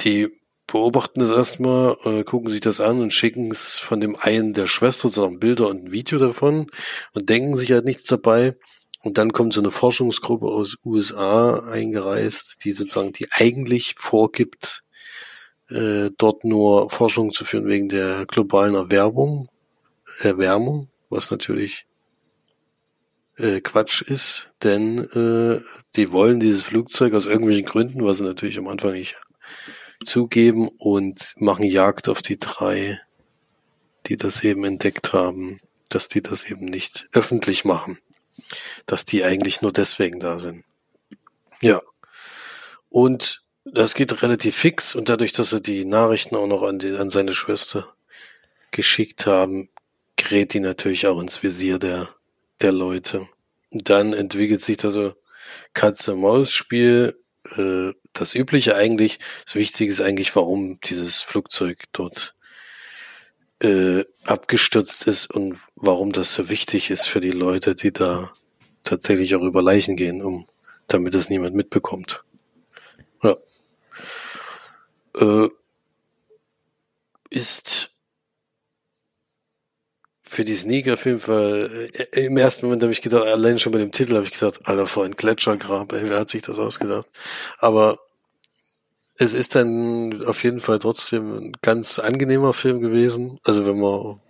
die 0.00 0.28
beobachten 0.72 1.20
das 1.20 1.30
erstmal, 1.30 1.96
äh, 2.04 2.24
gucken 2.24 2.50
sich 2.50 2.62
das 2.62 2.80
an 2.80 3.00
und 3.00 3.12
schicken 3.12 3.50
es 3.50 3.78
von 3.78 4.00
dem 4.00 4.16
einen 4.16 4.54
der 4.54 4.66
Schwester 4.66 5.08
sozusagen 5.08 5.38
Bilder 5.38 5.68
und 5.68 5.84
ein 5.84 5.92
Video 5.92 6.18
davon 6.18 6.70
und 7.12 7.28
denken 7.28 7.54
sich 7.54 7.70
halt 7.72 7.84
nichts 7.84 8.06
dabei. 8.06 8.56
Und 9.04 9.18
dann 9.18 9.34
kommt 9.34 9.52
so 9.52 9.60
eine 9.60 9.70
Forschungsgruppe 9.70 10.46
aus 10.46 10.76
USA 10.82 11.58
eingereist, 11.68 12.64
die 12.64 12.72
sozusagen 12.72 13.12
die 13.12 13.28
eigentlich 13.32 13.96
vorgibt, 13.98 14.82
äh, 15.68 16.08
dort 16.16 16.44
nur 16.44 16.88
Forschung 16.88 17.32
zu 17.32 17.44
führen 17.44 17.66
wegen 17.66 17.90
der 17.90 18.24
globalen 18.24 18.74
Erwärmung, 18.74 19.48
Erwärmung, 20.20 20.88
was 21.10 21.30
natürlich 21.30 21.86
äh, 23.36 23.60
Quatsch 23.60 24.00
ist, 24.00 24.52
denn 24.62 25.00
äh, 25.00 25.60
die 25.96 26.12
wollen 26.12 26.40
dieses 26.40 26.62
Flugzeug 26.62 27.12
aus 27.12 27.26
irgendwelchen 27.26 27.66
Gründen, 27.66 28.04
was 28.04 28.18
sie 28.18 28.24
natürlich 28.24 28.58
am 28.58 28.68
Anfang 28.68 28.92
nicht 28.92 29.16
zugeben 30.04 30.68
und 30.78 31.34
machen 31.38 31.64
Jagd 31.64 32.08
auf 32.08 32.22
die 32.22 32.38
drei, 32.38 33.00
die 34.06 34.16
das 34.16 34.44
eben 34.44 34.64
entdeckt 34.64 35.12
haben, 35.12 35.60
dass 35.88 36.08
die 36.08 36.22
das 36.22 36.44
eben 36.44 36.66
nicht 36.66 37.08
öffentlich 37.12 37.64
machen, 37.64 37.98
dass 38.86 39.04
die 39.04 39.24
eigentlich 39.24 39.62
nur 39.62 39.72
deswegen 39.72 40.20
da 40.20 40.38
sind. 40.38 40.64
Ja. 41.60 41.80
Und 42.88 43.42
das 43.64 43.94
geht 43.94 44.22
relativ 44.22 44.56
fix 44.56 44.94
und 44.94 45.08
dadurch, 45.08 45.32
dass 45.32 45.50
sie 45.50 45.62
die 45.62 45.84
Nachrichten 45.84 46.36
auch 46.36 46.46
noch 46.46 46.62
an, 46.62 46.78
die, 46.78 46.96
an 46.96 47.10
seine 47.10 47.32
Schwester 47.32 47.94
geschickt 48.70 49.26
haben, 49.26 49.68
gerät 50.16 50.52
die 50.54 50.60
natürlich 50.60 51.06
auch 51.06 51.20
ins 51.20 51.42
Visier 51.42 51.78
der, 51.78 52.08
der 52.60 52.72
Leute. 52.72 53.28
Und 53.72 53.88
dann 53.88 54.12
entwickelt 54.12 54.62
sich 54.62 54.76
da 54.78 54.90
so 54.90 55.14
Katze-Maus-Spiel, 55.74 57.18
äh, 57.56 57.92
das 58.12 58.34
Übliche 58.34 58.76
eigentlich. 58.76 59.18
Das 59.44 59.54
Wichtige 59.54 59.90
ist 59.90 60.00
eigentlich, 60.00 60.34
warum 60.36 60.78
dieses 60.80 61.20
Flugzeug 61.20 61.84
dort 61.92 62.34
äh, 63.62 64.04
abgestürzt 64.24 65.06
ist 65.06 65.26
und 65.30 65.58
warum 65.76 66.12
das 66.12 66.34
so 66.34 66.48
wichtig 66.48 66.90
ist 66.90 67.06
für 67.06 67.20
die 67.20 67.30
Leute, 67.30 67.74
die 67.74 67.92
da 67.92 68.32
tatsächlich 68.84 69.34
auch 69.34 69.42
über 69.42 69.62
Leichen 69.62 69.96
gehen, 69.96 70.22
um 70.22 70.46
damit 70.88 71.14
es 71.14 71.30
niemand 71.30 71.54
mitbekommt. 71.54 72.24
Ja. 73.22 73.36
Äh, 75.16 75.48
ist 77.30 77.91
für 80.32 80.44
die 80.44 80.54
Sneaker 80.54 80.94
auf 80.94 81.04
jeden 81.04 81.20
Fall, 81.20 81.90
äh, 81.92 82.24
im 82.24 82.38
ersten 82.38 82.64
Moment 82.64 82.82
habe 82.82 82.92
ich 82.92 83.02
gedacht, 83.02 83.26
allein 83.26 83.58
schon 83.58 83.72
bei 83.72 83.78
dem 83.78 83.92
Titel 83.92 84.14
habe 84.14 84.24
ich 84.24 84.32
gedacht, 84.32 84.60
Alter, 84.64 84.86
vor 84.86 85.04
ein 85.04 85.12
Gletschergrab, 85.14 85.92
ey, 85.92 86.08
wer 86.08 86.20
hat 86.20 86.30
sich 86.30 86.40
das 86.40 86.58
ausgedacht? 86.58 87.06
Aber 87.58 87.98
es 89.18 89.34
ist 89.34 89.54
dann 89.54 90.24
auf 90.24 90.42
jeden 90.42 90.62
Fall 90.62 90.78
trotzdem 90.78 91.36
ein 91.36 91.52
ganz 91.60 91.98
angenehmer 91.98 92.54
Film 92.54 92.80
gewesen. 92.80 93.40
Also 93.44 93.66
wenn 93.66 93.78
man 93.78 94.20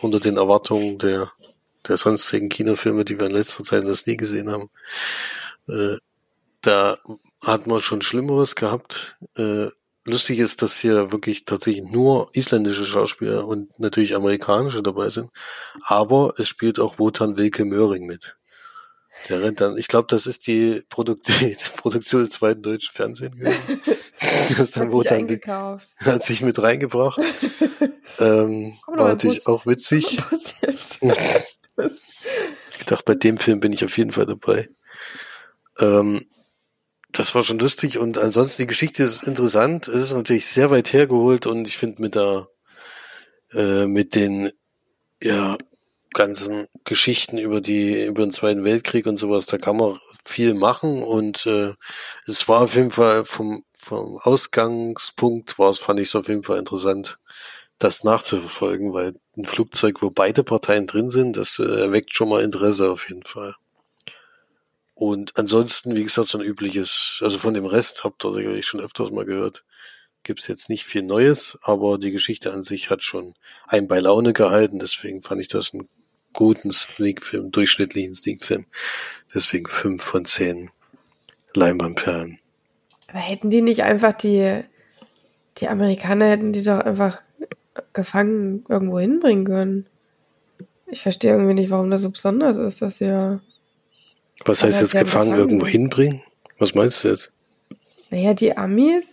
unter 0.00 0.18
den 0.18 0.38
Erwartungen 0.38 0.98
der, 0.98 1.30
der 1.86 1.98
sonstigen 1.98 2.48
Kinofilme, 2.48 3.04
die 3.04 3.18
wir 3.18 3.26
in 3.26 3.32
letzter 3.32 3.62
Zeit 3.62 3.84
das 3.84 4.06
nie 4.06 4.16
gesehen 4.16 4.50
haben, 4.50 4.70
äh, 5.68 5.98
da 6.62 6.98
hat 7.42 7.66
man 7.66 7.82
schon 7.82 8.00
Schlimmeres 8.00 8.54
gehabt. 8.54 9.16
Äh, 9.36 9.68
lustig 10.04 10.38
ist, 10.38 10.62
dass 10.62 10.78
hier 10.78 11.12
wirklich 11.12 11.44
tatsächlich 11.44 11.84
nur 11.84 12.30
isländische 12.32 12.86
Schauspieler 12.86 13.46
und 13.46 13.78
natürlich 13.78 14.14
amerikanische 14.14 14.82
dabei 14.82 15.10
sind. 15.10 15.30
Aber 15.82 16.34
es 16.38 16.48
spielt 16.48 16.80
auch 16.80 16.98
Wotan 16.98 17.36
Wilke 17.36 17.64
Möhring 17.64 18.06
mit. 18.06 18.36
Der 19.28 19.42
rennt 19.42 19.60
dann, 19.60 19.76
ich 19.76 19.88
glaube, 19.88 20.06
das 20.08 20.26
ist 20.26 20.46
die, 20.46 20.82
Produkt 20.88 21.28
die 21.40 21.56
Produktion 21.76 22.22
des 22.22 22.30
zweiten 22.30 22.62
deutschen 22.62 22.94
Fernsehens 22.94 23.36
gewesen. 23.36 23.80
das 24.56 24.70
dann 24.70 24.92
Wotan 24.92 25.28
hat 26.00 26.22
sich 26.22 26.40
mit 26.42 26.60
reingebracht. 26.62 27.20
ähm, 28.18 28.78
war 28.86 29.08
natürlich 29.08 29.46
auch 29.46 29.66
witzig. 29.66 30.18
ich 32.78 32.84
dachte, 32.86 33.04
bei 33.04 33.14
dem 33.14 33.38
Film 33.38 33.60
bin 33.60 33.72
ich 33.72 33.84
auf 33.84 33.96
jeden 33.98 34.12
Fall 34.12 34.26
dabei. 34.26 34.68
Ähm, 35.78 36.26
das 37.12 37.34
war 37.34 37.44
schon 37.44 37.58
lustig 37.58 37.98
und 37.98 38.18
ansonsten 38.18 38.62
die 38.62 38.66
Geschichte 38.66 39.02
ist 39.02 39.22
interessant. 39.24 39.88
Es 39.88 40.02
ist 40.02 40.14
natürlich 40.14 40.46
sehr 40.46 40.70
weit 40.70 40.92
hergeholt 40.92 41.46
und 41.46 41.66
ich 41.66 41.76
finde 41.76 42.02
mit 42.02 42.14
der 42.14 42.48
äh, 43.52 43.86
mit 43.86 44.14
den 44.14 44.52
ja 45.22 45.58
ganzen 46.12 46.66
Geschichten 46.84 47.38
über 47.38 47.60
die 47.60 48.04
über 48.04 48.22
den 48.22 48.32
Zweiten 48.32 48.64
Weltkrieg 48.64 49.06
und 49.06 49.16
sowas, 49.16 49.46
da 49.46 49.58
kann 49.58 49.76
man 49.76 49.98
viel 50.24 50.54
machen 50.54 51.02
und 51.02 51.46
äh, 51.46 51.74
es 52.26 52.48
war 52.48 52.62
auf 52.62 52.74
jeden 52.74 52.90
Fall 52.90 53.24
vom 53.24 53.64
vom 53.78 54.18
Ausgangspunkt 54.18 55.58
war 55.58 55.70
es 55.70 55.78
fand 55.78 56.00
ich 56.00 56.08
es 56.08 56.16
auf 56.16 56.28
jeden 56.28 56.42
Fall 56.44 56.58
interessant, 56.58 57.18
das 57.78 58.04
nachzuverfolgen, 58.04 58.92
weil 58.92 59.14
ein 59.36 59.46
Flugzeug, 59.46 60.02
wo 60.02 60.10
beide 60.10 60.44
Parteien 60.44 60.86
drin 60.86 61.10
sind, 61.10 61.36
das 61.36 61.58
äh, 61.58 61.64
erweckt 61.64 62.14
schon 62.14 62.28
mal 62.28 62.42
Interesse 62.42 62.90
auf 62.90 63.08
jeden 63.08 63.24
Fall. 63.24 63.54
Und 65.00 65.38
ansonsten, 65.38 65.96
wie 65.96 66.02
gesagt, 66.02 66.28
so 66.28 66.36
ein 66.36 66.44
übliches, 66.44 67.20
also 67.22 67.38
von 67.38 67.54
dem 67.54 67.64
Rest 67.64 68.04
habt 68.04 68.22
ihr 68.22 68.34
sicherlich 68.34 68.66
schon 68.66 68.80
öfters 68.80 69.10
mal 69.10 69.24
gehört, 69.24 69.64
gibt's 70.24 70.46
jetzt 70.46 70.68
nicht 70.68 70.84
viel 70.84 71.00
Neues, 71.00 71.58
aber 71.62 71.96
die 71.96 72.10
Geschichte 72.10 72.52
an 72.52 72.62
sich 72.62 72.90
hat 72.90 73.02
schon 73.02 73.32
einen 73.66 73.88
bei 73.88 73.98
Laune 73.98 74.34
gehalten, 74.34 74.78
deswegen 74.78 75.22
fand 75.22 75.40
ich 75.40 75.48
das 75.48 75.72
einen 75.72 75.88
guten 76.34 76.70
Sneak-Film, 76.70 77.50
durchschnittlichen 77.50 78.12
Sneak-Film. 78.12 78.66
Deswegen 79.34 79.68
fünf 79.68 80.02
von 80.02 80.26
zehn 80.26 80.70
Leinwandperlen. 81.54 82.38
Aber 83.08 83.20
hätten 83.20 83.48
die 83.48 83.62
nicht 83.62 83.82
einfach 83.82 84.12
die, 84.12 84.64
die 85.56 85.68
Amerikaner 85.68 86.26
hätten 86.26 86.52
die 86.52 86.62
doch 86.62 86.80
einfach 86.80 87.22
gefangen 87.94 88.66
irgendwo 88.68 88.98
hinbringen 88.98 89.46
können. 89.46 89.86
Ich 90.88 91.00
verstehe 91.00 91.32
irgendwie 91.32 91.54
nicht, 91.54 91.70
warum 91.70 91.90
das 91.90 92.02
so 92.02 92.10
besonders 92.10 92.58
ist, 92.58 92.82
dass 92.82 92.98
sie 92.98 93.06
da 93.06 93.40
was 94.44 94.62
heißt 94.62 94.80
jetzt 94.80 94.98
gefangen, 94.98 95.36
irgendwo 95.36 95.66
hinbringen? 95.66 96.22
Was 96.58 96.74
meinst 96.74 97.04
du 97.04 97.08
jetzt? 97.08 97.32
Naja, 98.10 98.34
die 98.34 98.56
Amis 98.56 99.04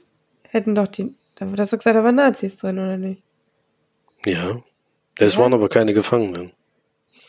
hätten 0.43 0.75
doch 0.75 0.87
die, 0.87 1.13
da 1.35 1.45
das 1.45 1.69
doch 1.69 1.77
gesagt, 1.77 1.95
da 1.95 2.03
waren 2.03 2.15
Nazis 2.15 2.57
drin, 2.57 2.79
oder 2.79 2.97
nicht? 2.97 3.21
Ja. 4.25 4.61
Es 5.19 5.35
ja. 5.35 5.41
waren 5.41 5.53
aber 5.53 5.69
keine 5.69 5.93
Gefangenen. 5.93 6.51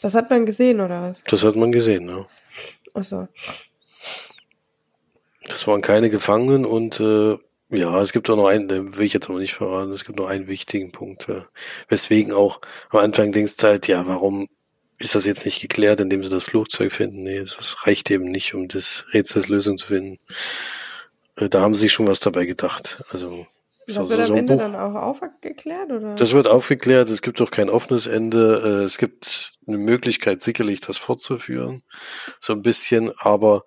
Das 0.03 0.15
hat 0.15 0.31
man 0.31 0.47
gesehen, 0.47 0.81
oder 0.81 1.11
was? 1.11 1.17
Das 1.25 1.45
hat 1.45 1.57
man 1.57 1.73
gesehen, 1.73 2.09
ja. 2.09 2.27
Ach 2.95 3.03
so. 3.03 3.29
Das 5.49 5.67
waren 5.67 5.83
keine 5.83 6.11
Gefangenen 6.11 6.65
und 6.65 7.01
äh, 7.01 7.37
ja, 7.71 8.01
es 8.01 8.13
gibt 8.13 8.31
auch 8.31 8.37
noch 8.37 8.47
einen, 8.47 8.69
den 8.69 8.97
will 8.97 9.07
ich 9.07 9.13
jetzt 9.13 9.29
aber 9.29 9.39
nicht 9.39 9.55
verraten, 9.55 9.93
es 9.93 10.05
gibt 10.05 10.19
noch 10.19 10.27
einen 10.27 10.47
wichtigen 10.47 10.93
Punkt, 10.93 11.29
äh, 11.29 11.43
weswegen 11.89 12.33
auch 12.33 12.61
am 12.91 13.01
Anfang 13.01 13.33
denkst 13.33 13.57
du 13.57 13.67
halt, 13.67 13.89
ja, 13.89 14.07
warum 14.07 14.49
ist 14.99 15.15
das 15.15 15.27
jetzt 15.27 15.45
nicht 15.45 15.61
geklärt, 15.61 16.01
indem 16.01 16.23
sie 16.25 16.31
das 16.31 16.43
Flugzeug 16.43 16.93
finden. 16.93 17.23
Nee, 17.23 17.41
das 17.41 17.87
reicht 17.87 18.11
eben 18.11 18.25
nicht, 18.25 18.55
um 18.55 18.69
das 18.69 19.07
Rätsels 19.13 19.49
Lösung 19.49 19.79
zu 19.79 19.87
finden. 19.87 20.19
Äh, 21.37 21.49
da 21.49 21.61
haben 21.61 21.75
sie 21.75 21.89
schon 21.89 22.07
was 22.07 22.21
dabei 22.21 22.45
gedacht. 22.45 23.03
Also 23.11 23.47
das 23.87 23.99
also 23.99 24.11
wird 24.11 24.21
am 24.21 24.27
so 24.27 24.35
Ende 24.35 24.53
Buch. 24.53 24.61
dann 24.61 24.77
auch 24.77 24.95
aufgeklärt, 24.95 25.91
oder? 25.91 26.15
Das 26.15 26.35
wird 26.35 26.47
aufgeklärt. 26.47 27.09
Es 27.09 27.23
gibt 27.23 27.41
doch 27.41 27.51
kein 27.51 27.71
offenes 27.71 28.07
Ende. 28.07 28.81
Äh, 28.83 28.85
es 28.85 28.99
gibt 28.99 29.53
eine 29.67 29.79
Möglichkeit, 29.79 30.43
sicherlich 30.43 30.81
das 30.81 30.99
fortzuführen. 30.99 31.83
So 32.41 32.53
ein 32.53 32.63
bisschen, 32.63 33.13
aber 33.19 33.65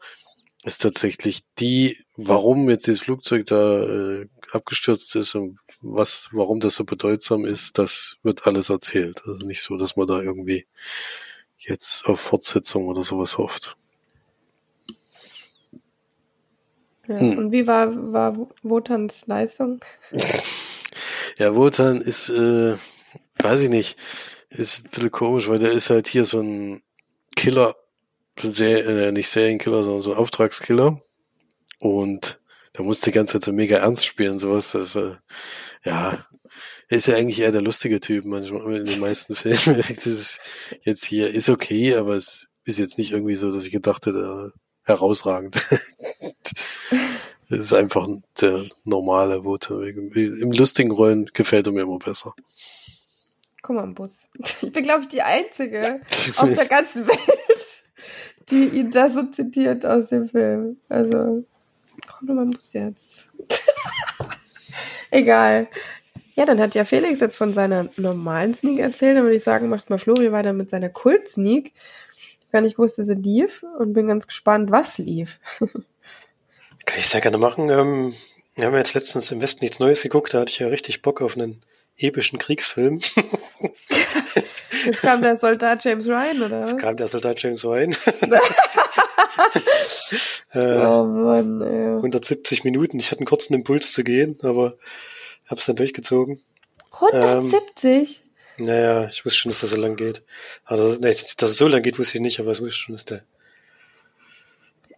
ist 0.63 0.81
tatsächlich 0.81 1.41
die, 1.59 1.97
warum 2.17 2.69
jetzt 2.69 2.85
dieses 2.87 3.01
Flugzeug 3.01 3.45
da 3.47 3.83
äh, 3.83 4.27
abgestürzt 4.51 5.15
ist 5.15 5.33
und 5.35 5.59
was, 5.81 6.29
warum 6.33 6.59
das 6.59 6.75
so 6.75 6.83
bedeutsam 6.83 7.45
ist, 7.45 7.77
das 7.77 8.17
wird 8.21 8.45
alles 8.45 8.69
erzählt. 8.69 9.21
Also 9.25 9.45
nicht 9.45 9.61
so, 9.61 9.77
dass 9.77 9.95
man 9.95 10.07
da 10.07 10.21
irgendwie 10.21 10.67
jetzt 11.57 12.05
auf 12.05 12.19
Fortsetzung 12.19 12.87
oder 12.87 13.03
sowas 13.03 13.37
hofft. 13.37 13.77
Ja, 17.07 17.19
hm. 17.19 17.37
Und 17.37 17.51
wie 17.51 17.65
war, 17.65 18.13
war 18.13 18.47
Wotans 18.61 19.25
Leistung? 19.25 19.83
ja, 21.37 21.55
Wotan 21.55 22.01
ist, 22.01 22.29
äh, 22.29 22.75
weiß 23.37 23.63
ich 23.63 23.69
nicht, 23.69 23.97
ist 24.49 24.85
ein 24.85 24.91
bisschen 24.91 25.11
komisch, 25.11 25.47
weil 25.49 25.59
der 25.59 25.71
ist 25.71 25.89
halt 25.89 26.07
hier 26.07 26.25
so 26.25 26.41
ein 26.41 26.83
Killer, 27.35 27.75
sehr, 28.39 28.85
äh, 28.85 29.11
nicht 29.11 29.29
Serienkiller, 29.29 29.83
sondern 29.83 30.01
so 30.01 30.13
ein 30.13 30.17
Auftragskiller. 30.17 31.01
Und 31.79 32.41
da 32.73 32.83
musste 32.83 33.11
die 33.11 33.15
ganze 33.15 33.33
Zeit 33.33 33.43
so 33.43 33.53
mega 33.53 33.77
ernst 33.77 34.05
spielen, 34.05 34.39
sowas. 34.39 34.71
Das, 34.71 34.95
äh, 34.95 35.15
ja, 35.83 36.25
er 36.89 36.97
ist 36.97 37.07
ja 37.07 37.15
eigentlich 37.15 37.39
eher 37.39 37.51
der 37.51 37.61
lustige 37.61 37.99
Typ 37.99 38.25
manchmal 38.25 38.77
in 38.77 38.85
den 38.85 38.99
meisten 38.99 39.35
Filmen. 39.35 39.77
das 39.77 39.89
ist 40.05 40.39
jetzt 40.83 41.05
hier 41.05 41.33
ist 41.33 41.49
okay, 41.49 41.95
aber 41.95 42.13
es 42.13 42.47
ist 42.65 42.79
jetzt 42.79 42.97
nicht 42.97 43.11
irgendwie 43.11 43.35
so, 43.35 43.51
dass 43.51 43.65
ich 43.65 43.71
gedacht 43.71 44.05
hätte, 44.05 44.53
herausragend. 44.83 45.55
das 47.49 47.59
ist 47.59 47.73
einfach 47.73 48.07
der 48.39 48.65
normale 48.83 49.43
Vote. 49.43 49.83
Im 49.85 50.51
lustigen 50.51 50.91
Rollen 50.91 51.29
gefällt 51.33 51.67
er 51.67 51.73
mir 51.73 51.81
immer 51.81 51.99
besser. 51.99 52.33
Guck 53.61 53.75
mal, 53.75 53.83
im 53.83 53.93
Bus. 53.93 54.13
Ich 54.61 54.71
bin, 54.71 54.83
glaube 54.83 55.01
ich, 55.01 55.09
die 55.09 55.21
Einzige 55.21 56.01
auf 56.37 56.49
der 56.55 56.65
ganzen 56.65 57.07
Welt, 57.07 57.80
die 58.49 58.65
ihn 58.65 58.91
da 58.91 59.09
so 59.09 59.23
zitiert 59.23 59.85
aus 59.85 60.07
dem 60.07 60.29
Film. 60.29 60.77
Also, 60.89 61.45
komm 62.07 62.27
doch 62.27 62.33
mal 62.33 62.45
Bus 62.45 62.73
jetzt. 62.73 63.29
Egal. 65.11 65.67
Ja, 66.35 66.45
dann 66.45 66.59
hat 66.59 66.75
ja 66.75 66.85
Felix 66.85 67.19
jetzt 67.19 67.35
von 67.35 67.53
seiner 67.53 67.89
normalen 67.97 68.55
Sneak 68.55 68.79
erzählt. 68.79 69.17
Dann 69.17 69.23
würde 69.23 69.35
ich 69.35 69.43
sagen, 69.43 69.69
macht 69.69 69.89
mal 69.89 69.99
Flori 69.99 70.31
weiter 70.31 70.53
mit 70.53 70.69
seiner 70.69 70.89
Kult-Sneak. 70.89 71.73
Gar 72.51 72.61
nicht 72.61 72.77
wusste, 72.77 73.05
sie 73.05 73.15
lief 73.15 73.63
und 73.79 73.93
bin 73.93 74.07
ganz 74.07 74.27
gespannt, 74.27 74.71
was 74.71 74.97
lief. 74.97 75.39
Kann 76.85 76.99
ich 76.99 77.07
sehr 77.07 77.21
gerne 77.21 77.37
machen. 77.37 77.69
Ähm, 77.69 78.13
wir 78.55 78.65
haben 78.65 78.75
jetzt 78.75 78.93
letztens 78.93 79.31
im 79.31 79.41
Westen 79.41 79.63
nichts 79.63 79.79
Neues 79.79 80.01
geguckt. 80.01 80.33
Da 80.33 80.41
hatte 80.41 80.51
ich 80.51 80.59
ja 80.59 80.67
richtig 80.67 81.01
Bock 81.01 81.21
auf 81.21 81.37
einen 81.37 81.61
epischen 81.97 82.39
Kriegsfilm. 82.39 83.01
Jetzt 84.85 85.01
kam 85.01 85.21
der 85.21 85.37
Soldat 85.37 85.83
James 85.83 86.07
Ryan, 86.07 86.41
oder? 86.41 86.59
Jetzt 86.59 86.77
kam 86.77 86.97
der 86.97 87.07
Soldat 87.07 87.41
James 87.41 87.63
Ryan. 87.63 87.91
äh, 90.53 90.85
oh 90.85 91.03
Mann, 91.05 91.61
ey. 91.61 91.95
170 91.95 92.63
Minuten. 92.63 92.99
Ich 92.99 93.11
hatte 93.11 93.19
einen 93.19 93.27
kurzen 93.27 93.53
Impuls 93.53 93.91
zu 93.91 94.03
gehen, 94.03 94.37
aber 94.43 94.77
hab's 95.47 95.65
dann 95.65 95.75
durchgezogen. 95.75 96.41
170? 96.91 98.23
Ähm, 98.57 98.65
naja, 98.65 99.07
ich 99.07 99.25
wusste 99.25 99.39
schon, 99.39 99.49
dass 99.49 99.61
das 99.61 99.71
so 99.71 99.81
lang 99.81 99.95
geht. 99.95 100.23
Also, 100.65 100.99
nee, 100.99 101.09
dass 101.09 101.41
es 101.41 101.57
so 101.57 101.67
lang 101.67 101.81
geht, 101.81 101.97
wusste 101.99 102.17
ich 102.17 102.21
nicht, 102.21 102.39
aber 102.39 102.51
ich 102.51 102.61
wusste 102.61 102.77
schon, 102.77 102.95
dass 102.95 103.05
der 103.05 103.23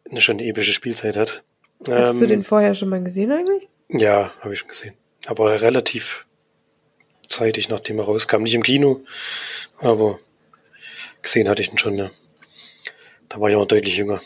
eine 0.09 0.21
schon 0.21 0.37
eine 0.37 0.47
epische 0.47 0.73
Spielzeit 0.73 1.17
hat. 1.17 1.43
Hast 1.87 2.15
ähm, 2.15 2.19
du 2.19 2.27
den 2.27 2.43
vorher 2.43 2.75
schon 2.75 2.89
mal 2.89 3.03
gesehen 3.03 3.31
eigentlich? 3.31 3.67
Ja, 3.89 4.31
habe 4.41 4.53
ich 4.53 4.59
schon 4.59 4.69
gesehen. 4.69 4.95
Aber 5.27 5.61
relativ 5.61 6.25
zeitig, 7.27 7.69
nachdem 7.69 7.99
er 7.99 8.05
rauskam. 8.05 8.43
Nicht 8.43 8.53
im 8.53 8.63
Kino, 8.63 9.01
aber 9.79 10.19
gesehen 11.21 11.49
hatte 11.49 11.61
ich 11.61 11.71
ihn 11.71 11.77
schon, 11.77 11.97
ja. 11.97 12.11
Da 13.29 13.39
war 13.39 13.49
ich 13.49 13.55
auch 13.55 13.65
deutlich 13.65 13.97
jünger. 13.97 14.21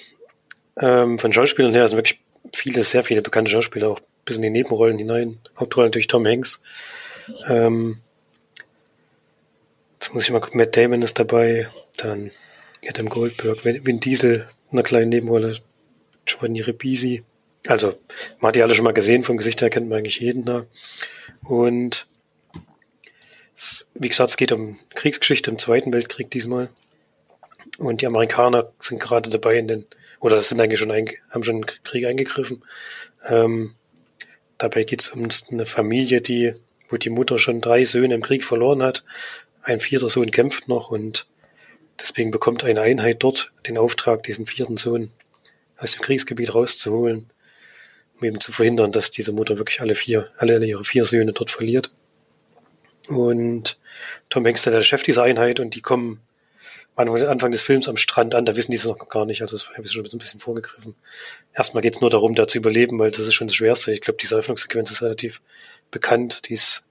Ähm, 0.79 1.17
von 1.17 1.33
Schauspielern 1.33 1.73
her 1.73 1.87
sind 1.87 1.97
wirklich 1.97 2.19
viele, 2.53 2.83
sehr 2.83 3.03
viele 3.03 3.21
bekannte 3.21 3.51
Schauspieler 3.51 3.89
auch 3.89 3.99
bis 4.25 4.35
in 4.35 4.41
die 4.41 4.49
Nebenrollen 4.49 4.97
hinein. 4.97 5.39
Hauptrolle 5.57 5.87
natürlich 5.87 6.07
Tom 6.07 6.25
Hanks. 6.25 6.61
Ähm, 7.47 7.99
jetzt 9.99 10.13
muss 10.13 10.23
ich 10.23 10.31
mal 10.31 10.39
gucken, 10.39 10.59
Matt 10.59 10.75
Damon 10.75 11.01
ist 11.01 11.19
dabei, 11.19 11.69
dann 11.97 12.31
Adam 12.87 13.09
Goldberg, 13.09 13.63
Vin 13.63 13.99
Diesel 13.99 14.47
in 14.71 14.77
einer 14.77 14.83
kleinen 14.83 15.09
Nebenrolle, 15.09 15.59
Giovanni 16.25 16.61
Ribisi. 16.61 17.23
Also, 17.65 17.97
man 18.39 18.49
hat 18.49 18.55
die 18.55 18.63
alle 18.63 18.75
schon 18.75 18.85
mal 18.85 18.93
gesehen, 18.93 19.23
vom 19.23 19.37
Gesicht 19.37 19.61
her 19.61 19.69
kennt 19.69 19.89
man 19.89 19.99
eigentlich 19.99 20.19
jeden 20.19 20.45
da. 20.45 20.65
Und 21.43 22.07
wie 23.95 24.09
gesagt, 24.09 24.31
es 24.31 24.37
geht 24.37 24.51
um 24.51 24.77
Kriegsgeschichte 24.95 25.49
im 25.49 25.59
Zweiten 25.59 25.91
Weltkrieg 25.93 26.29
diesmal. 26.31 26.69
Und 27.79 28.01
die 28.01 28.07
Amerikaner 28.07 28.71
sind 28.79 29.01
gerade 29.01 29.29
dabei 29.29 29.57
in 29.57 29.67
den, 29.67 29.85
oder 30.19 30.41
sind 30.41 30.61
eigentlich 30.61 30.79
schon, 30.79 30.91
haben 30.91 31.43
schon 31.43 31.61
den 31.61 31.83
Krieg 31.83 32.05
eingegriffen. 32.05 32.63
Ähm, 33.27 33.75
Dabei 34.57 34.83
geht 34.83 35.01
es 35.01 35.09
um 35.09 35.27
eine 35.51 35.65
Familie, 35.65 36.21
die, 36.21 36.53
wo 36.89 36.97
die 36.97 37.09
Mutter 37.09 37.37
schon 37.37 37.61
drei 37.61 37.85
Söhne 37.85 38.15
im 38.15 38.23
Krieg 38.23 38.43
verloren 38.43 38.81
hat. 38.81 39.03
Ein 39.61 39.79
vierter 39.79 40.09
Sohn 40.09 40.31
kämpft 40.31 40.67
noch 40.67 40.89
und 40.89 41.27
deswegen 41.99 42.31
bekommt 42.31 42.63
eine 42.63 42.81
Einheit 42.81 43.21
dort 43.21 43.51
den 43.67 43.77
Auftrag, 43.77 44.23
diesen 44.23 44.47
vierten 44.47 44.77
Sohn 44.77 45.11
aus 45.77 45.93
dem 45.93 46.01
Kriegsgebiet 46.01 46.55
rauszuholen, 46.55 47.27
um 48.19 48.25
eben 48.25 48.39
zu 48.39 48.51
verhindern, 48.51 48.91
dass 48.91 49.11
diese 49.11 49.31
Mutter 49.31 49.59
wirklich 49.59 49.81
alle 49.81 49.93
vier, 49.93 50.31
alle 50.37 50.65
ihre 50.65 50.83
vier 50.83 51.05
Söhne 51.05 51.33
dort 51.33 51.51
verliert. 51.51 51.91
Und 53.07 53.79
Tom 54.29 54.45
Hanks 54.45 54.63
der 54.63 54.81
Chef 54.81 55.03
dieser 55.03 55.23
Einheit 55.23 55.59
und 55.59 55.75
die 55.75 55.81
kommen 55.81 56.21
am 56.95 57.13
Anfang 57.13 57.51
des 57.51 57.61
Films 57.61 57.87
am 57.87 57.95
Strand 57.95 58.33
an, 58.33 58.45
da 58.45 58.55
wissen 58.55 58.71
die 58.71 58.77
es 58.77 58.85
noch 58.85 58.97
gar 59.09 59.25
nicht, 59.25 59.43
also 59.43 59.55
das 59.55 59.69
habe 59.69 59.83
ich 59.83 59.91
schon 59.91 60.03
ein 60.03 60.17
bisschen 60.17 60.39
vorgegriffen. 60.39 60.95
Erstmal 61.53 61.83
geht 61.83 61.95
es 61.95 62.01
nur 62.01 62.09
darum, 62.09 62.33
da 62.33 62.47
zu 62.47 62.57
überleben, 62.57 62.97
weil 62.97 63.11
das 63.11 63.27
ist 63.27 63.35
schon 63.35 63.47
das 63.47 63.55
Schwerste. 63.55 63.93
Ich 63.93 64.01
glaube, 64.01 64.17
diese 64.19 64.33
Eröffnungssequenz 64.33 64.89
ist 64.89 65.03
relativ 65.03 65.41
bekannt, 65.91 66.49
die 66.49 66.53
ist 66.53 66.85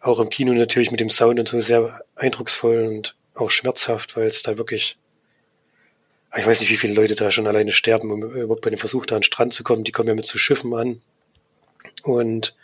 auch 0.00 0.20
im 0.20 0.30
Kino 0.30 0.54
natürlich 0.54 0.90
mit 0.90 1.00
dem 1.00 1.10
Sound 1.10 1.38
und 1.38 1.48
so 1.48 1.60
sehr 1.60 2.02
eindrucksvoll 2.14 2.84
und 2.84 3.14
auch 3.34 3.50
schmerzhaft, 3.50 4.16
weil 4.16 4.26
es 4.26 4.42
da 4.42 4.56
wirklich, 4.56 4.96
ich 6.36 6.46
weiß 6.46 6.60
nicht, 6.60 6.70
wie 6.70 6.76
viele 6.76 6.94
Leute 6.94 7.14
da 7.14 7.30
schon 7.30 7.46
alleine 7.46 7.72
sterben, 7.72 8.10
um 8.10 8.22
überhaupt 8.22 8.62
bei 8.62 8.70
dem 8.70 8.78
Versuch 8.78 9.04
da 9.04 9.16
an 9.16 9.20
den 9.20 9.26
Strand 9.26 9.52
zu 9.52 9.64
kommen. 9.64 9.84
Die 9.84 9.92
kommen 9.92 10.08
ja 10.08 10.14
mit 10.14 10.26
so 10.26 10.38
Schiffen 10.38 10.72
an. 10.74 11.02
Und 12.02 12.56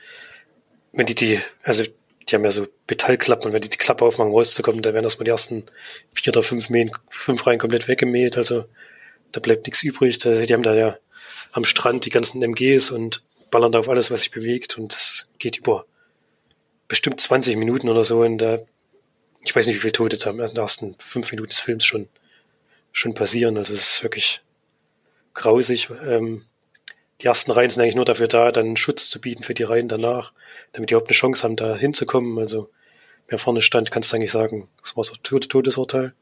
wenn 0.93 1.07
die 1.07 1.15
die, 1.15 1.41
also 1.63 1.85
die 2.29 2.35
haben 2.35 2.45
ja 2.45 2.51
so 2.51 2.67
Metallklappen 2.89 3.47
und 3.47 3.53
wenn 3.53 3.63
die 3.63 3.71
die 3.71 3.79
Klappe 3.79 4.05
aufmachen, 4.05 4.33
rauszukommen, 4.33 4.83
da 4.83 4.95
werden 4.95 5.05
erstmal 5.05 5.25
die 5.25 5.31
ersten 5.31 5.65
vier 6.15 6.33
oder 6.33 6.43
fünf 6.43 6.71
Mähen, 6.71 6.91
fünf 7.11 7.47
Reihen 7.47 7.59
komplett 7.59 7.89
weggemäht. 7.89 8.37
Also 8.37 8.65
da 9.33 9.41
bleibt 9.41 9.67
nichts 9.67 9.83
übrig. 9.83 10.19
Die 10.19 10.53
haben 10.53 10.63
da 10.63 10.75
ja 10.75 10.97
am 11.53 11.65
Strand 11.65 12.07
die 12.07 12.11
ganzen 12.11 12.43
MGs 12.43 12.91
und 12.91 13.25
ballern 13.51 13.73
da 13.73 13.79
auf 13.79 13.89
alles, 13.89 14.11
was 14.11 14.21
sich 14.21 14.31
bewegt 14.31 14.79
und 14.79 14.93
das 14.93 15.29
geht 15.39 15.59
über 15.59 15.87
bestimmt 16.89 17.21
20 17.21 17.57
Minuten 17.57 17.89
oder 17.89 18.05
so 18.05 18.25
in 18.25 18.39
der, 18.39 18.67
ich 19.43 19.55
weiß 19.55 19.67
nicht, 19.67 19.77
wie 19.77 19.81
viele 19.81 19.93
Tote 19.93 20.19
da 20.19 20.31
in 20.31 20.39
den 20.39 20.57
ersten 20.57 20.95
fünf 20.99 21.31
Minuten 21.31 21.51
des 21.51 21.61
Films 21.61 21.85
schon, 21.85 22.09
schon 22.93 23.15
passieren. 23.15 23.57
Also 23.57 23.75
es 23.75 23.97
ist 23.97 24.03
wirklich 24.03 24.43
grausig. 25.35 25.91
Ähm, 26.05 26.45
die 27.25 27.29
ersten 27.29 27.53
Reihen 27.53 27.71
sind 27.71 27.83
eigentlich 27.83 27.95
nur 27.95 28.05
dafür 28.05 28.29
da, 28.29 28.53
dann 28.53 28.77
Schutz 28.77 29.09
zu 29.09 29.19
bieten 29.19 29.43
für 29.43 29.55
die 29.55 29.63
Reihen 29.63 29.89
danach, 29.89 30.35
damit 30.73 30.91
die 30.91 30.93
überhaupt 30.93 31.09
eine 31.09 31.17
Chance 31.17 31.43
haben, 31.43 31.57
da 31.57 31.75
hinzukommen. 31.75 32.39
Also 32.39 32.71
wer 33.29 33.39
vorne 33.39 33.63
stand, 33.63 33.91
kannst 33.91 34.13
du 34.13 34.17
eigentlich 34.17 34.31
sagen, 34.31 34.69
das 34.83 34.95
war 34.95 35.05
so 35.05 35.15
ein 35.15 35.23
Todesurteil. 35.23 36.13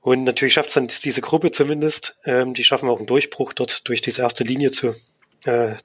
Und 0.00 0.24
natürlich 0.24 0.54
schafft 0.54 0.70
es 0.70 0.74
dann 0.74 0.88
diese 0.88 1.20
Gruppe 1.20 1.52
zumindest, 1.52 2.18
ähm, 2.24 2.54
die 2.54 2.64
schaffen 2.64 2.88
auch 2.88 2.98
einen 2.98 3.06
Durchbruch 3.06 3.52
dort 3.52 3.86
durch 3.86 4.00
diese 4.00 4.22
erste 4.22 4.42
Linie 4.42 4.72
zu, 4.72 4.96
äh, 5.44 5.76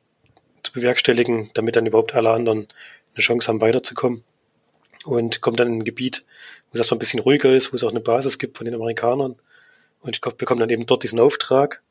zu 0.64 0.74
bewerkstelligen, 0.74 1.52
damit 1.54 1.76
dann 1.76 1.86
überhaupt 1.86 2.16
alle 2.16 2.32
anderen 2.32 2.68
eine 3.14 3.22
Chance 3.22 3.48
haben, 3.48 3.62
weiterzukommen. 3.62 4.24
Und 5.04 5.42
kommt 5.42 5.60
dann 5.60 5.68
in 5.68 5.78
ein 5.80 5.84
Gebiet, 5.84 6.26
wo 6.70 6.74
es 6.74 6.80
erstmal 6.80 6.96
ein 6.96 7.00
bisschen 7.00 7.20
ruhiger 7.20 7.54
ist, 7.54 7.72
wo 7.72 7.76
es 7.76 7.84
auch 7.84 7.92
eine 7.92 8.00
Basis 8.00 8.40
gibt 8.40 8.58
von 8.58 8.66
den 8.66 8.74
Amerikanern. 8.74 9.36
Und 10.02 10.16
ich 10.16 10.22
bekomme 10.22 10.62
dann 10.62 10.70
eben 10.72 10.88
dort 10.88 11.04
diesen 11.04 11.20
Auftrag. 11.20 11.84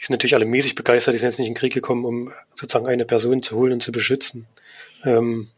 Die 0.00 0.06
sind 0.06 0.14
natürlich 0.14 0.34
alle 0.34 0.46
mäßig 0.46 0.76
begeistert, 0.76 1.12
die 1.12 1.18
sind 1.18 1.28
jetzt 1.28 1.38
nicht 1.38 1.48
in 1.48 1.52
den 1.52 1.58
Krieg 1.58 1.74
gekommen, 1.74 2.06
um 2.06 2.32
sozusagen 2.54 2.86
eine 2.86 3.04
Person 3.04 3.42
zu 3.42 3.54
holen 3.54 3.74
und 3.74 3.82
zu 3.82 3.92
beschützen. 3.92 4.46
Ähm, 5.04 5.50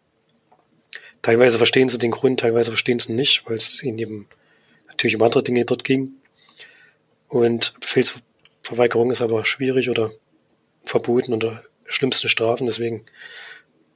teilweise 1.23 1.59
verstehen 1.59 1.89
sie 1.89 1.99
den 1.99 2.11
Grund, 2.11 2.41
teilweise 2.41 2.73
verstehen 2.73 2.99
sie 2.99 3.13
ihn 3.13 3.17
nicht, 3.17 3.49
weil 3.49 3.57
es 3.57 3.81
ihnen 3.85 3.99
eben 4.01 4.29
natürlich 4.89 5.15
um 5.15 5.23
andere 5.23 5.45
Dinge 5.45 5.65
dort 5.65 5.85
ging. 5.85 6.15
Und 7.29 7.79
Befehlsverweigerung 7.79 9.13
ist 9.13 9.23
aber 9.23 9.45
schwierig 9.45 9.89
oder 9.89 10.11
verboten 10.83 11.35
oder 11.35 11.63
schlimmsten 11.85 12.29
Strafen, 12.29 12.67
deswegen 12.67 13.05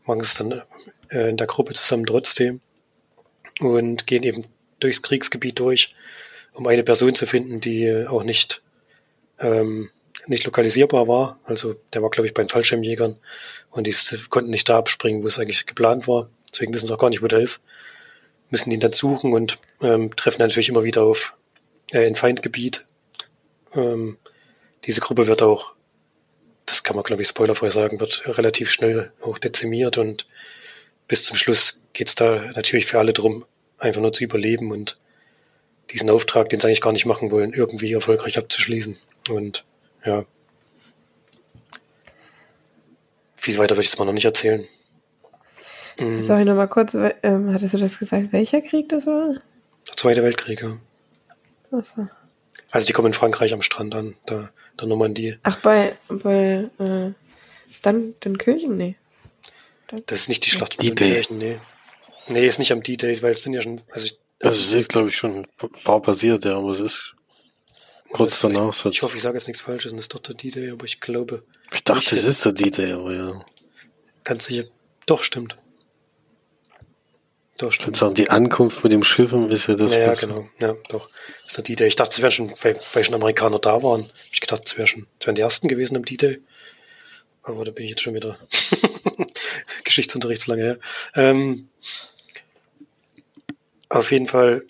machen 0.05 0.21
es 0.21 0.35
dann 0.35 0.63
äh, 1.11 1.31
in 1.31 1.37
der 1.37 1.49
Gruppe 1.49 1.75
zusammen 1.75 2.07
trotzdem 2.07 2.61
und 3.59 4.07
gehen 4.07 4.23
eben 4.23 4.45
durchs 4.79 5.03
Kriegsgebiet 5.03 5.59
durch, 5.59 5.93
um 6.55 6.69
eine 6.69 6.85
Person 6.85 7.17
zu 7.17 7.27
finden, 7.27 7.61
die 7.61 8.07
auch 8.07 8.23
nicht, 8.23 8.63
ähm, 9.41 9.91
nicht 10.29 10.45
lokalisierbar 10.45 11.09
war. 11.09 11.39
Also 11.45 11.75
der 11.93 12.03
war, 12.03 12.11
glaube 12.11 12.27
ich, 12.27 12.35
bei 12.35 12.43
den 12.43 12.49
Fallschirmjägern 12.49 13.17
und 13.71 13.87
die 13.87 13.95
konnten 14.31 14.51
nicht 14.51 14.69
da 14.69 14.79
abspringen, 14.79 15.23
wo 15.23 15.27
es 15.27 15.39
eigentlich 15.39 15.67
geplant 15.67 16.09
war. 16.09 16.29
Deswegen 16.53 16.73
wissen 16.75 16.87
sie 16.87 16.95
auch 16.95 16.99
gar 16.99 17.11
nicht, 17.11 17.23
wo 17.23 17.29
der 17.29 17.41
ist. 17.41 17.63
Müssen 18.51 18.71
ihn 18.71 18.81
dann 18.81 18.93
suchen 18.93 19.33
und 19.33 19.59
ähm, 19.83 20.15
treffen 20.15 20.41
natürlich 20.41 20.69
immer 20.69 20.85
wieder 20.85 21.03
auf 21.03 21.37
äh, 21.93 22.07
in 22.07 22.15
Feindgebiet. 22.15 22.87
Ähm, 23.75 24.19
diese 24.85 25.01
Gruppe 25.01 25.27
wird 25.27 25.43
auch 25.43 25.77
das 26.67 26.83
kann 26.83 26.97
man, 26.97 27.05
glaube 27.05 27.23
ich, 27.23 27.29
spoilerfrei 27.29 27.71
sagen, 27.71 28.01
wird 28.01 28.25
relativ 28.27 28.71
schnell 28.71 29.13
auch 29.23 29.39
dezimiert 29.39 29.99
und 29.99 30.27
bis 31.09 31.25
zum 31.25 31.37
Schluss 31.37 31.85
geht's 31.93 32.17
da 32.17 32.51
natürlich 32.55 32.87
für 32.87 32.99
alle 32.99 33.13
drum, 33.13 33.45
einfach 33.79 34.01
nur 34.01 34.13
zu 34.13 34.25
überleben 34.25 34.73
und 34.73 34.99
diesen 35.93 36.11
Auftrag, 36.11 36.49
den 36.49 36.59
sie 36.59 36.67
eigentlich 36.67 36.81
gar 36.81 36.93
nicht 36.93 37.07
machen 37.07 37.31
wollen, 37.31 37.53
irgendwie 37.53 37.93
erfolgreich 37.93 38.37
abzuschließen. 38.37 38.97
Und 39.29 39.65
ja. 40.07 40.25
Viel 43.37 43.59
weiter 43.59 43.77
würde 43.77 43.83
ich 43.83 43.93
es 43.93 43.99
mal 43.99 44.05
noch 44.05 44.13
nicht 44.13 44.25
erzählen. 44.25 44.65
Mhm. 45.99 46.21
Sorry, 46.21 46.45
nochmal 46.45 46.69
kurz, 46.69 46.95
ähm, 46.95 47.53
hattest 47.53 47.75
du 47.75 47.79
das 47.79 47.99
gesagt, 47.99 48.33
welcher 48.33 48.61
Krieg 48.61 48.89
das 48.89 49.07
war? 49.07 49.35
Der 49.89 49.97
Zweite 49.97 50.23
Weltkrieg, 50.23 50.63
ja. 50.63 50.77
Achso. 51.71 52.09
Also 52.71 52.87
die 52.87 52.93
kommen 52.93 53.09
in 53.09 53.15
Frankreich 53.15 53.53
am 53.53 53.63
Strand 53.63 53.95
an, 53.95 54.17
da 54.27 54.51
der 54.79 54.89
Normandie. 54.89 55.39
Ach, 55.43 55.59
bei, 55.61 55.97
bei 56.09 56.69
äh, 56.79 57.13
dann 57.83 58.15
den 58.25 58.39
Kirchen? 58.39 58.77
Nee. 58.77 58.97
Das 60.07 60.21
ist 60.21 60.29
nicht 60.29 60.45
die 60.45 60.51
Schlacht 60.51 60.75
von 60.75 60.85
den 60.85 60.95
Kirchen, 60.95 61.39
nee. 61.39 61.59
Nee, 62.29 62.47
ist 62.47 62.59
nicht 62.59 62.73
am 62.73 62.83
D-Day, 62.83 63.23
weil 63.23 63.33
es 63.33 63.43
sind 63.43 63.55
ja 63.55 63.63
schon, 63.63 63.81
also 63.91 64.07
ich, 64.07 64.19
also 64.43 64.59
es 64.59 64.75
ist, 64.75 64.89
glaube 64.91 65.09
ich, 65.09 65.17
schon 65.17 65.47
ein 65.63 65.71
paar 65.85 66.03
passiert, 66.03 66.45
ja, 66.45 66.57
aber 66.57 66.71
es 66.71 66.81
ist 66.81 67.16
kurz 68.13 68.41
danach. 68.41 68.73
Ich, 68.73 68.93
ich 68.93 69.03
hoffe, 69.03 69.17
ich 69.17 69.23
sage 69.23 69.37
jetzt 69.39 69.47
nichts 69.47 69.63
Falsches, 69.63 69.93
und 69.93 69.99
das 69.99 70.05
ist 70.05 70.15
doch 70.15 70.21
der 70.21 70.35
D-Day, 70.35 70.71
aber 70.71 70.85
ich 70.85 71.01
glaube. 71.01 71.45
Ich 71.73 71.85
dachte, 71.85 72.15
es 72.15 72.25
ist 72.25 72.45
der 72.45 72.53
D-Day, 72.53 72.93
aber 72.93 73.13
ja. 73.13 73.45
Ganz 74.25 74.45
sicher. 74.45 74.65
Doch, 75.07 75.23
stimmt. 75.23 75.57
Doch, 77.59 77.73
stimmt. 77.73 77.97
Sagen, 77.97 78.15
die 78.15 78.29
Ankunft 78.29 78.85
mit 78.85 78.93
dem 78.93 79.03
Schiff 79.03 79.33
ist 79.33 79.67
ja 79.69 79.77
das. 79.77 79.95
Ja, 79.95 80.01
ja 80.01 80.15
genau. 80.15 80.49
Ja, 80.61 80.75
doch. 80.89 81.09
Das 81.09 81.47
ist 81.49 81.57
der 81.57 81.65
D-Day. 81.65 81.89
Ich 81.89 81.97
dachte, 81.97 82.15
es 82.15 82.21
wären 82.21 82.33
schon, 82.33 82.51
weil, 82.63 82.79
weil 82.93 83.05
schon 83.05 83.15
Amerikaner 83.15 83.59
da 83.59 83.83
waren. 83.83 84.03
Hab 84.03 84.33
ich 84.33 84.41
gedacht, 84.41 84.63
es 84.67 84.77
wären 84.77 84.87
schon, 84.87 85.07
es 85.19 85.27
wären 85.27 85.37
die 85.37 85.43
ersten 85.43 85.69
gewesen 85.69 85.97
am 85.97 86.05
D-Day. 86.05 86.39
Aber 87.43 87.65
da 87.65 87.71
bin 87.71 87.85
ich 87.85 87.91
jetzt 87.91 88.03
schon 88.03 88.15
wieder. 88.15 88.39
Geschichtsunterricht 89.85 90.43
so 90.43 90.51
lange 90.51 90.65
her. 90.65 90.79
Ähm, 91.15 91.69
auf 93.89 94.11
jeden 94.13 94.27
Fall 94.27 94.65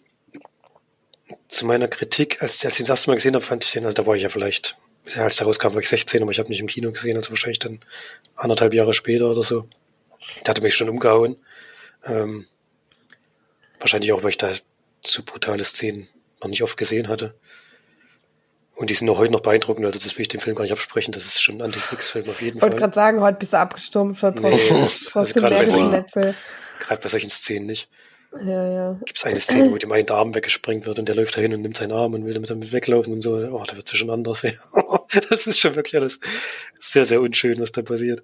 zu 1.57 1.67
meiner 1.67 1.89
Kritik, 1.89 2.43
als, 2.43 2.65
als 2.65 2.75
ich 2.75 2.79
den 2.79 2.87
das 2.87 2.99
erste 3.01 3.11
Mal 3.11 3.17
gesehen 3.17 3.35
habe, 3.35 3.45
fand 3.45 3.65
ich 3.65 3.73
den, 3.73 3.85
also 3.85 3.95
da 3.95 4.07
war 4.07 4.15
ich 4.15 4.23
ja 4.23 4.29
vielleicht, 4.29 4.77
als 5.17 5.37
der 5.37 5.47
rauskam, 5.47 5.75
war 5.75 5.81
ich 5.81 5.89
16, 5.89 6.23
aber 6.23 6.31
ich 6.31 6.39
habe 6.39 6.49
nicht 6.49 6.61
im 6.61 6.67
Kino 6.67 6.93
gesehen, 6.93 7.17
also 7.17 7.31
wahrscheinlich 7.31 7.59
dann 7.59 7.81
anderthalb 8.35 8.75
Jahre 8.75 8.95
später 8.95 9.31
oder 9.31 9.43
so. 9.43 9.69
Der 10.45 10.51
hatte 10.51 10.63
mich 10.63 10.75
schon 10.75 10.89
umgehauen. 10.89 11.37
Ähm, 12.05 12.47
Wahrscheinlich 13.79 14.13
auch, 14.13 14.23
weil 14.23 14.31
ich 14.31 14.39
da 14.39 14.51
zu 15.03 15.25
brutale 15.25 15.65
Szenen 15.65 16.09
noch 16.43 16.49
nicht 16.49 16.63
oft 16.63 16.77
gesehen 16.77 17.09
hatte. 17.09 17.35
Und 18.75 18.91
die 18.91 18.95
sind 18.95 19.09
auch 19.09 19.19
heute 19.19 19.33
noch 19.33 19.41
beeindruckend, 19.41 19.87
also 19.87 19.99
das 19.99 20.17
will 20.17 20.23
ich 20.23 20.29
dem 20.29 20.41
Film 20.41 20.55
gar 20.55 20.65
nicht 20.65 20.73
absprechen, 20.73 21.13
das 21.13 21.25
ist 21.25 21.41
schon 21.41 21.57
ein 21.57 21.63
Anti-Flix-Film 21.63 22.29
auf 22.29 22.43
jeden 22.43 22.59
Fall. 22.59 22.69
Ich 22.69 22.73
wollte 22.73 22.83
gerade 22.83 22.95
sagen, 22.95 23.21
heute 23.21 23.39
bist 23.39 23.55
du 23.55 23.59
abgestumpft, 23.59 24.23
nee, 24.23 24.47
also 24.49 25.35
gerade, 25.35 25.55
bei 25.55 25.67
solchen, 25.67 26.05
gerade 26.81 27.03
bei 27.03 27.09
solchen 27.09 27.31
Szenen 27.31 27.67
nicht. 27.67 27.89
Ja, 28.45 28.71
ja. 28.71 28.93
Gibt 29.05 29.19
es 29.19 29.25
eine 29.25 29.41
Szene, 29.41 29.71
wo 29.73 29.77
dem 29.77 29.93
einen 29.93 30.11
Arm 30.11 30.35
weggesprengt 30.35 30.87
wird 30.87 30.99
und 30.99 31.09
der 31.09 31.15
läuft 31.15 31.37
dahin 31.37 31.55
und 31.55 31.63
nimmt 31.63 31.77
seinen 31.77 31.93
Arm 31.93 32.15
und 32.15 32.25
will 32.25 32.35
damit 32.35 32.73
weglaufen 32.73 33.13
und 33.13 33.23
so. 33.23 33.37
Oh, 33.37 33.65
da 33.67 33.77
wird 33.77 33.87
es 33.87 33.93
ja 33.93 33.99
schon 33.99 34.11
anders. 34.11 34.43
das 35.31 35.47
ist 35.47 35.59
schon 35.59 35.75
wirklich 35.75 35.97
alles 35.97 36.21
sehr, 36.79 37.05
sehr 37.05 37.21
unschön, 37.21 37.61
was 37.61 37.73
da 37.73 37.83
passiert. 37.83 38.23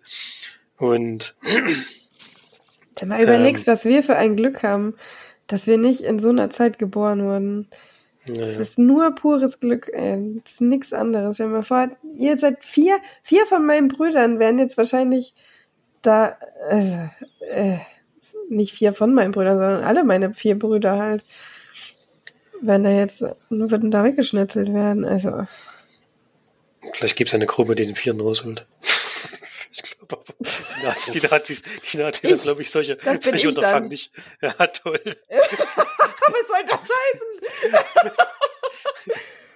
Und 0.77 1.35
wenn 3.01 3.09
man 3.09 3.20
überlegst, 3.20 3.66
ähm, 3.66 3.75
was 3.75 3.85
wir 3.85 4.03
für 4.03 4.16
ein 4.16 4.37
Glück 4.37 4.62
haben, 4.62 4.94
dass 5.46 5.66
wir 5.66 5.79
nicht 5.79 6.01
in 6.03 6.18
so 6.18 6.31
einer 6.31 6.51
Zeit 6.51 6.79
geboren 6.79 7.25
wurden. 7.25 7.68
Naja. 8.27 8.46
Das 8.46 8.59
ist 8.59 8.79
nur 8.79 9.14
pures 9.14 9.61
Glück, 9.61 9.90
ey. 9.92 10.40
Das 10.42 10.55
ist 10.55 10.61
nichts 10.61 10.92
anderes. 10.92 11.37
Dir 11.37 11.46
mal 11.46 11.62
vor, 11.62 11.88
ihr 12.16 12.38
seid 12.38 12.64
vier, 12.64 12.98
vier 13.22 13.46
von 13.46 13.66
meinen 13.66 13.88
Brüdern 13.88 14.38
wären 14.38 14.59
jetzt 14.59 14.77
wahrscheinlich 14.77 15.35
da, 16.03 16.37
äh, 16.68 17.09
äh, 17.51 17.79
nicht 18.56 18.74
vier 18.74 18.94
von 18.94 19.14
meinen 19.14 19.32
Brüdern, 19.32 19.58
sondern 19.58 19.84
alle 19.84 20.04
meine 20.04 20.34
vier 20.34 20.58
Brüder 20.58 20.98
halt, 20.98 21.24
wenn 22.60 22.84
da 22.84 22.90
jetzt, 22.90 23.24
würden 23.50 23.90
da 23.90 24.04
weggeschnetzelt 24.04 24.72
werden, 24.72 25.04
also. 25.04 25.46
Vielleicht 26.94 27.16
gibt 27.16 27.28
es 27.28 27.34
eine 27.34 27.46
Gruppe, 27.46 27.74
die 27.74 27.86
den 27.86 27.94
Vierten 27.94 28.20
rausholt. 28.20 28.66
ich 29.72 29.82
glaube, 29.82 30.22
die 30.38 30.86
Nazis, 30.86 31.12
die 31.12 31.26
Nazis, 31.28 31.62
die 31.92 31.98
Nazis 31.98 32.32
haben, 32.32 32.42
glaube 32.42 32.62
ich, 32.62 32.70
solche, 32.70 32.98
solche 33.20 33.48
Unterfangen 33.48 33.88
nicht. 33.88 34.12
Ja, 34.40 34.52
toll. 34.66 35.00
Was 35.28 36.46
soll 36.48 36.64
das 36.68 36.80
heißen? 36.80 38.12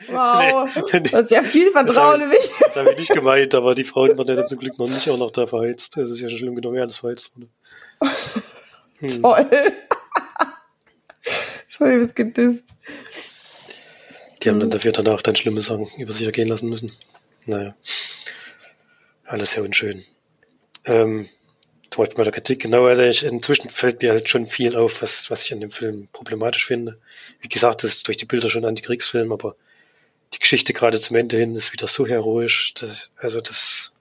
Wow, 0.09 0.69
nee, 0.93 1.01
das 1.01 1.13
ist 1.13 1.31
ja 1.31 1.43
viel 1.43 1.73
Vertrauen 1.73 2.23
in 2.23 2.29
mich. 2.29 2.51
Das 2.61 2.77
habe 2.77 2.93
ich 2.93 2.99
nicht 2.99 3.13
gemeint, 3.13 3.55
aber 3.55 3.75
die 3.75 3.85
Frauen 3.85 4.17
waren 4.17 4.27
ja 4.27 4.37
dann 4.37 4.49
zum 4.49 4.59
Glück 4.59 4.79
noch 4.79 4.89
nicht 4.89 5.09
auch 5.09 5.19
noch 5.19 5.31
da 5.31 5.47
verheizt. 5.47 5.97
Das 5.97 6.11
ist 6.11 6.21
ja 6.21 6.29
schon 6.29 6.39
schlimm 6.39 6.55
genug, 6.55 6.75
wer 6.75 6.87
das 6.87 6.99
verheizt 6.99 7.33
wurde. 7.35 7.49
Hm. 8.99 9.23
Toll. 9.23 9.73
Voll 11.69 12.03
was 12.03 12.15
gedisst. 12.15 12.75
Die 14.43 14.49
haben 14.49 14.61
dann 14.61 14.71
dafür 14.71 14.93
danach 14.93 15.23
dann 15.23 15.37
schlimme 15.37 15.61
Sachen 15.61 15.89
über 15.99 16.13
sich 16.13 16.25
ergehen 16.25 16.49
lassen 16.49 16.69
müssen. 16.69 16.93
Naja. 17.45 17.75
Alles 19.25 19.53
sehr 19.53 19.65
unschön. 19.65 20.05
Ähm, 20.85 21.29
zum 21.91 22.03
Beispiel 22.03 22.17
bei 22.17 22.25
der 22.25 22.33
Kritik, 22.33 22.61
genau, 22.61 22.85
also 22.85 23.03
ich, 23.03 23.25
inzwischen 23.25 23.71
fällt 23.71 24.03
mir 24.03 24.13
halt 24.13 24.29
schon 24.29 24.47
viel 24.47 24.77
auf, 24.77 25.03
was, 25.03 25.31
was 25.31 25.43
ich 25.45 25.53
an 25.53 25.61
dem 25.61 25.71
Film 25.71 26.09
problematisch 26.13 26.67
finde. 26.67 26.99
Wie 27.41 27.49
gesagt, 27.49 27.83
das 27.83 27.95
ist 27.95 28.07
durch 28.07 28.19
die 28.19 28.27
Bilder 28.27 28.51
schon 28.51 28.65
ein 28.65 28.69
Antikriegsfilm, 28.69 29.33
aber 29.33 29.57
die 30.35 30.39
Geschichte 30.39 30.73
gerade 30.73 31.01
zum 31.01 31.17
Ende 31.17 31.39
hin 31.39 31.57
ist 31.57 31.73
wieder 31.73 31.87
so 31.87 32.07
heroisch. 32.07 32.75
Das, 32.75 33.11
also 33.17 33.41
das, 33.41 33.93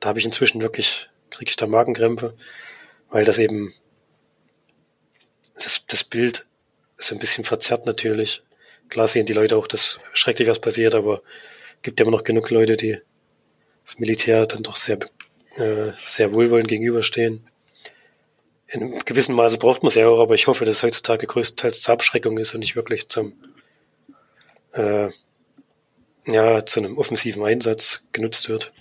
da 0.00 0.08
habe 0.08 0.18
ich 0.18 0.24
inzwischen 0.24 0.62
wirklich, 0.62 1.08
kriege 1.30 1.50
ich 1.50 1.56
da 1.56 1.66
Magenkrämpfe, 1.66 2.34
weil 3.10 3.24
das 3.24 3.38
eben, 3.38 3.74
das, 5.54 5.86
das 5.86 6.04
Bild 6.04 6.46
ist 6.98 7.12
ein 7.12 7.18
bisschen 7.18 7.44
verzerrt 7.44 7.86
natürlich. 7.86 8.42
Klar 8.88 9.08
sehen 9.08 9.26
die 9.26 9.32
Leute 9.32 9.56
auch, 9.56 9.66
dass 9.66 10.00
schrecklich 10.12 10.48
was 10.48 10.58
passiert, 10.58 10.94
aber 10.94 11.22
gibt 11.82 11.98
ja 11.98 12.06
immer 12.06 12.16
noch 12.16 12.24
genug 12.24 12.50
Leute, 12.50 12.76
die 12.76 12.98
das 13.84 13.98
Militär 13.98 14.46
dann 14.46 14.62
doch 14.62 14.76
sehr, 14.76 14.98
äh, 15.56 15.92
sehr 16.04 16.32
wohlwollend 16.32 16.68
gegenüberstehen. 16.68 17.44
In 18.68 18.82
einem 18.82 19.04
gewissen 19.04 19.34
Maße 19.34 19.58
braucht 19.58 19.82
man 19.82 19.88
es 19.88 19.96
ja 19.96 20.08
auch, 20.08 20.20
aber 20.20 20.34
ich 20.34 20.46
hoffe, 20.46 20.64
dass 20.64 20.76
es 20.76 20.82
heutzutage 20.82 21.26
größtenteils 21.26 21.82
zur 21.82 21.94
Abschreckung 21.94 22.38
ist 22.38 22.54
und 22.54 22.60
nicht 22.60 22.76
wirklich 22.76 23.08
zum, 23.08 23.34
äh, 24.72 25.08
ja, 26.26 26.64
zu 26.64 26.80
einem 26.80 26.96
offensiven 26.96 27.44
Einsatz 27.44 28.06
genutzt 28.12 28.48
wird. 28.48 28.72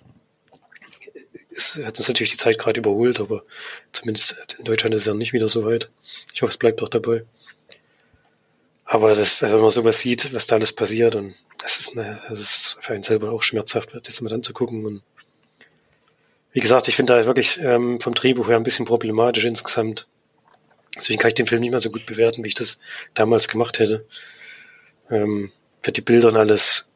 Es 1.56 1.80
hat 1.84 1.98
uns 1.98 2.08
natürlich 2.08 2.32
die 2.32 2.38
Zeit 2.38 2.58
gerade 2.58 2.80
überholt, 2.80 3.20
aber 3.20 3.44
zumindest 3.92 4.56
in 4.58 4.66
Deutschland 4.66 4.96
ist 4.96 5.02
es 5.02 5.08
ja 5.08 5.14
nicht 5.14 5.34
wieder 5.34 5.50
so 5.50 5.66
weit. 5.66 5.92
Ich 6.34 6.42
hoffe, 6.42 6.52
es 6.52 6.58
bleibt 6.58 6.82
auch 6.82 6.90
dabei. 6.90 7.26
Aber 8.86 9.16
das, 9.16 9.42
wenn 9.42 9.62
man 9.62 9.72
sowas 9.72 10.00
sieht, 10.00 10.34
was 10.34 10.48
da 10.48 10.56
alles 10.56 10.74
passiert, 10.74 11.16
und 11.16 11.34
das 11.60 11.80
ist, 11.80 11.98
eine, 11.98 12.22
das 12.30 12.40
ist 12.40 12.78
für 12.82 12.94
einen 12.94 13.04
selber 13.04 13.32
auch 13.32 13.44
schmerzhaft, 13.44 13.90
das 14.04 14.22
mal 14.22 14.34
anzugucken. 14.34 14.86
Und 14.86 15.02
wie 16.52 16.60
gesagt, 16.60 16.88
ich 16.88 16.96
finde 16.96 17.14
da 17.14 17.26
wirklich 17.26 17.60
ähm, 17.62 18.00
vom 18.00 18.14
Drehbuch 18.14 18.50
her 18.50 18.58
ein 18.58 18.64
bisschen 18.64 18.86
problematisch 18.86 19.46
insgesamt. 19.46 20.08
Deswegen 20.98 21.20
kann 21.20 21.30
ich 21.30 21.36
den 21.36 21.48
Film 21.48 21.62
nicht 21.62 21.72
mehr 21.72 21.80
so 21.80 21.90
gut 21.90 22.06
bewerten, 22.06 22.44
wie 22.44 22.50
ich 22.50 22.54
das 22.54 22.80
damals 23.14 23.48
gemacht 23.48 23.80
hätte. 23.80 24.06
Ähm, 25.10 25.52
für 25.82 25.92
die 25.92 26.02
Bilder 26.02 26.28
und 26.28 26.38
alles 26.38 26.90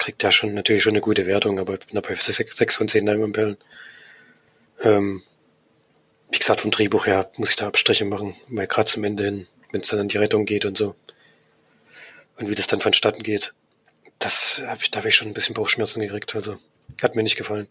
kriegt 0.00 0.24
er 0.24 0.32
schon 0.32 0.54
natürlich 0.54 0.82
schon 0.82 0.92
eine 0.92 1.00
gute 1.00 1.26
Wertung, 1.26 1.60
aber 1.60 1.74
ich 1.74 1.86
bin 1.86 1.94
dabei 1.94 2.14
6, 2.14 2.56
6 2.56 2.74
von 2.74 2.88
10 2.88 3.06
Leinwandperlen. 3.06 3.56
Ähm, 4.82 5.22
wie 6.32 6.38
gesagt, 6.38 6.62
vom 6.62 6.70
Drehbuch 6.70 7.06
her 7.06 7.30
muss 7.36 7.50
ich 7.50 7.56
da 7.56 7.68
Abstriche 7.68 8.04
machen, 8.04 8.34
weil 8.48 8.66
gerade 8.66 8.90
zum 8.90 9.04
Ende 9.04 9.24
hin, 9.24 9.46
wenn 9.70 9.82
es 9.82 9.88
dann 9.88 10.00
an 10.00 10.08
die 10.08 10.16
Rettung 10.16 10.46
geht 10.46 10.64
und 10.64 10.76
so, 10.76 10.96
und 12.36 12.48
wie 12.48 12.54
das 12.54 12.66
dann 12.66 12.80
vonstatten 12.80 13.22
geht, 13.22 13.54
das 14.18 14.62
habe 14.66 14.80
ich, 14.82 14.90
da 14.90 14.98
habe 14.98 15.08
ich 15.08 15.16
schon 15.16 15.28
ein 15.28 15.34
bisschen 15.34 15.54
Bauchschmerzen 15.54 16.00
gekriegt. 16.00 16.34
Also 16.34 16.58
hat 17.02 17.14
mir 17.14 17.22
nicht 17.22 17.36
gefallen. 17.36 17.68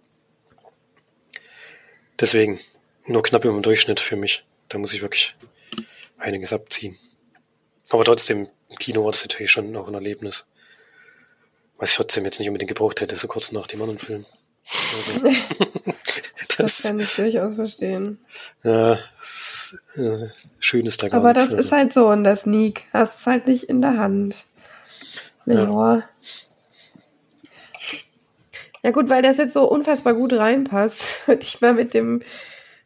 Deswegen 2.20 2.60
nur 3.06 3.24
knapp 3.24 3.42
dem 3.42 3.62
Durchschnitt 3.62 4.00
für 4.00 4.15
mich. 4.15 4.44
Da 4.68 4.78
muss 4.78 4.94
ich 4.94 5.02
wirklich 5.02 5.36
einiges 6.18 6.54
abziehen. 6.54 6.98
Aber 7.89 8.04
trotzdem, 8.04 8.48
im 8.70 8.78
Kino 8.78 9.04
war 9.04 9.12
das 9.12 9.24
natürlich 9.24 9.52
schon 9.52 9.76
auch 9.76 9.88
ein 9.88 9.94
Erlebnis. 9.94 10.46
Was 11.80 11.92
ich 11.92 11.96
trotzdem 11.96 12.26
jetzt 12.26 12.39
nicht 12.39 12.50
unbedingt 12.50 12.70
gebraucht 12.70 13.02
hätte, 13.02 13.15
so 13.15 13.28
kurz 13.28 13.52
nach 13.52 13.68
dem 13.68 13.82
anderen 13.82 14.00
Film. 14.00 14.26
Also, 14.72 15.28
das, 16.58 16.58
das, 16.58 16.84
kann 16.84 17.00
ich 17.00 17.15
durchaus 17.15 17.56
verstehen. 17.56 18.20
Ja, 18.63 19.00
das 19.18 19.80
ist, 19.94 19.98
äh, 19.98 20.30
schön 20.60 20.86
ist 20.86 21.02
da 21.02 21.08
gar 21.08 21.22
Aber 21.22 21.34
das 21.34 21.46
also. 21.46 21.58
ist 21.58 21.72
halt 21.72 21.94
so 21.94 22.12
in 22.12 22.24
der 22.24 22.36
Sneak. 22.36 22.84
Hast 22.92 23.20
es 23.20 23.26
halt 23.26 23.48
nicht 23.48 23.63
in 23.63 23.82
der 23.82 23.98
Hand. 23.98 24.36
Ja. 25.46 26.04
ja. 28.84 28.92
gut, 28.92 29.10
weil 29.10 29.22
das 29.22 29.38
jetzt 29.38 29.54
so 29.54 29.70
unfassbar 29.70 30.13
gut 30.13 30.34
reinpasst, 30.34 31.02
würde 31.28 31.44
ich 31.44 31.62
mal 31.62 31.74
mit 31.74 31.94
dem 31.94 32.22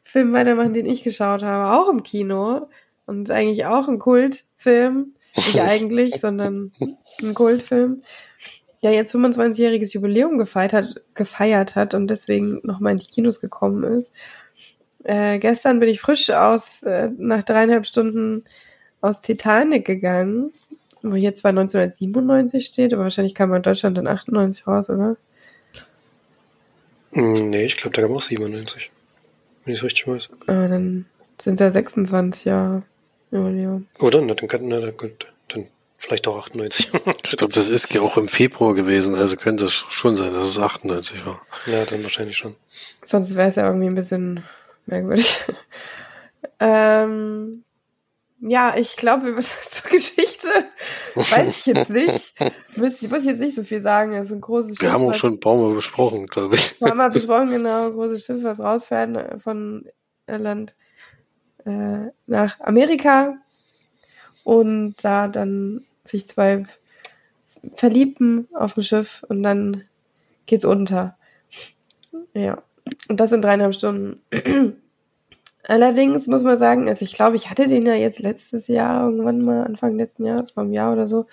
Film 0.03 0.31
weitermachen, 0.33 0.73
den 0.73 0.85
ich 0.85 1.03
geschaut 1.03 1.41
habe, 1.41 1.75
auch 1.75 1.89
im 1.89 2.03
Kino. 2.03 2.69
Und 3.05 3.31
eigentlich 3.31 3.65
auch 3.65 3.87
ein 3.87 3.99
Kultfilm. 3.99 5.15
Nicht 5.35 5.59
eigentlich, 5.59 6.21
sondern 6.21 6.71
ein 7.21 7.33
Kultfilm. 7.33 8.03
Der 8.83 8.91
jetzt 8.91 9.15
25-jähriges 9.15 9.93
Jubiläum 9.93 10.37
gefeiert 10.37 10.73
hat, 10.73 11.01
gefeiert 11.15 11.75
hat 11.75 11.93
und 11.93 12.07
deswegen 12.07 12.59
nochmal 12.63 12.91
in 12.91 12.97
die 12.99 13.07
Kinos 13.07 13.39
gekommen 13.39 13.83
ist. 13.99 14.13
Äh, 15.03 15.39
gestern 15.39 15.79
bin 15.79 15.89
ich 15.89 16.01
frisch 16.01 16.29
aus, 16.29 16.83
äh, 16.83 17.09
nach 17.17 17.43
dreieinhalb 17.43 17.85
Stunden 17.85 18.43
aus 19.01 19.21
Titanic 19.21 19.85
gegangen 19.85 20.51
wo 21.03 21.15
hier 21.15 21.35
zwar 21.35 21.49
1997 21.49 22.65
steht, 22.65 22.93
aber 22.93 23.03
wahrscheinlich 23.03 23.35
kam 23.35 23.49
man 23.49 23.57
in 23.57 23.63
Deutschland 23.63 23.97
dann 23.97 24.07
98 24.07 24.65
raus, 24.65 24.89
oder? 24.89 25.17
Hm, 27.11 27.33
nee, 27.49 27.65
ich 27.65 27.75
glaube, 27.75 27.95
da 27.95 28.01
kam 28.01 28.13
auch 28.13 28.21
97. 28.21 28.89
Wenn 29.65 29.73
ich 29.73 29.79
es 29.79 29.85
richtig 29.85 30.07
weiß. 30.07 30.29
Aber 30.47 30.67
dann 30.67 31.05
sind 31.39 31.55
es 31.55 31.59
ja 31.59 31.71
26 31.71 32.45
Jahre. 32.45 32.83
Jubiläum. 33.31 33.87
Oder? 33.99 34.21
Na, 34.21 34.33
dann, 34.33 34.47
kann, 34.47 34.67
na, 34.67 34.79
dann, 34.79 34.93
dann 34.97 35.11
vielleicht 36.03 36.27
auch 36.27 36.37
98. 36.37 36.91
ich 37.23 37.37
glaube, 37.37 37.53
das 37.53 37.69
ist 37.69 37.93
ja 37.93 38.01
auch 38.01 38.17
im 38.17 38.27
Februar 38.27 38.75
gewesen, 38.75 39.15
also 39.15 39.37
könnte 39.37 39.65
es 39.65 39.73
schon 39.73 40.17
sein, 40.17 40.33
dass 40.33 40.43
es 40.43 40.59
98 40.59 41.25
war. 41.25 41.41
Ja, 41.65 41.85
dann 41.85 42.03
wahrscheinlich 42.03 42.37
schon. 42.37 42.55
Sonst 43.05 43.35
wäre 43.35 43.49
es 43.49 43.55
ja 43.55 43.65
irgendwie 43.65 43.87
ein 43.87 43.95
bisschen 43.95 44.43
merkwürdig. 44.85 45.37
ähm, 46.59 47.63
ja, 48.41 48.75
ich 48.75 48.97
glaube, 48.97 49.29
über 49.29 49.41
zur 49.69 49.89
Geschichte 49.89 50.49
weiß 51.15 51.49
ich 51.49 51.65
jetzt 51.67 51.89
nicht. 51.89 52.33
Muss, 52.75 53.01
muss 53.03 53.19
ich 53.19 53.25
jetzt 53.25 53.39
nicht 53.39 53.55
so 53.55 53.63
viel 53.63 53.81
sagen. 53.81 54.11
Es 54.13 54.25
ist 54.25 54.33
ein 54.33 54.41
großes 54.41 54.71
Schiff. 54.71 54.81
Wir 54.81 54.91
haben 54.91 55.05
auch 55.05 55.13
schon 55.13 55.33
ein 55.33 55.39
paar 55.39 55.55
Mal 55.55 55.73
besprochen, 55.73 56.27
glaube 56.27 56.55
ich. 56.55 56.79
Wir 56.81 56.89
haben 56.89 56.97
mal 56.97 57.09
besprochen, 57.09 57.51
genau. 57.51 57.89
Großes 57.91 58.25
Schiff, 58.25 58.43
was 58.43 58.59
rausfährt 58.59 59.15
äh, 59.15 59.39
von 59.39 59.85
Irland 60.27 60.75
äh, 61.63 62.09
nach 62.25 62.59
Amerika. 62.59 63.37
Und 64.43 64.95
da 65.01 65.29
dann 65.29 65.85
sich 66.05 66.27
zwei 66.27 66.65
verliebten 67.75 68.47
auf 68.53 68.73
dem 68.73 68.83
Schiff 68.83 69.23
und 69.27 69.43
dann 69.43 69.83
geht's 70.45 70.65
unter. 70.65 71.17
Ja. 72.33 72.61
Und 73.07 73.19
das 73.19 73.31
in 73.31 73.41
dreieinhalb 73.41 73.73
Stunden. 73.75 74.19
Allerdings 75.67 76.27
muss 76.27 76.43
man 76.43 76.57
sagen, 76.57 76.89
also 76.89 77.05
ich 77.05 77.13
glaube, 77.13 77.37
ich 77.37 77.49
hatte 77.49 77.69
den 77.69 77.85
ja 77.85 77.93
jetzt 77.93 78.19
letztes 78.19 78.67
Jahr, 78.67 79.05
irgendwann 79.05 79.41
mal 79.41 79.63
Anfang 79.63 79.97
letzten 79.97 80.25
Jahres, 80.25 80.51
vor 80.51 80.63
einem 80.63 80.73
Jahr 80.73 80.91
oder 80.91 81.07
so, 81.07 81.25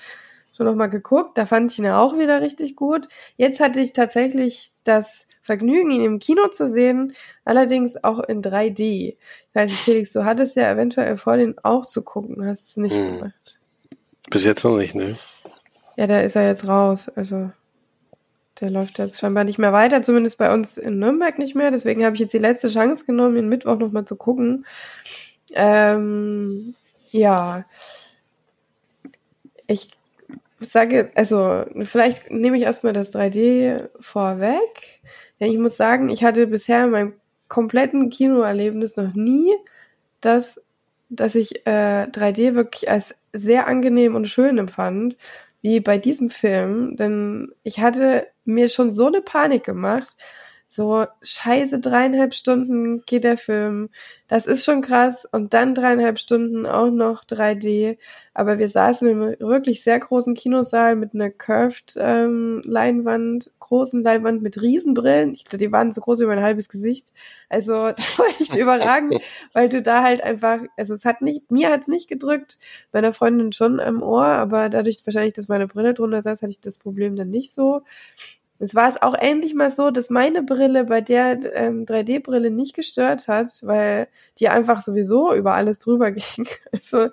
schon 0.56 0.66
nochmal 0.66 0.88
geguckt. 0.90 1.36
Da 1.36 1.46
fand 1.46 1.72
ich 1.72 1.78
ihn 1.80 1.84
ja 1.84 2.00
auch 2.00 2.16
wieder 2.16 2.40
richtig 2.40 2.76
gut. 2.76 3.08
Jetzt 3.36 3.58
hatte 3.58 3.80
ich 3.80 3.92
tatsächlich 3.92 4.72
das 4.84 5.26
Vergnügen, 5.42 5.90
ihn 5.90 6.04
im 6.04 6.18
Kino 6.20 6.46
zu 6.48 6.68
sehen, 6.68 7.14
allerdings 7.44 8.02
auch 8.04 8.20
in 8.20 8.40
3D. 8.40 8.78
Ich 8.78 9.18
weiß 9.54 9.68
nicht, 9.68 9.80
Felix, 9.80 10.12
du 10.12 10.24
hattest 10.24 10.54
ja 10.54 10.70
eventuell 10.70 11.16
vor, 11.16 11.36
den 11.36 11.58
auch 11.64 11.86
zu 11.86 12.02
gucken, 12.02 12.46
hast 12.46 12.76
du 12.76 12.82
nicht 12.82 12.94
hm. 12.94 13.16
gemacht. 13.16 13.59
Bis 14.30 14.44
jetzt 14.44 14.64
noch 14.64 14.76
nicht, 14.76 14.94
ne? 14.94 15.16
Ja, 15.96 16.06
da 16.06 16.20
ist 16.20 16.36
er 16.36 16.46
jetzt 16.46 16.66
raus, 16.66 17.08
also 17.14 17.50
der 18.60 18.70
läuft 18.70 18.98
jetzt 18.98 19.18
scheinbar 19.18 19.44
nicht 19.44 19.58
mehr 19.58 19.72
weiter, 19.72 20.02
zumindest 20.02 20.38
bei 20.38 20.52
uns 20.52 20.76
in 20.76 20.98
Nürnberg 20.98 21.38
nicht 21.38 21.54
mehr. 21.54 21.70
Deswegen 21.70 22.04
habe 22.04 22.14
ich 22.14 22.20
jetzt 22.20 22.34
die 22.34 22.38
letzte 22.38 22.68
Chance 22.68 23.06
genommen, 23.06 23.34
den 23.34 23.48
Mittwoch 23.48 23.78
nochmal 23.78 24.04
zu 24.04 24.16
gucken. 24.16 24.66
Ähm, 25.52 26.74
ja. 27.10 27.64
Ich 29.66 29.90
sage, 30.60 31.10
also 31.14 31.64
vielleicht 31.84 32.30
nehme 32.30 32.56
ich 32.56 32.64
erstmal 32.64 32.92
das 32.92 33.14
3D 33.14 33.88
vorweg. 33.98 35.00
Denn 35.40 35.50
ich 35.50 35.58
muss 35.58 35.78
sagen, 35.78 36.10
ich 36.10 36.22
hatte 36.22 36.46
bisher 36.46 36.84
in 36.84 36.90
meinem 36.90 37.14
kompletten 37.48 38.10
Kinoerlebnis 38.10 38.96
noch 38.96 39.14
nie, 39.14 39.54
dass, 40.20 40.60
dass 41.10 41.34
ich 41.34 41.66
äh, 41.66 42.06
3D 42.10 42.54
wirklich 42.54 42.90
als 42.90 43.14
sehr 43.32 43.66
angenehm 43.66 44.14
und 44.14 44.26
schön 44.28 44.58
empfand 44.58 45.16
wie 45.62 45.80
bei 45.80 45.98
diesem 45.98 46.30
Film, 46.30 46.96
denn 46.96 47.52
ich 47.62 47.80
hatte 47.80 48.26
mir 48.44 48.68
schon 48.68 48.90
so 48.90 49.06
eine 49.08 49.20
Panik 49.20 49.64
gemacht. 49.64 50.16
So, 50.72 51.04
scheiße, 51.20 51.80
dreieinhalb 51.80 52.32
Stunden 52.32 53.02
geht 53.04 53.24
der 53.24 53.36
Film. 53.36 53.88
Das 54.28 54.46
ist 54.46 54.64
schon 54.64 54.82
krass. 54.82 55.26
Und 55.32 55.52
dann 55.52 55.74
dreieinhalb 55.74 56.20
Stunden 56.20 56.64
auch 56.64 56.92
noch 56.92 57.24
3D. 57.24 57.98
Aber 58.34 58.60
wir 58.60 58.68
saßen 58.68 59.08
im 59.08 59.20
wirklich 59.40 59.82
sehr 59.82 59.98
großen 59.98 60.36
Kinosaal 60.36 60.94
mit 60.94 61.12
einer 61.12 61.28
curved 61.30 61.94
ähm, 61.98 62.62
Leinwand, 62.64 63.50
großen 63.58 64.04
Leinwand 64.04 64.42
mit 64.42 64.62
Riesenbrillen. 64.62 65.32
Ich 65.32 65.42
glaube, 65.42 65.58
die 65.58 65.72
waren 65.72 65.90
so 65.90 66.02
groß 66.02 66.20
wie 66.20 66.26
mein 66.26 66.40
halbes 66.40 66.68
Gesicht. 66.68 67.12
Also, 67.48 67.72
das 67.96 68.16
war 68.20 68.26
echt 68.26 68.54
überragend, 68.54 69.16
weil 69.52 69.68
du 69.68 69.82
da 69.82 70.04
halt 70.04 70.22
einfach, 70.22 70.60
also 70.76 70.94
es 70.94 71.04
hat 71.04 71.20
nicht, 71.20 71.50
mir 71.50 71.70
hat's 71.72 71.88
nicht 71.88 72.08
gedrückt, 72.08 72.58
meiner 72.92 73.12
Freundin 73.12 73.52
schon 73.52 73.80
am 73.80 74.02
Ohr, 74.04 74.24
aber 74.24 74.68
dadurch 74.68 74.98
wahrscheinlich, 75.04 75.34
dass 75.34 75.48
meine 75.48 75.66
Brille 75.66 75.94
drunter 75.94 76.22
saß, 76.22 76.42
hatte 76.42 76.52
ich 76.52 76.60
das 76.60 76.78
Problem 76.78 77.16
dann 77.16 77.30
nicht 77.30 77.52
so. 77.52 77.82
Es 78.62 78.74
war 78.74 78.90
es 78.90 79.00
auch 79.00 79.14
endlich 79.14 79.54
mal 79.54 79.70
so, 79.70 79.90
dass 79.90 80.10
meine 80.10 80.42
Brille 80.42 80.84
bei 80.84 81.00
der 81.00 81.38
ähm, 81.54 81.86
3D-Brille 81.86 82.50
nicht 82.50 82.74
gestört 82.74 83.26
hat, 83.26 83.58
weil 83.62 84.06
die 84.38 84.50
einfach 84.50 84.82
sowieso 84.82 85.34
über 85.34 85.54
alles 85.54 85.78
drüber 85.78 86.10
ging. 86.12 86.46
Also 86.72 87.08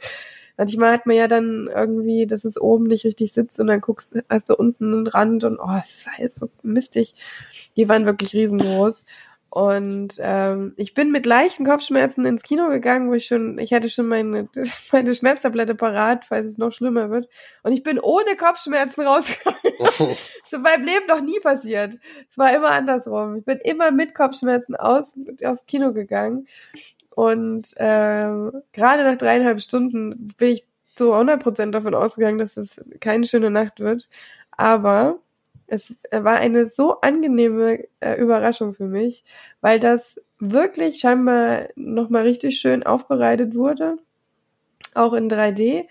manchmal 0.58 0.91
hat 0.91 1.06
man 1.06 1.16
ja 1.16 1.28
dann 1.30 1.70
irgendwie, 1.74 2.28
dass 2.28 2.43
es 2.43 2.60
oben 2.60 2.86
nicht 2.86 3.06
richtig 3.06 3.32
sitzt 3.32 3.60
und 3.62 3.68
dann 3.68 3.80
guckst, 3.80 4.18
hast 4.30 4.50
du 4.50 4.56
unten 4.56 4.93
einen 4.93 5.08
Rand 5.08 5.45
und 5.45 5.60
oh, 5.60 5.80
es 5.80 6.00
ist 6.00 6.10
alles 6.18 6.36
so 6.36 6.50
mistig. 6.64 7.16
Die 7.78 7.88
waren 7.88 8.06
wirklich 8.06 8.34
riesengroß. 8.34 9.06
Und 9.50 10.18
ähm, 10.20 10.74
ich 10.76 10.93
bin 10.93 11.12
mit 11.12 11.26
leichten 11.26 11.66
Kopfschmerzen 11.66 12.26
ins 12.26 12.43
Kino 12.43 12.68
gegangen, 12.68 13.10
wo 13.10 13.14
ich 13.14 13.28
schon, 13.28 13.58
ich 13.60 13.72
hatte 13.72 13.89
schon 13.89 14.08
meine, 14.08 14.50
meine 14.91 15.16
Schmerztablette 15.16 15.74
parat, 15.74 16.26
falls 16.26 16.45
es 16.45 16.58
noch 16.58 16.74
schlimmer 16.74 17.10
wird. 17.10 17.30
Und 17.64 17.72
ich 17.72 17.82
bin 17.82 18.00
ohne 18.00 18.36
Kopfschmerzen 18.36 19.02
rausgegangen. 19.06 19.60
in 20.52 20.62
meinem 20.62 20.86
Leben 20.86 21.08
noch 21.08 21.22
nie 21.22 21.39
passiert. 21.39 21.98
Es 22.30 22.38
war 22.38 22.54
immer 22.54 22.72
andersrum. 22.72 23.38
Ich 23.38 23.45
bin 23.45 23.58
immer 23.60 23.91
mit 23.91 24.14
Kopfschmerzen 24.16 24.76
aus, 24.76 25.14
aus 25.43 25.66
Kino 25.66 25.93
gegangen. 25.93 26.48
Und 27.12 27.74
ähm, 27.78 28.52
gerade 28.74 29.04
nach 29.04 29.18
dreieinhalb 29.18 29.62
Stunden 29.62 30.34
bin 30.38 30.52
ich 30.52 30.66
zu 30.95 31.14
100% 31.14 31.72
davon 31.72 31.95
ausgegangen, 31.95 32.38
dass 32.38 32.58
es 32.58 32.82
keine 33.00 33.26
schöne 33.26 33.50
Nacht 33.50 33.80
wird. 33.80 34.10
Aber 34.52 35.20
es 35.68 35.95
war 36.11 36.38
eine 36.38 36.65
so 36.68 37.01
angenehme 37.01 37.86
äh, 37.99 38.15
Überraschung 38.20 38.74
für 38.74 38.88
mich, 38.88 39.24
weil 39.61 39.80
das 39.80 40.20
wirklich 40.39 40.99
scheinbar 40.99 41.68
nochmal 41.76 42.24
richtig 42.24 42.59
schön 42.59 42.84
aufbereitet 42.84 43.55
wurde, 43.55 43.97
auch 44.93 45.13
in 45.13 45.30
3D. 45.30 45.86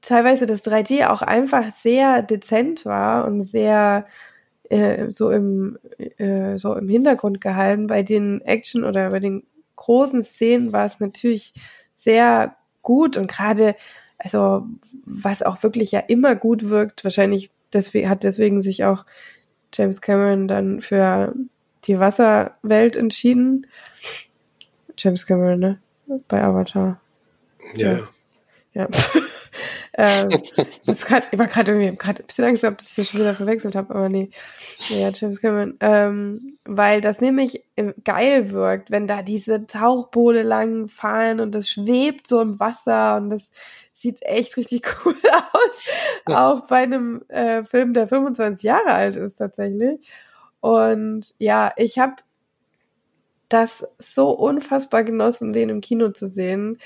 Teilweise 0.00 0.46
das 0.46 0.64
3D 0.64 1.08
auch 1.08 1.22
einfach 1.22 1.70
sehr 1.72 2.22
dezent 2.22 2.86
war 2.86 3.26
und 3.26 3.42
sehr 3.42 4.06
äh, 4.70 5.10
so 5.10 5.30
im 5.30 5.78
äh, 5.98 6.56
so 6.56 6.74
im 6.74 6.88
Hintergrund 6.88 7.40
gehalten. 7.40 7.88
Bei 7.88 8.02
den 8.02 8.40
Action 8.42 8.84
oder 8.84 9.10
bei 9.10 9.20
den 9.20 9.44
großen 9.76 10.22
Szenen 10.22 10.72
war 10.72 10.86
es 10.86 11.00
natürlich 11.00 11.52
sehr 11.94 12.56
gut 12.82 13.16
und 13.16 13.30
gerade 13.30 13.74
also 14.18 14.66
was 15.04 15.42
auch 15.42 15.62
wirklich 15.62 15.92
ja 15.92 16.00
immer 16.00 16.36
gut 16.36 16.68
wirkt, 16.68 17.04
wahrscheinlich 17.04 17.50
deswegen, 17.72 18.08
hat 18.08 18.22
deswegen 18.22 18.62
sich 18.62 18.84
auch 18.84 19.04
James 19.72 20.00
Cameron 20.00 20.48
dann 20.48 20.80
für 20.80 21.34
die 21.84 21.98
Wasserwelt 21.98 22.96
entschieden. 22.96 23.66
James 24.96 25.26
Cameron, 25.26 25.60
ne? 25.60 25.80
Bei 26.28 26.42
Avatar. 26.42 27.00
Ja. 27.74 27.92
Ja. 27.92 27.98
ja. 28.74 28.88
ähm, 29.94 30.28
das 30.86 31.06
grad, 31.06 31.28
ich 31.30 31.38
war 31.38 31.46
gerade 31.46 31.72
irgendwie 31.72 31.96
gerade 31.96 32.22
ein 32.22 32.26
bisschen 32.26 32.44
Angst 32.44 32.62
gehabt, 32.62 32.80
dass 32.80 32.90
ich 32.90 32.96
das 32.96 33.08
schon 33.08 33.20
wieder 33.20 33.34
verwechselt 33.34 33.74
habe, 33.74 33.94
aber 33.94 34.08
nee. 34.08 34.30
Ja, 34.88 35.10
James 35.10 35.40
Cameron. 35.40 35.76
Ähm, 35.80 36.58
weil 36.64 37.00
das 37.00 37.20
nämlich 37.20 37.64
geil 38.04 38.50
wirkt, 38.50 38.90
wenn 38.90 39.06
da 39.06 39.22
diese 39.22 39.66
Tauchboote 39.66 40.42
lang 40.42 40.88
fahren 40.88 41.40
und 41.40 41.54
das 41.54 41.68
schwebt 41.68 42.26
so 42.26 42.40
im 42.40 42.60
Wasser 42.60 43.16
und 43.16 43.30
das 43.30 43.50
sieht 44.00 44.22
echt 44.22 44.56
richtig 44.56 44.86
cool 45.04 45.14
aus. 45.52 46.20
Auch 46.26 46.66
bei 46.66 46.78
einem 46.78 47.22
äh, 47.28 47.64
Film, 47.64 47.94
der 47.94 48.08
25 48.08 48.62
Jahre 48.62 48.92
alt 48.92 49.16
ist 49.16 49.38
tatsächlich. 49.38 50.00
Und 50.60 51.34
ja, 51.38 51.72
ich 51.76 51.98
habe 51.98 52.16
das 53.48 53.86
so 53.98 54.30
unfassbar 54.30 55.04
genossen, 55.04 55.52
den 55.52 55.68
im 55.70 55.80
Kino 55.80 56.10
zu 56.10 56.28
sehen, 56.28 56.78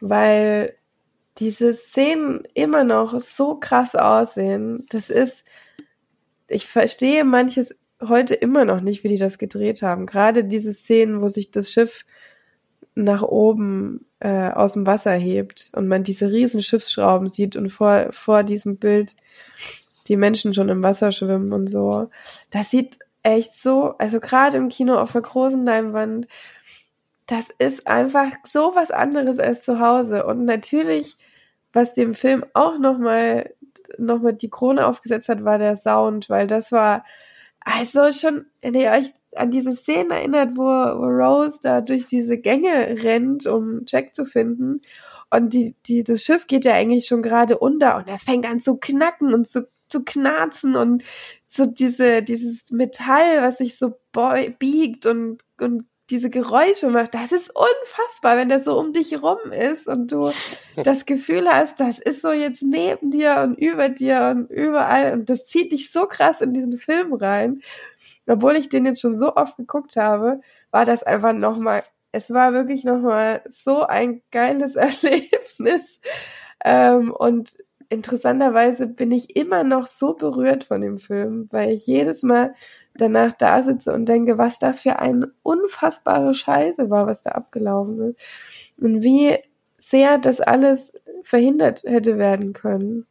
weil 0.00 0.74
diese 1.38 1.74
Szenen 1.74 2.42
immer 2.54 2.84
noch 2.84 3.18
so 3.20 3.56
krass 3.56 3.94
aussehen. 3.94 4.84
Das 4.90 5.10
ist, 5.10 5.44
ich 6.48 6.66
verstehe 6.66 7.24
manches 7.24 7.74
heute 8.06 8.34
immer 8.34 8.64
noch 8.64 8.80
nicht, 8.80 9.04
wie 9.04 9.08
die 9.08 9.18
das 9.18 9.38
gedreht 9.38 9.82
haben. 9.82 10.06
Gerade 10.06 10.44
diese 10.44 10.74
Szenen, 10.74 11.22
wo 11.22 11.28
sich 11.28 11.50
das 11.50 11.70
Schiff 11.70 12.04
nach 12.94 13.22
oben 13.22 14.04
äh, 14.22 14.50
aus 14.52 14.74
dem 14.74 14.86
Wasser 14.86 15.12
hebt 15.12 15.72
und 15.74 15.88
man 15.88 16.04
diese 16.04 16.30
riesen 16.30 16.62
Schiffsschrauben 16.62 17.28
sieht 17.28 17.56
und 17.56 17.70
vor, 17.70 18.08
vor 18.12 18.44
diesem 18.44 18.76
Bild 18.76 19.14
die 20.06 20.16
Menschen 20.16 20.54
schon 20.54 20.68
im 20.68 20.82
Wasser 20.82 21.10
schwimmen 21.10 21.52
und 21.52 21.68
so. 21.68 22.08
Das 22.50 22.70
sieht 22.70 22.98
echt 23.24 23.56
so, 23.60 23.96
also 23.98 24.20
gerade 24.20 24.58
im 24.58 24.68
Kino 24.68 24.96
auf 24.96 25.12
der 25.12 25.22
großen 25.22 25.64
Leinwand, 25.64 26.28
das 27.26 27.48
ist 27.58 27.86
einfach 27.88 28.30
so 28.44 28.72
was 28.74 28.90
anderes 28.92 29.38
als 29.40 29.62
zu 29.62 29.80
Hause. 29.80 30.24
Und 30.26 30.44
natürlich, 30.44 31.16
was 31.72 31.94
dem 31.94 32.14
Film 32.14 32.44
auch 32.54 32.78
nochmal 32.78 33.54
noch 33.98 34.20
mal 34.20 34.32
die 34.32 34.50
Krone 34.50 34.86
aufgesetzt 34.86 35.28
hat, 35.28 35.44
war 35.44 35.58
der 35.58 35.76
Sound, 35.76 36.30
weil 36.30 36.46
das 36.46 36.70
war 36.70 37.04
also 37.60 38.12
schon, 38.12 38.46
ihr 38.62 38.90
euch 38.90 39.12
an 39.36 39.50
diese 39.50 39.74
Szenen 39.74 40.10
erinnert, 40.10 40.56
wo, 40.56 40.62
wo 40.62 41.06
Rose 41.06 41.58
da 41.62 41.80
durch 41.80 42.06
diese 42.06 42.38
Gänge 42.38 43.02
rennt, 43.02 43.46
um 43.46 43.82
Jack 43.86 44.14
zu 44.14 44.24
finden. 44.24 44.80
Und 45.30 45.54
die, 45.54 45.74
die, 45.86 46.04
das 46.04 46.22
Schiff 46.22 46.46
geht 46.46 46.64
ja 46.64 46.74
eigentlich 46.74 47.06
schon 47.06 47.22
gerade 47.22 47.58
unter 47.58 47.96
und 47.96 48.08
das 48.08 48.24
fängt 48.24 48.46
an 48.46 48.60
zu 48.60 48.76
knacken 48.76 49.32
und 49.32 49.48
zu, 49.48 49.66
zu 49.88 50.04
knarzen 50.04 50.76
und 50.76 51.04
so 51.46 51.64
diese, 51.66 52.22
dieses 52.22 52.64
Metall, 52.70 53.40
was 53.40 53.58
sich 53.58 53.78
so 53.78 53.94
biegt 54.58 55.06
und, 55.06 55.42
und 55.58 55.84
diese 56.10 56.28
Geräusche 56.28 56.90
macht, 56.90 57.14
das 57.14 57.32
ist 57.32 57.50
unfassbar, 57.54 58.36
wenn 58.36 58.50
das 58.50 58.64
so 58.64 58.78
um 58.78 58.92
dich 58.92 59.22
rum 59.22 59.50
ist 59.50 59.86
und 59.86 60.12
du 60.12 60.30
das 60.84 61.06
Gefühl 61.06 61.48
hast, 61.48 61.80
das 61.80 61.98
ist 61.98 62.20
so 62.20 62.32
jetzt 62.32 62.62
neben 62.62 63.10
dir 63.10 63.40
und 63.42 63.54
über 63.54 63.88
dir 63.88 64.34
und 64.36 64.50
überall. 64.50 65.14
Und 65.14 65.30
das 65.30 65.46
zieht 65.46 65.72
dich 65.72 65.90
so 65.90 66.06
krass 66.06 66.42
in 66.42 66.52
diesen 66.52 66.76
Film 66.76 67.14
rein 67.14 67.62
obwohl 68.26 68.56
ich 68.56 68.68
den 68.68 68.86
jetzt 68.86 69.00
schon 69.00 69.14
so 69.14 69.34
oft 69.36 69.56
geguckt 69.56 69.96
habe, 69.96 70.40
war 70.70 70.84
das 70.84 71.02
einfach 71.02 71.32
nochmal, 71.32 71.82
es 72.12 72.30
war 72.30 72.52
wirklich 72.52 72.84
nochmal 72.84 73.42
so 73.50 73.82
ein 73.84 74.22
geiles 74.30 74.76
Erlebnis. 74.76 76.00
Ähm, 76.64 77.12
und 77.12 77.56
interessanterweise 77.88 78.86
bin 78.86 79.12
ich 79.12 79.36
immer 79.36 79.64
noch 79.64 79.86
so 79.86 80.14
berührt 80.14 80.64
von 80.64 80.80
dem 80.80 80.96
Film, 80.98 81.48
weil 81.50 81.72
ich 81.72 81.86
jedes 81.86 82.22
Mal 82.22 82.54
danach 82.94 83.32
da 83.32 83.62
sitze 83.62 83.92
und 83.92 84.06
denke, 84.06 84.38
was 84.38 84.58
das 84.58 84.82
für 84.82 84.98
eine 84.98 85.32
unfassbare 85.42 86.34
Scheiße 86.34 86.90
war, 86.90 87.06
was 87.06 87.22
da 87.22 87.30
abgelaufen 87.30 88.10
ist. 88.10 88.24
Und 88.78 89.02
wie 89.02 89.38
sehr 89.78 90.18
das 90.18 90.40
alles 90.40 90.92
verhindert 91.22 91.82
hätte 91.84 92.18
werden 92.18 92.52
können. 92.52 93.06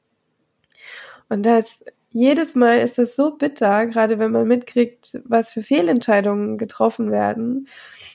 Und 1.30 1.44
das 1.44 1.84
jedes 2.14 2.56
Mal 2.56 2.80
ist 2.80 3.00
es 3.00 3.16
so 3.16 3.38
bitter, 3.38 3.86
gerade 3.88 4.20
wenn 4.20 4.32
man 4.32 4.48
mitkriegt, 4.48 5.20
was 5.26 5.52
für 5.52 5.64
Fehlentscheidungen 5.64 6.58
getroffen 6.58 7.12
werden. 7.12 7.68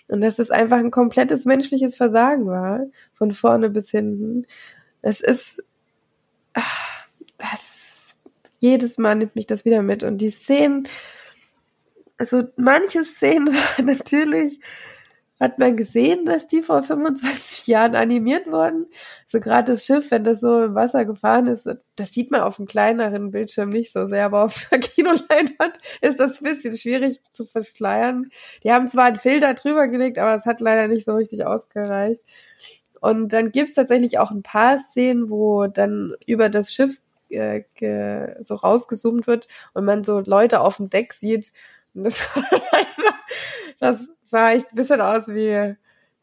Und 0.09 0.21
dass 0.21 0.39
es 0.39 0.51
einfach 0.51 0.77
ein 0.77 0.91
komplettes 0.91 1.47
menschliches 1.47 1.97
Versagen 1.97 2.47
war, 2.47 2.81
von 3.15 3.33
vorne 3.33 3.71
bis 3.71 3.91
hinten. 3.91 4.47
Es 5.03 5.21
ist, 5.21 5.65
ach, 6.53 7.07
das, 7.39 8.17
jedes 8.59 8.99
Mal 8.99 9.17
nimmt 9.17 9.35
mich 9.35 9.47
das 9.47 9.65
wieder 9.65 9.83
mit. 9.83 10.05
Und 10.05 10.19
die 10.19 10.31
Szenen, 10.31 10.87
also 12.19 12.45
manche 12.57 13.05
Szenen 13.05 13.55
waren 13.55 13.87
natürlich 13.87 14.61
hat 15.39 15.59
man 15.59 15.76
gesehen, 15.76 16.24
dass 16.24 16.49
die 16.49 16.62
vor 16.62 16.82
25 16.82 17.66
Jahren 17.66 17.95
animiert 17.95 18.47
wurden. 18.47 18.87
So 19.28 19.41
gerade 19.41 19.72
das 19.72 19.84
Schiff, 19.84 20.11
wenn 20.11 20.24
das 20.24 20.41
so 20.41 20.64
im 20.64 20.74
Wasser 20.74 21.05
gefahren 21.05 21.47
ist, 21.47 21.68
das 21.97 22.12
sieht 22.12 22.30
man 22.30 22.41
auf 22.41 22.59
einem 22.59 22.66
kleineren 22.66 23.30
Bildschirm 23.30 23.68
nicht 23.68 23.93
so 23.93 24.07
sehr, 24.07 24.26
aber 24.26 24.45
auf 24.45 24.68
der 24.70 24.78
Kinoleinwand 24.80 25.76
ist 26.01 26.20
das 26.20 26.41
ein 26.41 26.45
bisschen 26.45 26.76
schwierig 26.76 27.20
zu 27.32 27.45
verschleiern. 27.45 28.30
Die 28.64 28.72
haben 28.72 28.89
zwar 28.89 29.05
einen 29.05 29.18
Filter 29.18 29.55
drüber 29.55 29.89
gelegt, 29.89 30.18
aber 30.18 30.34
es 30.34 30.47
hat 30.47 30.61
leider 30.61 30.89
nicht 30.89 31.05
so 31.05 31.14
richtig 31.14 31.45
ausgereicht. 31.45 32.22
Und 33.01 33.32
dann 33.32 33.53
gibt's 33.53 33.74
tatsächlich 33.74 34.18
auch 34.18 34.30
ein 34.30 34.43
paar 34.43 34.78
Szenen, 34.78 35.28
wo 35.28 35.66
dann 35.66 36.14
über 36.26 36.49
das 36.49 36.72
Schiff 36.72 37.01
äh, 37.28 37.62
so 38.43 38.55
rausgezoomt 38.55 39.26
wird 39.26 39.49
und 39.74 39.84
man 39.84 40.03
so 40.03 40.20
Leute 40.20 40.61
auf 40.61 40.78
dem 40.78 40.89
Deck 40.89 41.12
sieht. 41.12 41.53
Und 41.95 42.05
das, 42.05 42.26
das 43.80 44.09
sah 44.27 44.53
echt 44.53 44.72
ein 44.72 44.77
bisschen 44.77 45.01
aus 45.01 45.29
wie, 45.29 45.74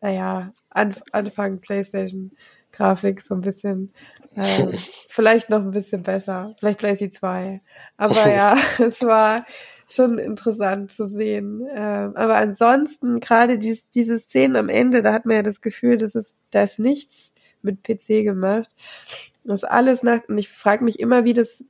naja, 0.01 0.51
Anf 0.69 1.01
Anfang 1.11 1.59
PlayStation-Grafik, 1.59 3.21
so 3.21 3.35
ein 3.35 3.41
bisschen. 3.41 3.93
Ähm, 4.35 4.43
vielleicht 5.09 5.49
noch 5.49 5.61
ein 5.61 5.71
bisschen 5.71 6.03
besser. 6.03 6.53
Vielleicht 6.59 6.79
PlayStation 6.79 7.11
2. 7.11 7.61
Aber 7.97 8.29
ja, 8.29 8.57
es 8.79 9.01
war 9.01 9.45
schon 9.87 10.17
interessant 10.17 10.91
zu 10.91 11.07
sehen. 11.07 11.67
Ähm, 11.73 12.15
aber 12.15 12.35
ansonsten, 12.35 13.19
gerade 13.19 13.57
dies, 13.57 13.89
diese 13.89 14.19
Szenen 14.19 14.55
am 14.55 14.69
Ende, 14.69 15.01
da 15.01 15.13
hat 15.13 15.25
man 15.25 15.37
ja 15.37 15.43
das 15.43 15.61
Gefühl, 15.61 15.97
dass 15.97 16.15
es, 16.15 16.35
da 16.51 16.63
ist 16.63 16.79
nichts 16.79 17.31
mit 17.61 17.83
PC 17.83 18.23
gemacht. 18.23 18.69
Das 19.43 19.63
ist 19.63 19.69
alles 19.69 20.03
nach, 20.03 20.21
und 20.27 20.37
ich 20.37 20.49
frage 20.49 20.83
mich 20.83 20.99
immer, 20.99 21.25
wie 21.25 21.33
das 21.33 21.65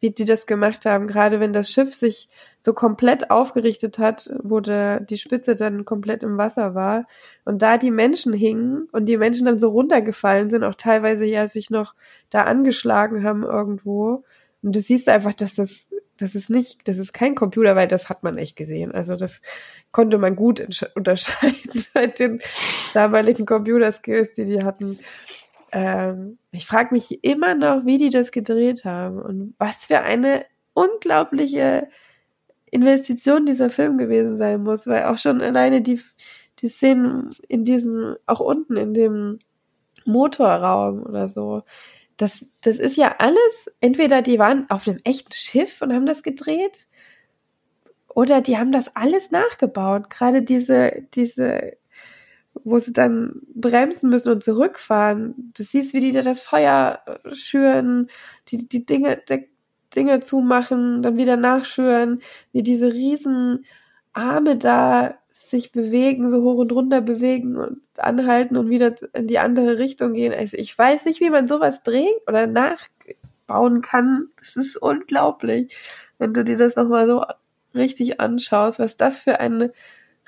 wie 0.00 0.10
die 0.10 0.24
das 0.24 0.46
gemacht 0.46 0.84
haben. 0.84 1.06
Gerade 1.06 1.40
wenn 1.40 1.52
das 1.52 1.70
Schiff 1.70 1.94
sich 1.94 2.28
so 2.60 2.74
komplett 2.74 3.30
aufgerichtet 3.30 3.98
hat, 3.98 4.30
wo 4.42 4.60
der, 4.60 5.00
die 5.00 5.18
Spitze 5.18 5.54
dann 5.54 5.84
komplett 5.84 6.22
im 6.22 6.36
Wasser 6.36 6.74
war 6.74 7.06
und 7.44 7.62
da 7.62 7.78
die 7.78 7.90
Menschen 7.90 8.32
hingen 8.32 8.88
und 8.92 9.06
die 9.06 9.16
Menschen 9.16 9.46
dann 9.46 9.58
so 9.58 9.70
runtergefallen 9.70 10.50
sind, 10.50 10.64
auch 10.64 10.74
teilweise 10.74 11.24
ja 11.24 11.48
sich 11.48 11.70
noch 11.70 11.94
da 12.30 12.42
angeschlagen 12.42 13.24
haben 13.24 13.42
irgendwo. 13.42 14.24
Und 14.62 14.74
du 14.76 14.80
siehst 14.80 15.08
einfach, 15.08 15.32
dass 15.32 15.54
das, 15.54 15.86
das 16.16 16.34
ist 16.34 16.50
nicht, 16.50 16.86
das 16.88 16.98
ist 16.98 17.12
kein 17.12 17.34
Computer, 17.34 17.76
weil 17.76 17.88
das 17.88 18.08
hat 18.08 18.22
man 18.22 18.36
echt 18.36 18.56
gesehen. 18.56 18.92
Also 18.92 19.16
das 19.16 19.40
konnte 19.92 20.18
man 20.18 20.36
gut 20.36 20.66
unterscheiden 20.94 21.84
seit 21.94 22.18
den 22.18 22.40
damaligen 22.92 23.46
Computerskills, 23.46 24.34
die 24.34 24.44
die 24.44 24.62
hatten. 24.62 24.98
Ähm, 25.76 26.38
ich 26.52 26.66
frage 26.66 26.94
mich 26.94 27.22
immer 27.22 27.54
noch, 27.54 27.84
wie 27.84 27.98
die 27.98 28.08
das 28.08 28.30
gedreht 28.30 28.86
haben 28.86 29.20
und 29.20 29.54
was 29.58 29.84
für 29.84 30.00
eine 30.00 30.46
unglaubliche 30.72 31.88
Investition 32.70 33.44
dieser 33.44 33.68
Film 33.68 33.98
gewesen 33.98 34.38
sein 34.38 34.62
muss, 34.62 34.86
weil 34.86 35.04
auch 35.04 35.18
schon 35.18 35.42
alleine 35.42 35.82
die, 35.82 36.00
die 36.60 36.68
Szenen 36.68 37.28
in 37.46 37.66
diesem, 37.66 38.16
auch 38.24 38.40
unten 38.40 38.78
in 38.78 38.94
dem 38.94 39.38
Motorraum 40.06 41.02
oder 41.02 41.28
so, 41.28 41.62
das, 42.16 42.54
das 42.62 42.78
ist 42.78 42.96
ja 42.96 43.16
alles, 43.18 43.70
entweder 43.80 44.22
die 44.22 44.38
waren 44.38 44.70
auf 44.70 44.88
einem 44.88 45.00
echten 45.04 45.34
Schiff 45.34 45.82
und 45.82 45.92
haben 45.92 46.06
das 46.06 46.22
gedreht, 46.22 46.86
oder 48.08 48.40
die 48.40 48.56
haben 48.56 48.72
das 48.72 48.96
alles 48.96 49.30
nachgebaut. 49.30 50.08
Gerade 50.08 50.42
diese, 50.42 51.06
diese, 51.12 51.76
wo 52.64 52.78
sie 52.78 52.92
dann 52.92 53.42
bremsen 53.54 54.10
müssen 54.10 54.32
und 54.32 54.44
zurückfahren. 54.44 55.52
Du 55.56 55.62
siehst, 55.62 55.92
wie 55.94 56.00
die 56.00 56.12
da 56.12 56.22
das 56.22 56.40
Feuer 56.42 57.00
schüren, 57.32 58.08
die, 58.48 58.68
die 58.68 58.86
Dinge, 58.86 59.20
die 59.28 59.48
Dinge 59.94 60.20
zumachen, 60.20 61.02
dann 61.02 61.16
wieder 61.16 61.36
nachschüren, 61.36 62.20
wie 62.52 62.62
diese 62.62 62.92
riesen 62.92 63.64
Arme 64.12 64.56
da 64.56 65.18
sich 65.32 65.72
bewegen, 65.72 66.30
so 66.30 66.42
hoch 66.42 66.58
und 66.58 66.72
runter 66.72 67.00
bewegen 67.00 67.56
und 67.56 67.80
anhalten 67.98 68.56
und 68.56 68.68
wieder 68.70 68.94
in 69.14 69.26
die 69.26 69.38
andere 69.38 69.78
Richtung 69.78 70.12
gehen. 70.14 70.32
Also 70.32 70.56
ich 70.56 70.76
weiß 70.76 71.04
nicht, 71.04 71.20
wie 71.20 71.30
man 71.30 71.46
sowas 71.46 71.82
drehen 71.82 72.14
oder 72.26 72.46
nachbauen 72.46 73.82
kann. 73.82 74.28
Das 74.38 74.56
ist 74.56 74.76
unglaublich, 74.76 75.74
wenn 76.18 76.34
du 76.34 76.44
dir 76.44 76.56
das 76.56 76.76
nochmal 76.76 77.06
so 77.06 77.24
richtig 77.74 78.20
anschaust, 78.20 78.78
was 78.78 78.96
das 78.96 79.18
für 79.18 79.38
eine 79.40 79.72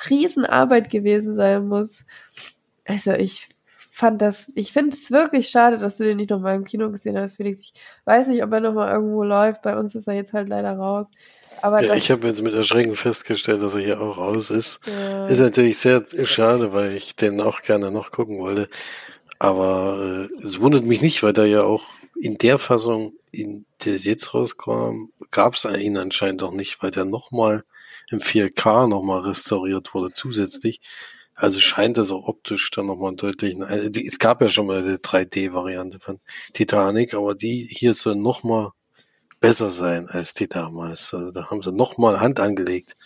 Riesenarbeit 0.08 0.90
gewesen 0.90 1.36
sein 1.36 1.68
muss. 1.68 2.04
Also 2.84 3.12
ich 3.12 3.48
fand 3.98 4.22
das, 4.22 4.46
ich 4.54 4.72
finde 4.72 4.96
es 4.96 5.10
wirklich 5.10 5.48
schade, 5.48 5.76
dass 5.76 5.96
du 5.96 6.04
den 6.04 6.18
nicht 6.18 6.30
nochmal 6.30 6.54
im 6.54 6.64
Kino 6.64 6.90
gesehen 6.90 7.18
hast, 7.18 7.36
Felix. 7.36 7.62
Ich 7.62 7.72
weiß 8.04 8.28
nicht, 8.28 8.42
ob 8.44 8.52
er 8.52 8.60
nochmal 8.60 8.94
irgendwo 8.94 9.24
läuft. 9.24 9.62
Bei 9.62 9.76
uns 9.76 9.94
ist 9.94 10.06
er 10.06 10.14
jetzt 10.14 10.32
halt 10.32 10.48
leider 10.48 10.72
raus. 10.74 11.06
Aber 11.62 11.82
ja, 11.82 11.94
ich 11.94 12.10
habe 12.12 12.26
jetzt 12.28 12.40
mit 12.42 12.54
Erschrecken 12.54 12.94
festgestellt, 12.94 13.60
dass 13.60 13.74
er 13.74 13.80
hier 13.80 14.00
auch 14.00 14.18
raus 14.18 14.50
ist. 14.50 14.80
Ja. 14.86 15.24
Ist 15.24 15.40
natürlich 15.40 15.78
sehr 15.78 16.04
schade, 16.24 16.72
weil 16.72 16.94
ich 16.94 17.16
den 17.16 17.40
auch 17.40 17.62
gerne 17.62 17.90
noch 17.90 18.12
gucken 18.12 18.38
wollte. 18.38 18.68
Aber 19.40 20.28
äh, 20.30 20.44
es 20.44 20.60
wundert 20.60 20.84
mich 20.84 21.00
nicht, 21.00 21.22
weil 21.24 21.32
der 21.32 21.46
ja 21.46 21.62
auch 21.62 21.84
in 22.20 22.38
der 22.38 22.58
Fassung, 22.58 23.14
in 23.32 23.66
der 23.84 23.94
es 23.94 24.04
jetzt 24.04 24.32
rauskam, 24.34 25.10
gab 25.32 25.54
es 25.54 25.64
ihn 25.64 25.96
anscheinend 25.96 26.42
auch 26.42 26.52
nicht, 26.52 26.82
weil 26.82 26.92
der 26.92 27.04
nochmal 27.04 27.64
im 28.10 28.20
4K 28.20 28.88
nochmal 28.88 29.20
restauriert 29.20 29.94
wurde 29.94 30.12
zusätzlich. 30.12 30.80
Also 31.34 31.60
scheint 31.60 31.96
das 31.96 32.10
auch 32.10 32.26
optisch 32.26 32.70
dann 32.72 32.86
nochmal 32.86 33.14
deutlich. 33.14 33.56
Also 33.62 33.90
es 34.00 34.18
gab 34.18 34.42
ja 34.42 34.48
schon 34.48 34.66
mal 34.66 34.78
eine 34.78 34.96
3D-Variante 34.96 36.00
von 36.00 36.18
Titanic, 36.52 37.14
aber 37.14 37.34
die 37.34 37.68
hier 37.70 37.94
soll 37.94 38.16
nochmal 38.16 38.70
besser 39.40 39.70
sein 39.70 40.08
als 40.08 40.34
die 40.34 40.48
damals. 40.48 41.14
Also 41.14 41.30
da 41.30 41.48
haben 41.48 41.62
sie 41.62 41.72
nochmal 41.72 42.20
Hand 42.20 42.40
angelegt. 42.40 42.96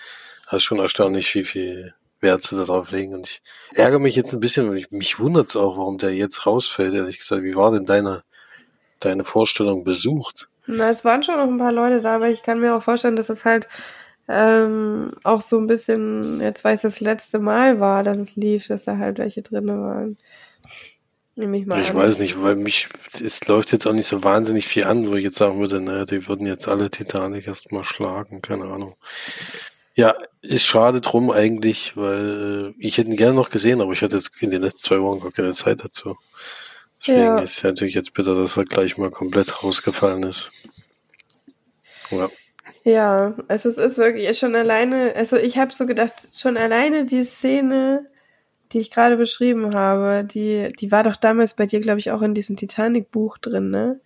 Das 0.45 0.59
ist 0.59 0.65
schon 0.65 0.79
erstaunlich, 0.79 1.35
wie 1.35 1.45
viel 1.45 1.95
Wert 2.21 2.43
sie 2.43 2.57
darauf 2.57 2.91
legen. 2.91 3.15
Und 3.15 3.29
ich 3.29 3.43
ärgere 3.79 3.99
mich 3.99 4.17
jetzt 4.17 4.33
ein 4.33 4.41
bisschen, 4.41 4.71
weil 4.71 4.79
ich, 4.79 4.91
mich 4.91 5.19
wundert 5.19 5.49
es 5.49 5.57
auch, 5.57 5.77
warum 5.77 5.99
der 5.99 6.15
jetzt 6.15 6.47
rausfällt. 6.47 6.95
Ehrlich 6.95 7.19
gesagt, 7.19 7.43
wie 7.43 7.57
war 7.57 7.73
denn 7.73 7.85
deine, 7.85 8.23
deine 9.01 9.25
Vorstellung 9.25 9.85
besucht? 9.85 10.49
Na, 10.67 10.89
es 10.89 11.05
waren 11.05 11.23
schon 11.23 11.37
noch 11.37 11.49
ein 11.49 11.59
paar 11.59 11.73
Leute 11.73 12.01
da, 12.01 12.15
aber 12.15 12.31
ich 12.31 12.43
kann 12.43 12.61
mir 12.61 12.75
auch 12.75 12.83
vorstellen, 12.83 13.17
dass 13.17 13.29
es 13.29 13.45
halt 13.45 13.69
ähm, 14.29 15.13
auch 15.25 15.43
so 15.43 15.59
ein 15.59 15.67
bisschen, 15.67 16.41
jetzt 16.41 16.65
weiß 16.65 16.83
das 16.83 17.01
letzte 17.01 17.39
Mal 17.39 17.81
war, 17.81 18.03
dass 18.03 18.19
es 18.19 18.37
lief, 18.37 18.69
dass 18.69 18.85
da 18.85 18.99
halt 18.99 19.19
welche 19.19 19.43
drin 19.43 19.67
waren. 19.69 20.17
Nehme 21.35 21.59
ich 21.59 21.67
mal 21.67 21.81
ich 21.81 21.91
an. 21.91 21.97
weiß 21.97 22.19
nicht, 22.19 22.43
weil 22.43 22.57
mich, 22.57 22.89
es 23.13 23.47
läuft 23.49 23.73
jetzt 23.73 23.87
auch 23.87 23.95
nicht 23.95 24.07
so 24.07 24.23
wahnsinnig 24.23 24.67
viel 24.67 24.85
an, 24.85 25.09
wo 25.09 25.15
ich 25.15 25.25
jetzt 25.25 25.39
sagen 25.39 25.59
würde, 25.61 25.81
naja, 25.81 26.05
die 26.05 26.29
würden 26.29 26.47
jetzt 26.47 26.69
alle 26.69 26.91
Titanic 26.91 27.47
erstmal 27.47 27.85
schlagen, 27.85 28.43
keine 28.43 28.65
Ahnung. 28.65 28.95
Ja, 29.95 30.15
ist 30.43 30.65
schade 30.65 31.01
drum 31.01 31.31
eigentlich, 31.31 31.97
weil 31.97 32.75
ich 32.79 32.99
hätte 32.99 33.11
ihn 33.11 33.17
gerne 33.17 33.35
noch 33.35 33.51
gesehen, 33.51 33.81
aber 33.81 33.93
ich 33.93 34.03
hatte 34.03 34.17
jetzt 34.17 34.33
in 34.41 34.51
den 34.51 34.63
letzten 34.63 34.89
zwei 34.89 35.01
Wochen 35.01 35.21
gar 35.21 35.33
keine 35.33 35.55
Zeit 35.55 35.83
dazu. 35.83 36.17
Deswegen 37.01 37.21
ja. 37.21 37.39
ist 37.39 37.59
es 37.59 37.63
natürlich 37.63 37.95
jetzt 37.95 38.15
bitter, 38.15 38.35
dass 38.35 38.57
er 38.57 38.65
gleich 38.65 38.97
mal 38.97 39.11
komplett 39.11 39.63
rausgefallen 39.63 40.23
ist. 40.23 40.53
Ja. 42.11 42.31
Ja, 42.85 43.35
also 43.49 43.69
es 43.69 43.79
ist 43.79 43.99
wirklich 43.99 44.37
schon 44.37 44.57
alleine, 44.57 45.15
also 45.15 45.37
ich 45.37 45.57
habe 45.57 45.73
so 45.73 45.87
gedacht, 45.87 46.15
schon 46.37 46.57
alleine 46.57 47.05
die 47.05 47.25
Szene, 47.25 48.11
die 48.73 48.79
ich 48.79 48.91
gerade 48.91 49.17
beschrieben 49.17 49.75
habe, 49.75 50.25
die, 50.25 50.69
die 50.81 50.91
war 50.91 51.05
doch 51.05 51.17
damals 51.17 51.55
bei 51.55 51.67
dir, 51.67 51.81
glaube 51.81 52.01
ich, 52.01 52.11
auch 52.11 52.23
in 52.23 52.35
diesem 52.35 52.57
Titanic-Buch 52.57 53.39
drin, 53.39 53.71
ne? 53.71 54.01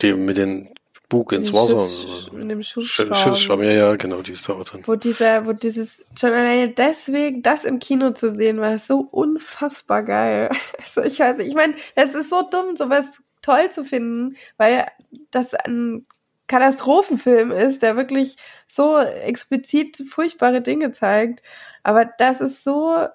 Die 0.00 0.14
mit 0.14 0.38
den 0.38 0.70
Bug 1.12 1.32
ins 1.32 1.52
Wasser. 1.52 1.86
Schiff, 1.86 2.32
in 2.32 2.48
dem 2.48 2.62
Schiffsschwamm. 2.62 3.12
Schiffsschwamm, 3.12 3.62
ja, 3.62 3.70
ja, 3.70 3.96
genau, 3.96 4.22
die 4.22 4.32
ist 4.32 4.48
da 4.48 4.54
auch 4.54 4.64
drin. 4.64 4.82
Wo 4.86 4.94
dieser, 4.94 5.44
wo 5.44 5.52
dieses, 5.52 6.02
schon 6.18 6.30
alleine 6.30 6.70
deswegen, 6.70 7.42
das 7.42 7.64
im 7.64 7.80
Kino 7.80 8.12
zu 8.12 8.34
sehen, 8.34 8.56
war 8.58 8.78
so 8.78 9.00
unfassbar 9.10 10.02
geil. 10.02 10.50
Also 10.78 11.02
ich 11.02 11.18
weiß 11.20 11.38
nicht, 11.38 11.48
ich 11.48 11.54
meine, 11.54 11.74
es 11.94 12.14
ist 12.14 12.30
so 12.30 12.42
dumm, 12.42 12.76
sowas 12.76 13.06
toll 13.42 13.70
zu 13.70 13.84
finden, 13.84 14.36
weil 14.56 14.86
das 15.30 15.54
ein 15.54 16.06
Katastrophenfilm 16.52 17.50
ist, 17.50 17.80
der 17.80 17.96
wirklich 17.96 18.36
so 18.68 18.98
explizit 18.98 20.04
furchtbare 20.10 20.60
Dinge 20.60 20.92
zeigt. 20.92 21.42
Aber 21.82 22.04
das 22.04 22.42
ist 22.42 22.62
so 22.62 23.06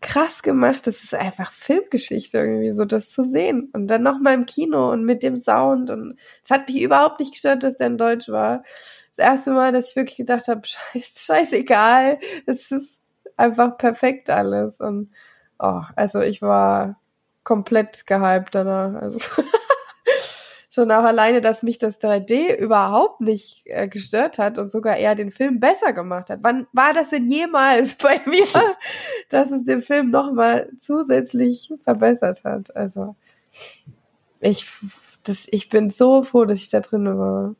krass 0.00 0.44
gemacht. 0.44 0.86
Das 0.86 1.02
ist 1.02 1.12
einfach 1.12 1.52
Filmgeschichte 1.52 2.38
irgendwie, 2.38 2.72
so 2.72 2.84
das 2.84 3.10
zu 3.10 3.24
sehen. 3.24 3.70
Und 3.72 3.88
dann 3.88 4.04
nochmal 4.04 4.34
im 4.34 4.46
Kino 4.46 4.92
und 4.92 5.04
mit 5.04 5.24
dem 5.24 5.36
Sound. 5.36 5.90
Und 5.90 6.16
es 6.44 6.50
hat 6.50 6.68
mich 6.68 6.80
überhaupt 6.80 7.18
nicht 7.18 7.32
gestört, 7.32 7.64
dass 7.64 7.76
der 7.76 7.88
in 7.88 7.98
Deutsch 7.98 8.28
war. 8.28 8.62
Das 9.16 9.26
erste 9.26 9.50
Mal, 9.50 9.72
dass 9.72 9.88
ich 9.88 9.96
wirklich 9.96 10.18
gedacht 10.18 10.46
habe, 10.46 10.60
scheiß, 10.64 11.12
scheißegal. 11.16 12.20
Es 12.46 12.70
ist 12.70 13.02
einfach 13.36 13.78
perfekt 13.78 14.30
alles. 14.30 14.78
Und 14.78 15.10
oh, 15.58 15.82
also 15.96 16.20
ich 16.20 16.40
war 16.40 17.00
komplett 17.42 18.06
gehypt 18.06 18.54
danach. 18.54 19.02
Also 19.02 19.18
schon 20.70 20.90
auch 20.92 21.02
alleine, 21.02 21.40
dass 21.40 21.64
mich 21.64 21.78
das 21.78 22.00
3D 22.00 22.56
überhaupt 22.56 23.20
nicht 23.20 23.62
äh, 23.66 23.88
gestört 23.88 24.38
hat 24.38 24.56
und 24.56 24.70
sogar 24.70 24.96
eher 24.96 25.16
den 25.16 25.32
Film 25.32 25.58
besser 25.58 25.92
gemacht 25.92 26.30
hat. 26.30 26.40
Wann 26.42 26.68
war 26.72 26.94
das 26.94 27.10
denn 27.10 27.28
jemals 27.28 27.94
bei 27.96 28.20
mir, 28.24 28.46
dass 29.28 29.50
es 29.50 29.64
den 29.64 29.82
Film 29.82 30.10
nochmal 30.10 30.70
zusätzlich 30.78 31.72
verbessert 31.82 32.44
hat? 32.44 32.74
Also 32.76 33.16
ich, 34.38 34.70
das, 35.24 35.46
ich 35.50 35.68
bin 35.68 35.90
so 35.90 36.22
froh, 36.22 36.44
dass 36.44 36.60
ich 36.60 36.70
da 36.70 36.80
drin 36.80 37.18
war. 37.18 37.56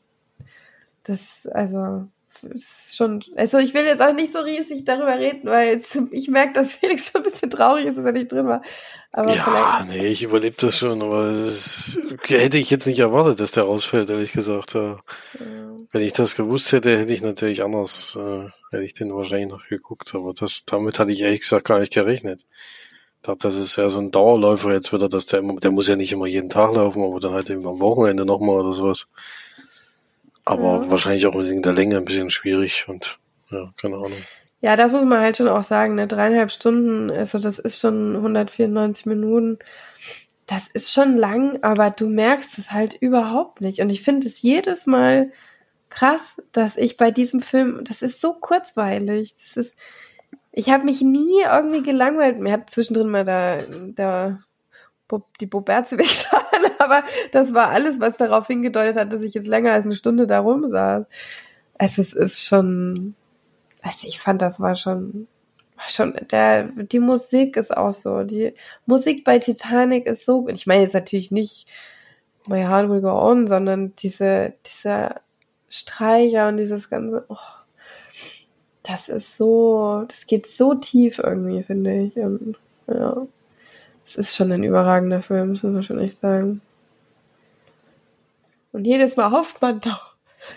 Das, 1.03 1.47
also, 1.47 2.07
ist 2.43 2.95
schon, 2.95 3.23
also 3.35 3.57
ich 3.57 3.73
will 3.73 3.85
jetzt 3.85 4.01
auch 4.01 4.13
nicht 4.13 4.31
so 4.31 4.39
riesig 4.39 4.83
darüber 4.85 5.17
reden, 5.17 5.49
weil 5.49 5.75
jetzt, 5.75 5.97
ich 6.11 6.27
merke, 6.27 6.53
dass 6.53 6.73
Felix 6.75 7.11
schon 7.11 7.21
ein 7.21 7.31
bisschen 7.31 7.49
traurig 7.49 7.85
ist, 7.85 7.97
dass 7.97 8.05
er 8.05 8.11
nicht 8.11 8.31
drin 8.31 8.47
war. 8.47 8.61
Aber 9.13 9.35
ja, 9.35 9.85
nee, 9.89 10.07
ich 10.07 10.23
überlebe 10.23 10.55
das 10.57 10.77
schon, 10.77 11.01
aber 11.01 11.25
es 11.25 11.97
ist, 11.97 12.29
hätte 12.29 12.57
ich 12.57 12.69
jetzt 12.69 12.87
nicht 12.87 12.99
erwartet, 12.99 13.41
dass 13.41 13.51
der 13.51 13.63
rausfällt, 13.63 14.09
ehrlich 14.09 14.31
gesagt. 14.31 14.73
Ja. 14.73 14.97
Wenn 15.91 16.01
ich 16.01 16.13
das 16.13 16.35
gewusst 16.35 16.71
hätte, 16.71 16.97
hätte 16.97 17.13
ich 17.13 17.21
natürlich 17.21 17.61
anders, 17.61 18.17
äh, 18.17 18.49
hätte 18.71 18.85
ich 18.85 18.93
den 18.93 19.13
wahrscheinlich 19.13 19.49
noch 19.49 19.67
geguckt, 19.67 20.15
aber 20.15 20.33
das, 20.33 20.63
damit 20.65 20.97
hatte 20.97 21.11
ich 21.11 21.19
ehrlich 21.19 21.41
gesagt 21.41 21.67
gar 21.67 21.79
nicht 21.79 21.93
gerechnet. 21.93 22.45
Ich 23.17 23.27
dachte, 23.27 23.47
das 23.47 23.57
ist 23.57 23.75
ja 23.75 23.89
so 23.89 23.99
ein 23.99 24.11
Dauerläufer 24.11 24.71
jetzt 24.71 24.93
wieder, 24.93 25.09
dass 25.09 25.25
der 25.25 25.39
immer, 25.39 25.59
der 25.59 25.71
muss 25.71 25.89
ja 25.89 25.97
nicht 25.97 26.13
immer 26.13 26.25
jeden 26.25 26.49
Tag 26.49 26.73
laufen, 26.73 27.03
aber 27.03 27.19
dann 27.19 27.33
halt 27.33 27.49
eben 27.49 27.67
am 27.67 27.81
Wochenende 27.81 28.25
nochmal 28.25 28.61
oder 28.61 28.71
sowas. 28.71 29.07
Aber 30.45 30.81
ja. 30.81 30.91
wahrscheinlich 30.91 31.25
auch 31.27 31.35
wegen 31.35 31.61
der 31.61 31.73
Länge 31.73 31.97
ein 31.97 32.05
bisschen 32.05 32.29
schwierig 32.29 32.85
und 32.87 33.19
ja, 33.49 33.71
keine 33.79 33.95
Ahnung. 33.95 34.13
Ja, 34.61 34.75
das 34.75 34.91
muss 34.91 35.03
man 35.05 35.19
halt 35.21 35.37
schon 35.37 35.47
auch 35.47 35.63
sagen, 35.63 35.95
ne? 35.95 36.07
Dreieinhalb 36.07 36.51
Stunden, 36.51 37.09
also 37.11 37.39
das 37.39 37.57
ist 37.57 37.79
schon 37.79 38.15
194 38.15 39.07
Minuten. 39.07 39.57
Das 40.45 40.67
ist 40.67 40.91
schon 40.91 41.17
lang, 41.17 41.63
aber 41.63 41.89
du 41.89 42.07
merkst 42.07 42.57
es 42.57 42.71
halt 42.71 42.93
überhaupt 42.93 43.61
nicht. 43.61 43.79
Und 43.79 43.89
ich 43.89 44.03
finde 44.03 44.27
es 44.27 44.41
jedes 44.41 44.85
Mal 44.85 45.31
krass, 45.89 46.41
dass 46.51 46.77
ich 46.77 46.97
bei 46.97 47.11
diesem 47.11 47.41
Film, 47.41 47.83
das 47.83 48.01
ist 48.01 48.21
so 48.21 48.33
kurzweilig. 48.33 49.35
Das 49.35 49.57
ist, 49.57 49.75
ich 50.51 50.69
habe 50.69 50.85
mich 50.85 51.01
nie 51.01 51.41
irgendwie 51.43 51.83
gelangweilt. 51.83 52.39
Mir 52.39 52.53
hat 52.53 52.69
zwischendrin 52.69 53.09
mal 53.09 53.25
da, 53.25 53.59
da 53.95 54.39
die 55.39 55.45
Boberze 55.45 55.97
weggetan, 55.97 56.41
aber 56.79 57.03
das 57.31 57.53
war 57.53 57.69
alles, 57.69 57.99
was 57.99 58.17
darauf 58.17 58.47
hingedeutet 58.47 58.95
hat, 58.97 59.13
dass 59.13 59.23
ich 59.23 59.33
jetzt 59.33 59.47
länger 59.47 59.73
als 59.73 59.85
eine 59.85 59.95
Stunde 59.95 60.27
da 60.27 60.39
rumsaß. 60.39 61.05
Es 61.77 61.97
ist 61.97 62.43
schon, 62.43 63.15
also 63.81 64.07
ich 64.07 64.19
fand, 64.19 64.41
das 64.41 64.59
war 64.59 64.75
schon, 64.75 65.27
war 65.75 65.89
schon, 65.89 66.13
der, 66.31 66.63
die 66.63 66.99
Musik 66.99 67.57
ist 67.57 67.75
auch 67.75 67.93
so, 67.93 68.23
die 68.23 68.53
Musik 68.85 69.23
bei 69.23 69.39
Titanic 69.39 70.05
ist 70.05 70.25
so, 70.25 70.47
ich 70.47 70.67
meine 70.67 70.83
jetzt 70.83 70.93
natürlich 70.93 71.31
nicht 71.31 71.67
My 72.47 72.61
Heart 72.63 72.89
Will 72.89 73.01
Go 73.01 73.11
On, 73.11 73.47
sondern 73.47 73.95
diese, 73.97 74.53
dieser 74.65 75.21
Streicher 75.69 76.47
und 76.47 76.57
dieses 76.57 76.89
ganze, 76.89 77.25
oh, 77.29 77.37
das 78.83 79.09
ist 79.09 79.37
so, 79.37 80.05
das 80.07 80.25
geht 80.25 80.47
so 80.47 80.73
tief 80.73 81.19
irgendwie, 81.19 81.63
finde 81.63 82.01
ich. 82.01 82.15
Und, 82.17 82.57
ja 82.87 83.27
Es 84.11 84.17
ist 84.17 84.35
schon 84.35 84.51
ein 84.51 84.63
überragender 84.63 85.21
Film, 85.21 85.49
muss 85.49 85.63
man 85.63 85.83
schon 85.83 85.99
echt 85.99 86.19
sagen. 86.19 86.61
Und 88.73 88.85
jedes 88.85 89.15
Mal 89.15 89.31
hofft 89.31 89.61
man 89.61 89.79
doch, 89.79 90.15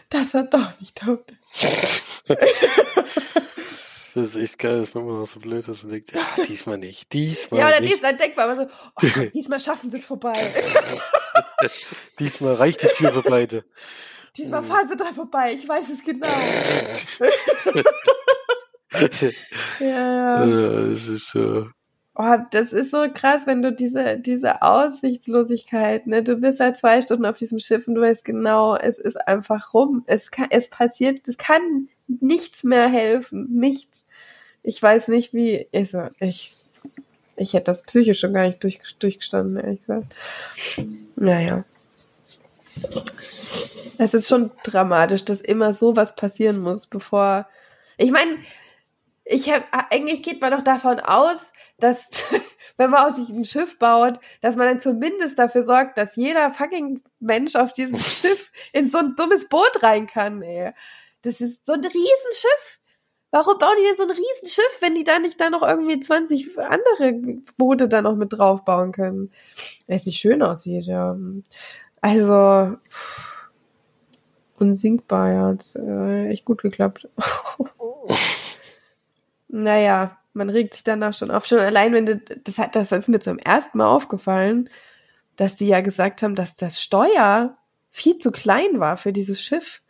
dass 0.09 0.35
er 0.35 0.45
doch 0.45 0.81
nicht 0.81 0.97
tot 0.97 1.25
ist. 1.53 2.25
Das 4.15 4.37
ist 4.37 4.37
echt 4.37 4.59
geil, 4.59 4.87
wenn 4.93 5.07
man 5.07 5.19
noch 5.19 5.27
so 5.27 5.41
blöd 5.41 5.67
ist 5.67 5.83
und 5.83 5.91
denkt, 5.91 6.13
ja, 6.13 6.25
diesmal 6.47 6.79
nicht, 6.79 7.13
diesmal 7.13 7.61
ja, 7.61 7.67
oder 7.67 7.81
nicht. 7.81 7.95
diesmal 7.95 8.17
denkt 8.17 8.37
man 8.37 8.49
aber 8.49 8.65
so, 8.65 8.71
oh, 8.71 9.25
diesmal 9.35 9.59
schaffen 9.59 9.91
sie 9.91 9.97
es 9.97 10.05
vorbei. 10.05 10.33
diesmal 12.21 12.55
reicht 12.55 12.85
die 12.85 12.89
Tür 12.89 13.11
für 13.11 13.23
beide. 13.23 13.65
Diesmal 14.37 14.63
fahren 14.63 14.87
sie 14.89 14.97
dran 14.97 15.17
vorbei, 15.17 15.55
ich 15.55 15.69
weiß 15.69 15.89
es 15.91 16.05
genau. 16.05 16.29
ja, 19.81 19.87
ja. 19.87 20.45
Äh, 20.45 20.93
Es 20.93 21.09
ist 21.09 21.31
so. 21.31 21.67
Oh, 22.17 22.37
das 22.53 22.73
ist 22.73 22.93
so 22.93 23.09
krass, 23.13 23.43
wenn 23.47 23.61
du 23.61 23.73
diese, 23.73 24.19
diese 24.19 24.63
Aussichtslosigkeit, 24.63 26.07
ne, 26.07 26.23
du 26.23 26.37
bist 26.37 26.59
seit 26.59 26.79
zwei 26.79 27.03
Stunden 27.03 27.27
auf 27.27 27.39
diesem 27.39 27.59
Schiff 27.59 27.89
und 27.89 27.97
du 27.97 28.03
weißt 28.03 28.25
genau, 28.25 28.77
es 28.77 28.99
ist 28.99 29.17
einfach 29.27 29.75
rum. 29.75 30.05
Es 30.07 30.31
kann, 30.31 30.47
es 30.51 30.71
passiert, 30.71 31.27
es 31.27 31.37
kann 31.37 31.89
nichts 32.07 32.63
mehr 32.63 32.89
helfen. 32.89 33.49
Nichts. 33.51 34.05
Ich 34.63 34.81
weiß 34.81 35.09
nicht, 35.09 35.35
wie, 35.35 35.67
also, 35.75 36.09
ich, 36.21 36.53
ich 37.37 37.53
hätte 37.53 37.65
das 37.65 37.83
psychisch 37.83 38.21
schon 38.21 38.33
gar 38.33 38.47
nicht 38.47 38.63
durch, 38.63 38.81
durchgestanden, 39.01 39.57
ehrlich 39.57 39.81
gesagt. 39.81 40.15
Naja. 41.17 41.65
Es 43.99 44.15
ist 44.15 44.29
schon 44.29 44.53
dramatisch, 44.63 45.25
dass 45.25 45.41
immer 45.41 45.75
sowas 45.75 46.15
passieren 46.15 46.61
muss, 46.61 46.87
bevor, 46.87 47.49
ich 47.97 48.11
meine, 48.11 48.39
ich 49.25 49.51
habe, 49.51 49.65
eigentlich 49.91 50.23
geht 50.23 50.41
man 50.41 50.53
doch 50.53 50.63
davon 50.63 51.01
aus, 51.01 51.53
dass, 51.79 52.09
wenn 52.77 52.91
man 52.91 53.07
aus 53.07 53.17
sich 53.17 53.29
ein 53.29 53.45
Schiff 53.45 53.79
baut, 53.79 54.21
dass 54.41 54.57
man 54.57 54.67
dann 54.67 54.81
zumindest 54.81 55.39
dafür 55.39 55.65
sorgt, 55.65 55.99
dass 55.99 56.17
jeder 56.17 56.53
fucking 56.53 57.03
Mensch 57.21 57.57
auf 57.57 57.73
diesem 57.73 57.99
Schiff 57.99 58.51
in 58.73 58.87
so 58.87 58.99
ein 58.99 59.15
dummes 59.17 59.49
Boot 59.49 59.83
rein 59.83 60.07
kann, 60.07 60.43
ey. 60.43 60.73
Das 61.23 61.41
ist 61.41 61.65
so 61.65 61.73
ein 61.73 61.81
Riesenschiff. 61.81 62.81
Warum 63.31 63.59
bauen 63.59 63.77
die 63.81 63.85
denn 63.85 63.97
so 63.97 64.05
ein 64.05 64.11
Riesenschiff, 64.11 64.79
wenn 64.81 64.95
die 64.95 65.03
da 65.03 65.19
nicht 65.19 65.41
da 65.41 65.51
noch 65.51 65.63
irgendwie 65.63 65.99
20 65.99 66.57
andere 66.59 67.15
Boote 67.57 67.89
da 67.89 68.01
noch 68.01 68.15
mit 68.15 68.33
drauf 68.33 68.65
bauen 68.65 68.93
können? 68.93 69.33
Weil 69.89 69.97
es 69.97 70.07
nicht 70.07 70.19
schön 70.19 70.43
aussieht, 70.43 70.85
ja. 70.85 71.17
Also, 72.01 72.77
pff, 72.89 73.51
unsinkbar, 74.59 75.33
ja. 75.33 75.47
Hat 75.49 75.75
äh, 75.75 76.29
echt 76.29 76.45
gut 76.45 76.63
geklappt. 76.63 77.09
naja, 79.49 80.17
man 80.35 80.51
regt 80.51 80.75
sich 80.75 80.85
danach 80.85 81.15
schon 81.15 81.31
auf. 81.31 81.47
Schon 81.47 81.61
allein, 81.61 81.93
wenn 81.93 82.07
du, 82.07 82.17
das 82.19 82.59
hat, 82.59 82.77
das 82.77 82.93
ist 82.93 83.09
mir 83.09 83.21
zum 83.21 83.39
ersten 83.39 83.79
Mal 83.79 83.87
aufgefallen, 83.87 84.69
dass 85.37 85.57
die 85.57 85.67
ja 85.67 85.81
gesagt 85.81 86.23
haben, 86.23 86.35
dass 86.35 86.57
das 86.57 86.83
Steuer 86.83 87.57
viel 87.91 88.19
zu 88.19 88.31
klein 88.33 88.81
war 88.81 88.97
für 88.97 89.13
dieses 89.13 89.41
Schiff. 89.41 89.81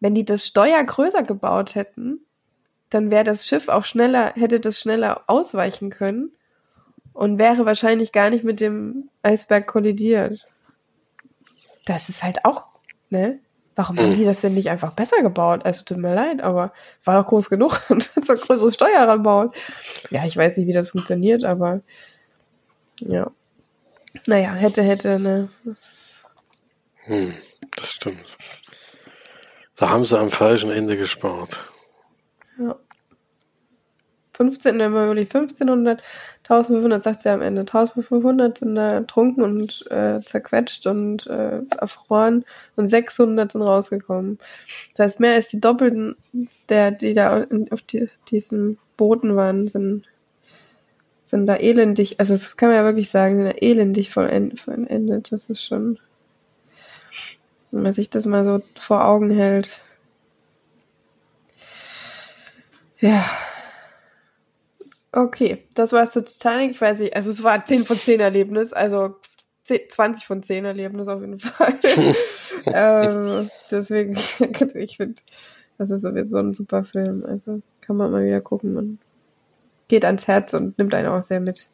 Wenn 0.00 0.14
die 0.14 0.24
das 0.24 0.46
Steuer 0.46 0.82
größer 0.82 1.22
gebaut 1.22 1.74
hätten, 1.74 2.20
dann 2.88 3.10
wäre 3.10 3.24
das 3.24 3.46
Schiff 3.46 3.68
auch 3.68 3.84
schneller, 3.84 4.32
hätte 4.34 4.58
das 4.58 4.80
schneller 4.80 5.24
ausweichen 5.26 5.90
können 5.90 6.32
und 7.12 7.38
wäre 7.38 7.66
wahrscheinlich 7.66 8.12
gar 8.12 8.30
nicht 8.30 8.44
mit 8.44 8.60
dem 8.60 9.10
Eisberg 9.22 9.66
kollidiert. 9.66 10.40
Das 11.84 12.08
ist 12.08 12.22
halt 12.22 12.44
auch, 12.44 12.66
ne? 13.10 13.38
Warum 13.80 13.96
haben 13.96 14.14
die 14.14 14.26
das 14.26 14.42
denn 14.42 14.52
nicht 14.52 14.68
einfach 14.68 14.92
besser 14.92 15.22
gebaut? 15.22 15.64
Also 15.64 15.84
tut 15.84 15.96
mir 15.96 16.14
leid, 16.14 16.42
aber 16.42 16.74
war 17.02 17.18
doch 17.18 17.26
groß 17.30 17.48
genug 17.48 17.80
und 17.88 18.02
so 18.02 18.34
ein 18.34 18.38
größeres 18.38 18.74
Steuer 18.74 19.08
ranbauen. 19.08 19.52
Ja, 20.10 20.26
ich 20.26 20.36
weiß 20.36 20.58
nicht, 20.58 20.66
wie 20.66 20.74
das 20.74 20.90
funktioniert, 20.90 21.44
aber 21.44 21.80
ja. 22.98 23.30
Naja, 24.26 24.52
hätte, 24.52 24.82
hätte, 24.82 25.18
ne? 25.18 25.48
Hm, 27.04 27.32
das 27.74 27.92
stimmt. 27.92 28.36
Da 29.76 29.88
haben 29.88 30.04
sie 30.04 30.18
am 30.18 30.30
falschen 30.30 30.70
Ende 30.70 30.98
gespart. 30.98 31.64
Ja. 34.40 34.46
15, 34.46 34.78
wenn 34.78 34.92
man 34.92 35.04
überlegt, 35.04 35.34
1500, 35.34 36.02
1500 36.44 37.02
sagt 37.02 37.22
sie 37.22 37.28
am 37.28 37.42
Ende, 37.42 37.60
1500 37.60 38.58
sind 38.58 38.74
da 38.74 38.88
ertrunken 38.88 39.42
und 39.42 39.84
äh, 39.90 40.20
zerquetscht 40.22 40.86
und 40.86 41.26
äh, 41.26 41.60
erfroren 41.78 42.46
und 42.76 42.86
600 42.86 43.52
sind 43.52 43.62
rausgekommen. 43.62 44.38
Das 44.94 45.06
heißt, 45.08 45.20
mehr 45.20 45.34
als 45.34 45.48
die 45.48 45.60
Doppelten, 45.60 46.16
der, 46.70 46.90
die 46.90 47.12
da 47.12 47.44
auf 47.70 47.82
die, 47.82 48.08
diesen 48.30 48.78
Booten 48.96 49.36
waren, 49.36 49.68
sind, 49.68 50.06
sind 51.20 51.46
da 51.46 51.56
elendig, 51.56 52.18
also 52.18 52.32
das 52.32 52.56
kann 52.56 52.70
man 52.70 52.78
ja 52.78 52.84
wirklich 52.84 53.10
sagen, 53.10 53.36
sind 53.36 53.46
da 53.46 53.58
elendig 53.58 54.10
vollendet. 54.10 55.32
Das 55.32 55.50
ist 55.50 55.62
schon, 55.62 55.98
wenn 57.70 57.82
man 57.82 57.92
sich 57.92 58.08
das 58.08 58.24
mal 58.24 58.44
so 58.44 58.62
vor 58.76 59.04
Augen 59.04 59.30
hält. 59.30 59.80
Ja. 63.00 63.24
Okay, 65.12 65.66
das 65.74 65.92
war's 65.92 66.12
zu 66.12 66.24
Titanic. 66.24 66.70
Ich 66.70 66.80
weiß 66.80 67.00
nicht, 67.00 67.16
also 67.16 67.30
es 67.30 67.42
war 67.42 67.64
10 67.64 67.84
von 67.84 67.96
10 67.96 68.20
Erlebnis, 68.20 68.72
also 68.72 69.16
10, 69.64 69.80
20 69.88 70.24
von 70.24 70.42
10 70.42 70.64
Erlebnis 70.64 71.08
auf 71.08 71.20
jeden 71.20 71.38
Fall. 71.38 71.74
ähm, 72.66 73.50
deswegen, 73.70 74.16
ich 74.74 74.96
finde, 74.96 75.20
das 75.78 75.90
ist 75.90 76.02
sowieso 76.02 76.38
ein 76.38 76.54
super 76.54 76.84
Film. 76.84 77.24
Also 77.26 77.60
kann 77.80 77.96
man 77.96 78.12
mal 78.12 78.24
wieder 78.24 78.40
gucken 78.40 78.76
und 78.76 78.98
geht 79.88 80.04
ans 80.04 80.28
Herz 80.28 80.54
und 80.54 80.78
nimmt 80.78 80.94
einen 80.94 81.08
auch 81.08 81.22
sehr 81.22 81.40
mit. 81.40 81.68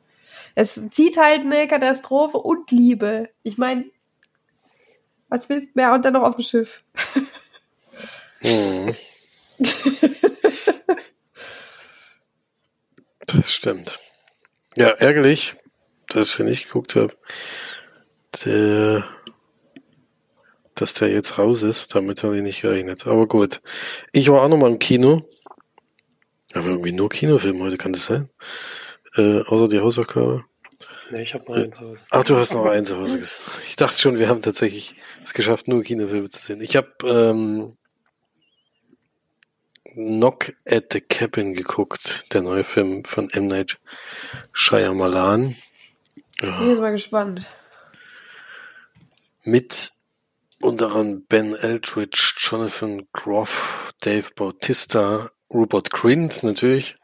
Es 0.55 0.80
zieht 0.91 1.18
halt 1.18 1.41
eine 1.41 1.68
Katastrophe 1.68 2.39
und 2.39 2.70
Liebe. 2.70 3.28
Ich 3.43 3.59
meine, 3.59 3.84
was 5.28 5.49
willst 5.49 5.68
du 5.68 5.72
mehr 5.74 5.93
und 5.93 6.05
dann 6.05 6.14
noch 6.14 6.22
auf 6.22 6.37
dem 6.37 6.45
Schiff? 6.45 6.84
Mhm. 8.43 8.95
Das 13.27 13.53
stimmt. 13.53 13.99
Ja, 14.77 14.91
ärgerlich, 14.91 15.55
dass 16.09 16.39
ich 16.39 16.45
nicht 16.45 16.64
geguckt 16.66 16.97
habe. 16.97 17.14
Der, 18.45 19.07
dass 20.74 20.95
der 20.95 21.09
jetzt 21.09 21.39
raus 21.39 21.62
ist, 21.62 21.95
damit 21.95 22.22
habe 22.22 22.37
ich 22.37 22.43
nicht 22.43 22.62
gerechnet. 22.62 23.07
Aber 23.07 23.27
gut. 23.27 23.62
Ich 24.12 24.29
war 24.29 24.43
auch 24.43 24.49
noch 24.49 24.59
mal 24.59 24.70
im 24.70 24.79
Kino. 24.79 25.29
Aber 26.55 26.68
irgendwie 26.68 26.93
nur 26.93 27.09
Kinofilm 27.09 27.61
heute, 27.62 27.77
kann 27.77 27.93
das 27.93 28.05
sein? 28.07 28.31
Äh, 29.16 29.43
außer 29.43 29.68
die 29.68 29.81
Hausaufgabe. 29.81 30.45
Nee, 31.11 31.22
ich 31.22 31.35
habe 31.35 31.45
noch 31.47 31.57
einen 31.57 31.72
zu 31.72 31.81
Hause. 31.81 32.05
Ach, 32.11 32.24
du 32.24 32.37
hast 32.37 32.53
noch 32.53 32.66
einen 32.66 32.87
zu 32.87 32.97
Hause 32.97 33.18
gesehen. 33.18 33.37
Ich 33.68 33.77
dachte 33.77 33.99
schon, 33.99 34.18
wir 34.18 34.29
haben 34.29 34.43
tatsächlich 34.43 34.95
es 35.24 35.35
geschafft, 35.35 35.68
nur 35.68 35.83
Kinofilme 35.83 36.29
zu 36.29 36.41
sehen. 36.41 36.61
Ich 36.61 36.77
habe 36.77 36.93
ähm, 37.05 37.77
Knock 39.95 40.53
at 40.68 40.93
the 40.93 41.01
Cabin 41.01 41.55
geguckt, 41.55 42.32
der 42.32 42.43
neue 42.43 42.64
Film 42.64 43.05
von 43.05 43.30
M. 43.30 43.49
Night 43.49 43.78
Shyamalan. 44.53 45.57
Ich 46.34 46.41
bin 46.41 46.70
jetzt 46.70 46.80
mal 46.80 46.93
gespannt. 46.93 47.47
Mit 49.45 49.93
unter 50.61 50.87
anderem 50.95 51.24
Ben 51.28 51.55
Eldridge, 51.55 52.34
Jonathan 52.39 53.07
Groff, 53.12 53.93
Dave 54.03 54.30
Bautista, 54.34 55.30
Rupert 55.53 55.91
Grint 55.91 56.43
natürlich 56.43 56.97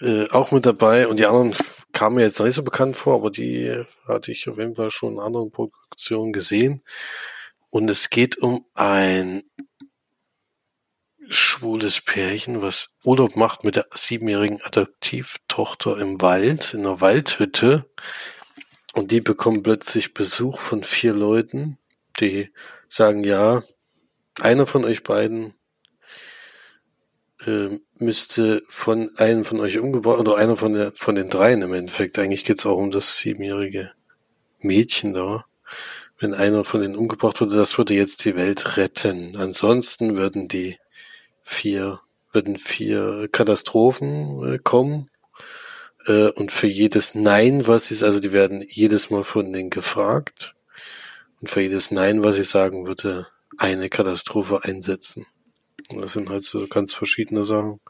äh, 0.00 0.28
auch 0.30 0.52
mit 0.52 0.66
dabei 0.66 1.06
und 1.08 1.20
die 1.20 1.26
anderen 1.26 1.54
kamen 1.92 2.16
mir 2.16 2.22
jetzt 2.22 2.40
nicht 2.40 2.54
so 2.54 2.62
bekannt 2.62 2.96
vor, 2.96 3.14
aber 3.14 3.30
die 3.30 3.84
hatte 4.06 4.32
ich 4.32 4.48
auf 4.48 4.58
jeden 4.58 4.74
Fall 4.74 4.90
schon 4.90 5.14
in 5.14 5.20
anderen 5.20 5.50
Produktionen 5.52 6.32
gesehen. 6.32 6.82
Und 7.70 7.88
es 7.88 8.10
geht 8.10 8.38
um 8.38 8.66
ein 8.74 9.44
schwules 11.28 12.00
Pärchen, 12.00 12.62
was 12.62 12.90
Urlaub 13.04 13.36
macht 13.36 13.64
mit 13.64 13.76
der 13.76 13.86
siebenjährigen 13.90 14.62
Adoptivtochter 14.62 15.98
im 15.98 16.20
Wald, 16.20 16.74
in 16.74 16.80
einer 16.80 17.00
Waldhütte. 17.00 17.86
Und 18.94 19.10
die 19.10 19.20
bekommen 19.20 19.62
plötzlich 19.62 20.14
Besuch 20.14 20.60
von 20.60 20.84
vier 20.84 21.14
Leuten, 21.14 21.78
die 22.20 22.50
sagen, 22.88 23.24
ja, 23.24 23.62
einer 24.40 24.66
von 24.66 24.84
euch 24.84 25.02
beiden 25.02 25.54
äh, 27.46 27.78
müsste 27.98 28.62
von 28.68 29.10
einem 29.16 29.44
von 29.44 29.60
euch 29.60 29.78
umgebracht, 29.78 30.18
oder 30.18 30.36
einer 30.36 30.56
von 30.56 30.74
der, 30.74 30.92
von 30.94 31.14
den 31.14 31.28
dreien 31.28 31.62
im 31.62 31.74
Endeffekt. 31.74 32.18
Eigentlich 32.18 32.44
geht's 32.44 32.66
auch 32.66 32.78
um 32.78 32.90
das 32.90 33.18
siebenjährige 33.18 33.92
Mädchen 34.60 35.12
da. 35.12 35.44
Wenn 36.18 36.34
einer 36.34 36.64
von 36.64 36.80
denen 36.80 36.96
umgebracht 36.96 37.40
wurde, 37.40 37.56
das 37.56 37.76
würde 37.76 37.94
jetzt 37.94 38.24
die 38.24 38.36
Welt 38.36 38.76
retten. 38.76 39.36
Ansonsten 39.36 40.16
würden 40.16 40.48
die 40.48 40.78
vier, 41.44 42.00
würden 42.32 42.58
vier 42.58 43.28
Katastrophen 43.30 44.54
äh, 44.54 44.58
kommen. 44.58 45.08
Äh, 46.06 46.30
und 46.30 46.50
für 46.50 46.66
jedes 46.66 47.14
Nein, 47.14 47.66
was 47.66 47.86
sie, 47.86 48.04
also 48.04 48.18
die 48.18 48.32
werden 48.32 48.64
jedes 48.68 49.10
Mal 49.10 49.22
von 49.22 49.52
denen 49.52 49.70
gefragt. 49.70 50.56
Und 51.40 51.50
für 51.50 51.60
jedes 51.60 51.90
Nein, 51.90 52.24
was 52.24 52.34
sie 52.36 52.44
sagen, 52.44 52.86
würde 52.86 53.28
eine 53.58 53.88
Katastrophe 53.88 54.64
einsetzen. 54.64 55.26
Und 55.90 56.00
das 56.00 56.12
sind 56.14 56.30
halt 56.30 56.42
so 56.42 56.66
ganz 56.66 56.94
verschiedene 56.94 57.44
Sachen. 57.44 57.80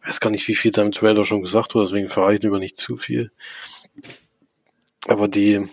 Ich 0.00 0.08
weiß 0.08 0.20
gar 0.20 0.30
nicht, 0.30 0.48
wie 0.48 0.54
viel 0.54 0.72
da 0.72 0.82
im 0.82 0.92
Trailer 0.92 1.24
schon 1.24 1.42
gesagt 1.42 1.74
wurde, 1.74 1.86
deswegen 1.86 2.08
verrate 2.08 2.36
ich 2.36 2.42
lieber 2.42 2.58
nicht 2.58 2.76
zu 2.76 2.96
viel. 2.96 3.30
aber 5.06 5.28
die, 5.28 5.68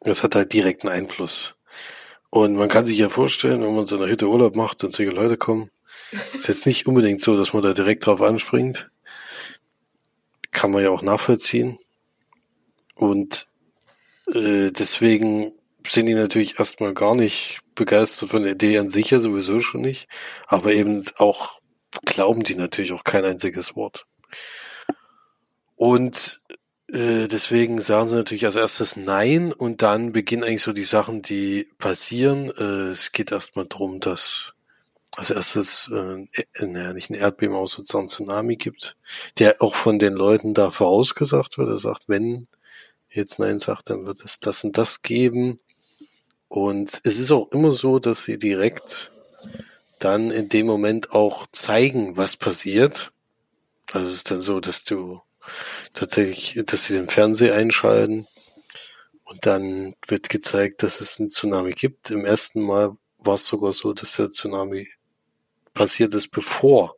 das 0.00 0.22
hat 0.22 0.34
halt 0.34 0.52
direkten 0.52 0.88
Einfluss. 0.88 1.56
Und 2.30 2.56
man 2.56 2.68
kann 2.68 2.86
sich 2.86 2.98
ja 2.98 3.08
vorstellen, 3.08 3.62
wenn 3.62 3.74
man 3.74 3.86
so 3.86 3.96
eine 3.96 4.10
Hütte 4.10 4.28
Urlaub 4.28 4.56
macht 4.56 4.82
und 4.84 4.94
solche 4.94 5.12
Leute 5.12 5.36
kommen, 5.36 5.70
ist 6.38 6.48
jetzt 6.48 6.66
nicht 6.66 6.86
unbedingt 6.86 7.22
so, 7.22 7.36
dass 7.36 7.52
man 7.52 7.62
da 7.62 7.72
direkt 7.72 8.06
drauf 8.06 8.22
anspringt. 8.22 8.90
Kann 10.52 10.70
man 10.70 10.82
ja 10.82 10.90
auch 10.90 11.02
nachvollziehen. 11.02 11.78
Und 12.94 13.48
äh, 14.32 14.70
deswegen 14.70 15.54
sind 15.86 16.06
die 16.06 16.14
natürlich 16.14 16.58
erstmal 16.58 16.94
gar 16.94 17.14
nicht 17.14 17.60
begeistert 17.74 18.30
von 18.30 18.42
der 18.42 18.52
Idee 18.52 18.78
an 18.78 18.90
sich 18.90 19.10
ja 19.10 19.18
sowieso 19.18 19.60
schon 19.60 19.82
nicht. 19.82 20.08
Aber 20.46 20.72
eben 20.72 21.04
auch 21.18 21.60
glauben 22.04 22.42
die 22.42 22.54
natürlich 22.54 22.92
auch 22.92 23.04
kein 23.04 23.24
einziges 23.24 23.76
Wort. 23.76 24.06
Und 25.76 26.40
äh, 26.88 27.28
deswegen 27.28 27.80
sagen 27.80 28.08
sie 28.08 28.16
natürlich 28.16 28.46
als 28.46 28.56
erstes 28.56 28.96
Nein 28.96 29.52
und 29.52 29.82
dann 29.82 30.12
beginnen 30.12 30.44
eigentlich 30.44 30.62
so 30.62 30.72
die 30.72 30.84
Sachen, 30.84 31.22
die 31.22 31.68
passieren. 31.78 32.50
Äh, 32.58 32.90
es 32.90 33.12
geht 33.12 33.32
erstmal 33.32 33.66
drum, 33.68 34.00
dass 34.00 34.54
als 35.16 35.30
erstes 35.30 35.90
äh, 35.92 36.26
äh, 36.60 36.66
naja, 36.66 36.92
nicht 36.92 37.10
ein 37.10 37.14
Erdbeben, 37.14 37.56
aber 37.56 37.66
sozusagen 37.66 38.08
Tsunami 38.08 38.56
gibt, 38.56 38.96
der 39.38 39.60
auch 39.60 39.74
von 39.74 39.98
den 39.98 40.12
Leuten 40.12 40.54
da 40.54 40.70
vorausgesagt 40.70 41.58
wird. 41.58 41.68
Er 41.68 41.78
sagt, 41.78 42.08
wenn 42.08 42.48
jetzt 43.10 43.38
Nein 43.38 43.58
sagt, 43.58 43.90
dann 43.90 44.06
wird 44.06 44.22
es 44.24 44.40
das 44.40 44.62
und 44.62 44.76
das 44.76 45.02
geben. 45.02 45.58
Und 46.48 47.00
es 47.04 47.18
ist 47.18 47.30
auch 47.32 47.50
immer 47.50 47.72
so, 47.72 47.98
dass 47.98 48.24
sie 48.24 48.38
direkt 48.38 49.10
dann 49.98 50.30
in 50.30 50.48
dem 50.48 50.66
Moment 50.66 51.12
auch 51.12 51.46
zeigen, 51.50 52.16
was 52.16 52.36
passiert. 52.36 53.12
Also 53.92 54.08
es 54.08 54.16
ist 54.16 54.30
dann 54.30 54.42
so, 54.42 54.60
dass 54.60 54.84
du 54.84 55.22
tatsächlich, 55.94 56.62
dass 56.66 56.84
sie 56.84 56.94
den 56.94 57.08
Fernseher 57.08 57.54
einschalten 57.54 58.26
und 59.24 59.46
dann 59.46 59.94
wird 60.06 60.28
gezeigt, 60.28 60.82
dass 60.82 61.00
es 61.00 61.18
einen 61.18 61.30
Tsunami 61.30 61.72
gibt. 61.72 62.10
Im 62.10 62.24
ersten 62.24 62.62
Mal 62.62 62.96
war 63.18 63.34
es 63.34 63.46
sogar 63.46 63.72
so, 63.72 63.92
dass 63.92 64.16
der 64.16 64.30
Tsunami 64.30 64.88
passiert 65.76 66.12
ist, 66.14 66.32
bevor 66.32 66.96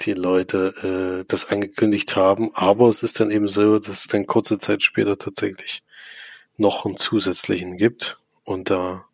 die 0.00 0.12
Leute 0.12 1.20
äh, 1.22 1.24
das 1.28 1.50
angekündigt 1.50 2.16
haben. 2.16 2.50
Aber 2.54 2.88
es 2.88 3.04
ist 3.04 3.20
dann 3.20 3.30
eben 3.30 3.48
so, 3.48 3.78
dass 3.78 3.88
es 3.88 4.06
dann 4.08 4.26
kurze 4.26 4.58
Zeit 4.58 4.82
später 4.82 5.16
tatsächlich 5.16 5.84
noch 6.56 6.84
einen 6.84 6.96
zusätzlichen 6.96 7.76
gibt. 7.76 8.18
Und 8.42 8.70
da 8.70 9.04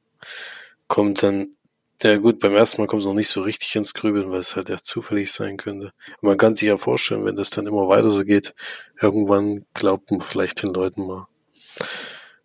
kommt 0.89 1.23
dann 1.23 1.57
ja 2.03 2.17
gut, 2.17 2.41
beim 2.41 2.55
ersten 2.57 2.81
Mal 2.81 2.89
kommt 2.89 3.03
es 3.03 3.07
noch 3.07 3.15
nicht 3.15 3.29
so 3.29 3.43
richtig 3.43 3.77
ins 3.77 3.95
Grübeln, 3.95 4.31
weil 4.31 4.41
es 4.41 4.57
halt 4.57 4.69
ja 4.69 4.79
zufällig 4.79 5.31
sein 5.31 5.57
könnte. 5.57 5.93
Und 6.21 6.23
man 6.23 6.37
kann 6.37 6.57
sich 6.57 6.67
ja 6.67 6.77
vorstellen, 6.77 7.25
wenn 7.25 7.37
das 7.37 7.51
dann 7.51 7.67
immer 7.67 7.87
weiter 7.87 8.11
so 8.11 8.25
geht, 8.25 8.55
irgendwann 9.01 9.67
glaubt 9.75 10.11
man 10.11 10.21
vielleicht 10.21 10.63
den 10.63 10.75
Leuten 10.75 11.07
mal. 11.07 11.29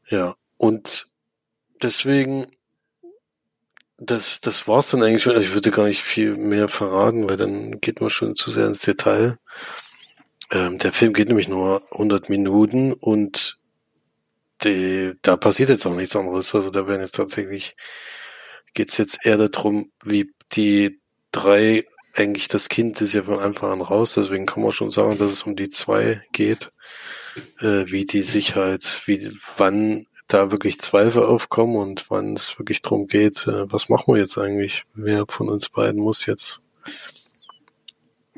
Ja, 0.10 0.36
und 0.58 1.08
deswegen, 1.82 2.46
das, 3.98 4.42
das 4.42 4.68
war's 4.68 4.92
dann 4.92 5.04
eigentlich 5.04 5.24
schon. 5.24 5.34
Also 5.34 5.48
ich 5.48 5.54
würde 5.54 5.72
gar 5.72 5.88
nicht 5.88 6.02
viel 6.02 6.36
mehr 6.36 6.68
verraten, 6.68 7.30
weil 7.30 7.38
dann 7.38 7.80
geht 7.82 8.02
man 8.02 8.10
schon 8.10 8.36
zu 8.36 8.52
sehr 8.52 8.68
ins 8.68 8.82
Detail. 8.82 9.38
Ähm, 10.52 10.78
der 10.78 10.94
Film 10.94 11.14
geht 11.14 11.28
nämlich 11.28 11.48
nur 11.48 11.82
100 11.92 12.30
Minuten 12.30 12.94
und 12.94 13.58
die, 14.64 15.14
da 15.22 15.38
passiert 15.38 15.70
jetzt 15.70 15.86
auch 15.86 15.96
nichts 15.96 16.16
anderes. 16.16 16.54
Also 16.56 16.70
da 16.70 16.88
werden 16.88 17.02
jetzt 17.02 17.16
tatsächlich 17.16 17.76
geht 18.74 18.92
es 18.92 18.98
jetzt 18.98 19.26
eher 19.26 19.38
darum, 19.38 19.92
wie 20.06 20.32
die 20.52 21.00
drei 21.32 21.86
eigentlich 22.14 22.48
das 22.48 22.70
Kind 22.70 23.00
ist 23.02 23.14
ja 23.14 23.24
von 23.24 23.40
Anfang 23.40 23.72
an 23.72 23.82
raus, 23.82 24.14
deswegen 24.14 24.46
kann 24.46 24.64
man 24.64 24.72
schon 24.72 24.92
sagen, 24.92 25.18
dass 25.18 25.32
es 25.32 25.44
um 25.44 25.56
die 25.56 25.70
zwei 25.70 26.24
geht, 26.32 26.72
äh, 27.60 27.86
wie 27.88 28.06
die 28.06 28.24
sich 28.24 28.56
halt, 28.56 29.04
wie 29.06 29.32
wann 29.58 30.08
da 30.28 30.52
wirklich 30.52 30.80
Zweifel 30.80 31.24
aufkommen 31.24 31.78
und 31.78 32.10
wann 32.10 32.34
es 32.34 32.60
wirklich 32.60 32.82
darum 32.82 33.08
geht, 33.08 33.48
äh, 33.48 33.72
was 33.72 33.90
machen 33.90 34.14
wir 34.14 34.22
jetzt 34.22 34.38
eigentlich? 34.38 34.84
Wer 34.94 35.26
von 35.28 35.50
uns 35.50 35.70
beiden 35.70 36.02
muss 36.02 36.26
jetzt 36.26 36.62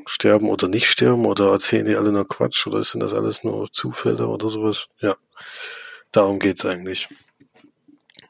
sterben 0.06 0.48
oder 0.48 0.68
nicht 0.68 0.86
sterben 0.86 1.26
oder 1.26 1.50
erzählen 1.50 1.84
die 1.86 1.96
alle 1.96 2.12
nur 2.12 2.26
Quatsch 2.26 2.66
oder 2.66 2.82
sind 2.82 3.00
das 3.00 3.14
alles 3.14 3.44
nur 3.44 3.70
Zufälle 3.70 4.26
oder 4.26 4.48
sowas? 4.48 4.88
Ja, 5.00 5.16
darum 6.12 6.38
geht's 6.38 6.64
eigentlich. 6.64 7.08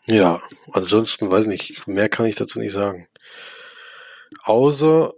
Ja, 0.07 0.41
ansonsten 0.73 1.31
weiß 1.31 1.47
nicht, 1.47 1.87
mehr 1.87 2.09
kann 2.09 2.27
ich 2.27 2.35
dazu 2.35 2.59
nicht 2.59 2.73
sagen. 2.73 3.07
Außer, 4.43 5.13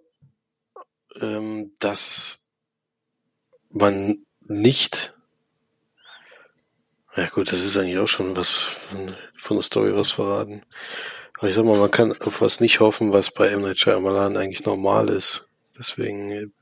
ähm, 1.21 1.73
dass 1.79 2.41
man 3.71 4.27
nicht, 4.41 5.15
ja 7.17 7.29
gut, 7.29 7.53
das 7.53 7.65
ist 7.65 7.77
eigentlich 7.77 7.99
auch 7.99 8.09
schon 8.09 8.37
was 8.37 8.87
von 9.37 9.57
der 9.57 9.63
Story 9.63 9.95
was 9.95 10.11
verraten. 10.11 10.63
Aber 11.39 11.49
ich 11.49 11.55
sag 11.55 11.65
mal, 11.65 11.79
man 11.79 11.91
kann 11.91 12.13
auf 12.21 12.41
was 12.41 12.61
nicht 12.61 12.81
hoffen, 12.81 13.13
was 13.13 13.31
bei 13.31 13.49
M. 13.49 13.63
Night 13.63 13.79
Shyamalan 13.79 14.37
eigentlich 14.37 14.65
normal 14.65 15.09
ist. 15.09 15.49
Deswegen 15.79 16.53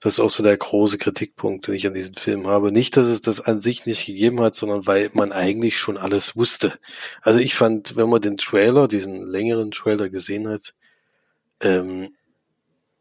das 0.00 0.14
ist 0.14 0.20
auch 0.20 0.30
so 0.30 0.44
der 0.44 0.56
große 0.56 0.96
Kritikpunkt, 0.96 1.66
den 1.66 1.74
ich 1.74 1.86
an 1.86 1.94
diesem 1.94 2.14
Film 2.14 2.46
habe. 2.46 2.70
Nicht, 2.70 2.96
dass 2.96 3.08
es 3.08 3.20
das 3.20 3.40
an 3.40 3.60
sich 3.60 3.84
nicht 3.84 4.06
gegeben 4.06 4.40
hat, 4.40 4.54
sondern 4.54 4.86
weil 4.86 5.10
man 5.12 5.32
eigentlich 5.32 5.76
schon 5.76 5.96
alles 5.96 6.36
wusste. 6.36 6.78
Also 7.22 7.40
ich 7.40 7.54
fand, 7.56 7.96
wenn 7.96 8.08
man 8.08 8.20
den 8.20 8.36
Trailer, 8.36 8.86
diesen 8.86 9.24
längeren 9.24 9.72
Trailer 9.72 10.08
gesehen 10.08 10.48
hat, 10.48 10.74
ähm, 11.60 12.14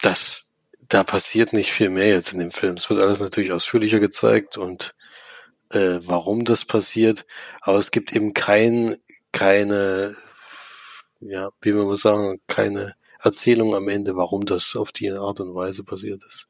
dass 0.02 0.46
da 0.90 1.04
passiert 1.04 1.54
nicht 1.54 1.72
viel 1.72 1.90
mehr 1.90 2.08
jetzt 2.08 2.34
in 2.34 2.40
dem 2.40 2.52
Film. 2.52 2.78
Es 2.78 2.90
wird 2.90 3.00
alles 3.00 3.20
natürlich 3.20 3.52
ausführlicher 3.52 4.00
gezeigt 4.00 4.58
und 4.58 4.96
äh, 5.72 6.00
warum 6.02 6.46
das 6.46 6.66
passiert, 6.66 7.26
aber 7.62 7.78
es 7.78 7.92
gibt 7.92 8.16
eben 8.16 8.34
kein, 8.34 8.98
keine, 9.32 10.16
ja, 11.20 11.50
wie 11.62 11.76
wir 11.76 11.86
mal 11.86 11.96
sagen, 11.96 12.40
keine 12.48 12.94
Erzählung 13.22 13.76
am 13.76 13.88
Ende, 13.90 14.16
warum 14.16 14.46
das 14.46 14.76
auf 14.76 14.92
die 14.92 15.12
Art 15.12 15.40
und 15.40 15.56
Weise 15.56 15.84
passiert 15.84 16.24
ist. 16.24 16.48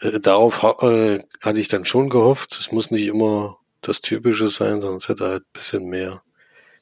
Äh, 0.00 0.20
darauf 0.20 0.62
äh, 0.82 1.20
hatte 1.40 1.60
ich 1.60 1.68
dann 1.68 1.84
schon 1.84 2.10
gehofft. 2.10 2.58
Es 2.58 2.72
muss 2.72 2.90
nicht 2.90 3.06
immer 3.06 3.58
das 3.80 4.00
Typische 4.00 4.48
sein, 4.48 4.80
sondern 4.80 4.98
es 4.98 5.08
hätte 5.08 5.26
halt 5.26 5.42
ein 5.42 5.52
bisschen 5.52 5.88
mehr 5.88 6.22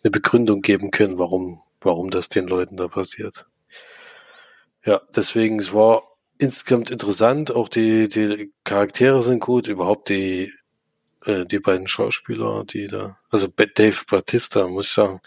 eine 0.02 0.10
Begründung 0.10 0.62
geben 0.62 0.90
können, 0.90 1.18
warum, 1.18 1.60
warum 1.80 2.10
das 2.10 2.28
den 2.28 2.46
Leuten 2.46 2.76
da 2.76 2.88
passiert. 2.88 3.46
Ja, 4.84 5.02
deswegen, 5.14 5.58
es 5.58 5.74
war 5.74 6.02
insgesamt 6.38 6.90
interessant. 6.90 7.54
Auch 7.54 7.68
die, 7.68 8.08
die 8.08 8.52
Charaktere 8.64 9.22
sind 9.22 9.40
gut. 9.40 9.68
Überhaupt 9.68 10.08
die, 10.08 10.52
äh, 11.26 11.44
die 11.44 11.58
beiden 11.58 11.88
Schauspieler, 11.88 12.64
die 12.64 12.86
da, 12.86 13.18
also 13.30 13.46
Dave 13.46 13.98
Batista, 14.08 14.66
muss 14.68 14.86
ich 14.86 14.92
sagen, 14.92 15.20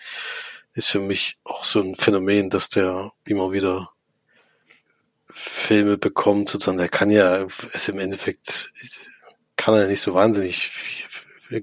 ist 0.74 0.89
für 0.89 1.00
mich 1.00 1.38
auch 1.44 1.64
so 1.64 1.82
ein 1.82 1.96
Phänomen, 1.96 2.50
dass 2.50 2.70
der 2.70 3.12
immer 3.26 3.52
wieder 3.52 3.91
Filme 5.30 5.98
bekommt, 5.98 6.50
sozusagen, 6.50 6.78
der 6.78 6.89
kann 6.89 7.10
ja, 7.10 7.46
es 7.74 7.89
im 7.89 8.00
Endeffekt, 8.00 8.72
kann 9.56 9.76
er 9.76 9.88
nicht 9.88 10.02
so 10.02 10.14
wahnsinnig 10.14 10.72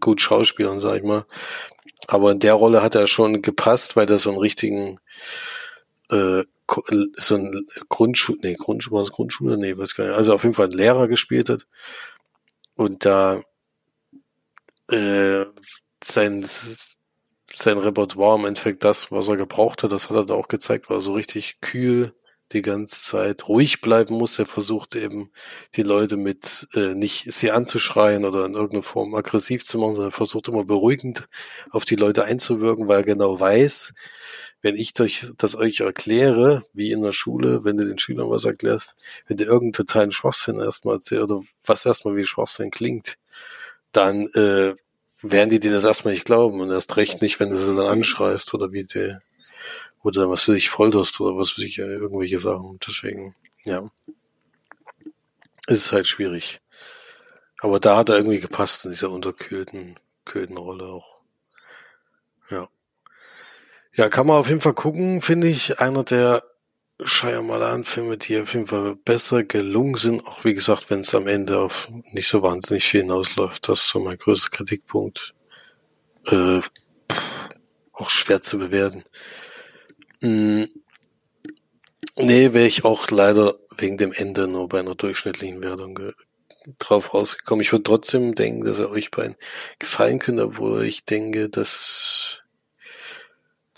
gut 0.01 0.21
schauspielen, 0.21 0.81
sag 0.81 0.99
ich 0.99 1.03
mal. 1.03 1.25
Aber 2.07 2.33
in 2.33 2.39
der 2.39 2.55
Rolle 2.55 2.83
hat 2.83 2.95
er 2.95 3.07
schon 3.07 3.43
gepasst, 3.43 3.97
weil 3.97 4.11
er 4.11 4.19
so 4.19 4.31
einen 4.31 4.39
richtigen, 4.39 4.99
äh, 6.11 6.43
so 7.17 7.35
ein 7.35 7.67
Grundschule, 7.89 8.39
nee, 8.43 8.55
Grundschule, 8.55 9.03
was 9.03 9.11
Grundschule, 9.11 9.57
nee, 9.57 9.77
was 9.77 9.95
gar 9.95 10.07
nicht, 10.07 10.17
also 10.17 10.35
auf 10.35 10.43
jeden 10.43 10.55
Fall 10.55 10.67
einen 10.67 10.79
Lehrer 10.79 11.09
gespielt 11.09 11.49
hat. 11.49 11.67
Und 12.75 13.05
da, 13.05 13.43
äh, 14.91 15.47
sein, 16.03 16.45
sein 17.55 17.79
Repertoire 17.79 18.39
im 18.39 18.47
Endeffekt 18.47 18.85
das, 18.85 19.13
was 19.13 19.29
er 19.29 19.37
gebraucht 19.37 19.83
hat, 19.83 19.93
das 19.93 20.11
hat 20.11 20.17
er 20.17 20.25
da 20.25 20.35
auch 20.35 20.49
gezeigt, 20.49 20.91
war 20.91 21.01
so 21.01 21.13
richtig 21.13 21.61
kühl, 21.61 22.13
die 22.53 22.63
ganze 22.63 23.01
Zeit 23.01 23.49
ruhig 23.49 23.81
bleiben 23.81 24.17
muss. 24.17 24.39
Er 24.39 24.47
versucht 24.47 24.97
eben 24.97 25.31
die 25.77 25.83
Leute 25.83 26.17
mit 26.17 26.67
äh, 26.75 26.95
nicht 26.95 27.33
sie 27.33 27.51
anzuschreien 27.51 28.25
oder 28.25 28.45
in 28.45 28.55
irgendeiner 28.55 28.83
Form 28.83 29.15
aggressiv 29.15 29.65
zu 29.65 29.79
machen, 29.79 29.95
sondern 29.95 30.11
er 30.11 30.17
versucht 30.17 30.49
immer 30.49 30.65
beruhigend 30.65 31.29
auf 31.71 31.85
die 31.85 31.97
Leute 31.97 32.25
einzuwirken, 32.25 32.89
weil 32.89 32.99
er 32.99 33.05
genau 33.05 33.39
weiß, 33.39 33.95
wenn 34.63 34.75
ich 34.75 34.99
euch 35.01 35.27
das 35.39 35.57
euch 35.57 35.81
erkläre, 35.81 36.65
wie 36.73 36.91
in 36.91 37.03
der 37.03 37.13
Schule, 37.13 37.65
wenn 37.65 37.77
du 37.77 37.87
den 37.87 37.99
Schülern 37.99 38.29
was 38.31 38.45
erklärst, 38.45 38.97
wenn 39.27 39.37
du 39.37 39.45
irgendeinen 39.45 39.73
totalen 39.73 40.13
Schwachsinn 40.13 40.59
erstmal 40.59 40.97
erzählst 40.97 41.31
oder 41.31 41.43
was 41.65 41.87
erstmal 41.87 42.17
wie 42.17 42.27
Schwachsinn 42.27 42.71
klingt, 42.71 43.17
dann 43.93 44.27
äh, 44.35 44.75
werden 45.23 45.51
die 45.51 45.61
dir 45.61 45.73
das 45.73 45.85
erstmal 45.85 46.15
nicht 46.15 46.25
glauben 46.25 46.61
und 46.61 46.71
erst 46.71 46.97
recht 46.97 47.23
nicht, 47.23 47.41
wenn 47.41 47.51
du 47.51 47.57
sie 47.57 47.75
dann 47.75 47.87
anschreist 47.87 48.55
oder 48.55 48.73
wie 48.73 48.85
die 48.85 49.17
oder 50.03 50.31
was 50.31 50.45
für 50.45 50.55
dich 50.55 50.71
folterst 50.71 51.21
oder 51.21 51.37
was 51.37 51.51
für 51.51 51.61
dich 51.61 51.79
irgendwelche 51.79 52.39
Sachen. 52.39 52.79
Deswegen, 52.87 53.35
ja, 53.65 53.85
ist 55.67 55.87
es 55.87 55.93
halt 55.93 56.07
schwierig. 56.07 56.61
Aber 57.61 57.79
da 57.79 57.97
hat 57.97 58.09
er 58.09 58.17
irgendwie 58.17 58.41
gepasst 58.41 58.85
in 58.85 58.93
dieser 58.93 59.11
unterkühlten, 59.11 59.99
kühlten 60.25 60.57
Rolle 60.57 60.87
auch. 60.87 61.17
Ja. 62.51 62.69
Ja, 63.95 64.09
kann 64.09 64.27
man 64.27 64.37
auf 64.37 64.49
jeden 64.49 64.61
Fall 64.61 64.73
gucken, 64.73 65.21
finde 65.21 65.49
ich. 65.49 65.79
Einer 65.81 66.05
der 66.05 66.43
Shyamalan-Filme, 67.05 68.17
die 68.17 68.41
auf 68.41 68.55
jeden 68.55 68.67
Fall 68.67 68.97
besser 68.97 69.45
gelungen 69.45 69.97
sind. 69.97 70.27
Auch 70.27 70.45
wie 70.45 70.55
gesagt, 70.55 70.91
wenn 70.91 71.01
es 71.01 71.15
am 71.15 71.27
Ende 71.27 71.59
auf 71.59 71.89
nicht 72.13 72.29
so 72.29 72.43
wahnsinnig 72.43 72.85
viel 72.85 73.03
hinausläuft. 73.03 73.69
Das 73.69 73.81
ist 73.81 73.89
so 73.89 74.01
mein 74.01 74.19
größter 74.19 74.51
Kritikpunkt. 74.51 75.35
Äh, 76.27 76.61
auch 77.93 78.11
schwer 78.11 78.41
zu 78.41 78.59
bewerten. 78.59 79.05
Mm, 80.23 80.65
nee, 82.17 82.53
wäre 82.53 82.67
ich 82.67 82.85
auch 82.85 83.11
leider 83.11 83.57
wegen 83.77 83.97
dem 83.97 84.13
Ende 84.13 84.47
nur 84.47 84.69
bei 84.69 84.81
einer 84.81 84.95
durchschnittlichen 84.95 85.63
Wertung 85.63 86.13
drauf 86.79 87.15
rausgekommen. 87.15 87.63
Ich 87.63 87.73
würde 87.73 87.85
trotzdem 87.85 88.35
denken, 88.35 88.65
dass 88.65 88.79
er 88.79 88.91
euch 88.91 89.11
beiden 89.11 89.37
gefallen 89.79 90.19
könnte, 90.19 90.45
obwohl 90.45 90.85
ich 90.85 91.05
denke, 91.05 91.49
dass, 91.49 92.40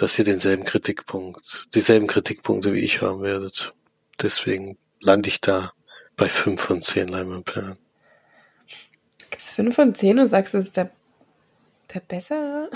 dass 0.02 0.18
ihr 0.18 0.24
denselben 0.24 0.64
Kritikpunkt, 0.64 1.72
dieselben 1.76 2.08
Kritikpunkte 2.08 2.72
wie 2.72 2.80
ich 2.80 3.02
haben 3.02 3.22
werdet. 3.22 3.72
Deswegen 4.20 4.76
lande 5.00 5.28
ich 5.28 5.40
da 5.40 5.72
bei 6.16 6.28
5 6.28 6.60
von 6.60 6.82
10 6.82 7.06
Leinwandperlen. 7.06 7.78
Gibt 9.30 9.40
es 9.40 9.50
5 9.50 9.72
von 9.72 9.94
10 9.94 10.18
und 10.18 10.26
sagst, 10.26 10.54
es 10.54 10.66
ist 10.66 10.76
der, 10.76 10.90
der 11.94 12.00
bessere? 12.00 12.68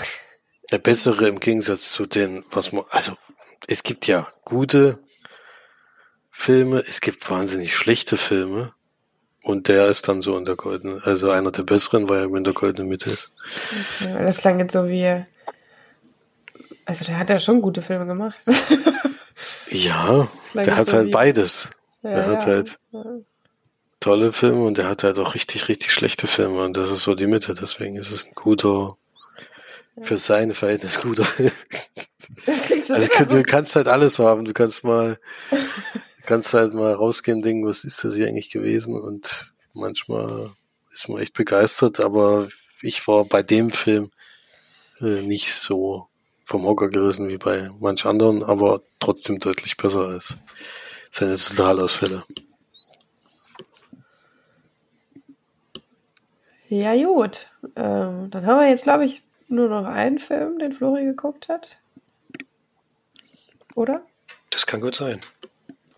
Der 0.71 0.77
bessere 0.77 1.27
im 1.27 1.41
Gegensatz 1.41 1.91
zu 1.91 2.05
den, 2.05 2.45
was 2.49 2.71
man, 2.71 2.85
also 2.91 3.11
es 3.67 3.83
gibt 3.83 4.07
ja 4.07 4.31
gute 4.45 4.99
Filme, 6.31 6.81
es 6.87 7.01
gibt 7.01 7.29
wahnsinnig 7.29 7.75
schlechte 7.75 8.15
Filme. 8.15 8.73
Und 9.43 9.67
der 9.67 9.87
ist 9.87 10.07
dann 10.07 10.21
so 10.21 10.37
in 10.37 10.45
der 10.45 10.55
goldenen, 10.55 11.01
also 11.03 11.29
einer 11.31 11.51
der 11.51 11.63
besseren, 11.63 12.07
weil 12.07 12.19
er 12.19 12.35
in 12.37 12.45
der 12.45 12.53
goldenen 12.53 12.87
Mitte 12.87 13.09
ist. 13.11 13.31
Okay, 14.01 14.25
das 14.25 14.37
klang 14.37 14.59
jetzt 14.59 14.71
so 14.71 14.87
wie, 14.87 15.25
also 16.87 17.05
der 17.05 17.19
hat 17.19 17.29
ja 17.29 17.39
schon 17.39 17.61
gute 17.61 17.81
Filme 17.81 18.05
gemacht. 18.05 18.39
ja, 19.69 20.27
der 20.53 20.75
hat 20.77 20.93
halt 20.93 21.11
beides. 21.11 21.69
Ja, 22.01 22.11
der 22.11 22.25
hat 22.27 22.45
ja. 22.45 22.47
halt 22.47 22.79
tolle 23.99 24.31
Filme 24.31 24.63
und 24.63 24.77
der 24.77 24.87
hat 24.87 25.03
halt 25.03 25.19
auch 25.19 25.35
richtig, 25.35 25.67
richtig 25.67 25.91
schlechte 25.91 26.27
Filme 26.27 26.63
und 26.63 26.77
das 26.77 26.89
ist 26.89 27.03
so 27.03 27.13
die 27.13 27.27
Mitte. 27.27 27.53
Deswegen 27.53 27.97
ist 27.97 28.11
es 28.11 28.25
ein 28.25 28.33
guter, 28.35 28.95
für 30.01 30.17
seine 30.17 30.53
Verhältnis 30.53 31.01
guter 31.01 31.25
Film. 31.25 31.51
also 32.89 33.25
du 33.25 33.43
kannst 33.43 33.75
halt 33.75 33.87
alles 33.87 34.17
haben. 34.19 34.45
Du 34.45 34.53
kannst 34.53 34.85
mal 34.85 35.17
kannst 36.25 36.53
halt 36.53 36.73
mal 36.73 36.93
rausgehen 36.93 37.37
und 37.37 37.45
denken, 37.45 37.67
was 37.67 37.83
ist 37.83 38.03
das 38.03 38.15
hier 38.15 38.27
eigentlich 38.27 38.49
gewesen? 38.49 38.99
Und 38.99 39.51
manchmal 39.73 40.51
ist 40.91 41.09
man 41.09 41.21
echt 41.21 41.33
begeistert, 41.33 41.99
aber 41.99 42.47
ich 42.81 43.07
war 43.07 43.25
bei 43.25 43.43
dem 43.43 43.71
Film 43.71 44.11
äh, 45.01 45.21
nicht 45.21 45.53
so 45.53 46.07
vom 46.47 46.63
Hocker 46.63 46.87
gerissen 46.87 47.27
wie 47.27 47.37
bei 47.37 47.69
manch 47.77 48.05
anderen, 48.05 48.41
aber 48.41 48.81
trotzdem 49.01 49.37
deutlich 49.37 49.75
besser 49.75 50.07
als 50.07 50.37
seine 51.09 51.35
Totalausfälle. 51.35 52.23
Ja, 56.69 56.95
gut. 56.95 57.49
Ähm, 57.75 58.29
dann 58.31 58.45
haben 58.45 58.61
wir 58.61 58.69
jetzt, 58.69 58.83
glaube 58.83 59.03
ich, 59.03 59.23
nur 59.49 59.67
noch 59.67 59.85
einen 59.85 60.19
Film, 60.19 60.57
den 60.57 60.71
Flori 60.71 61.03
geguckt 61.03 61.49
hat. 61.49 61.79
Oder? 63.75 64.05
Das 64.49 64.65
kann 64.65 64.79
gut 64.79 64.95
sein. 64.95 65.19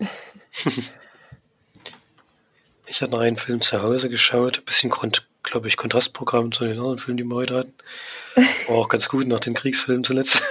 ich 2.86 3.00
hatte 3.00 3.12
noch 3.12 3.20
einen 3.20 3.36
Film 3.36 3.60
zu 3.60 3.80
Hause 3.82 4.10
geschaut, 4.10 4.58
ein 4.58 4.64
bisschen, 4.64 4.90
glaube 5.50 5.68
ich, 5.68 5.76
Kontrastprogramm 5.76 6.52
zu 6.52 6.64
den 6.64 6.78
anderen 6.78 6.98
Filmen, 6.98 7.18
die 7.18 7.24
wir 7.24 7.34
heute 7.34 7.56
hatten. 7.56 7.74
War 8.68 8.76
auch 8.76 8.88
ganz 8.88 9.08
gut 9.08 9.26
nach 9.26 9.40
den 9.40 9.54
Kriegsfilmen 9.54 10.04
zuletzt. 10.04 10.42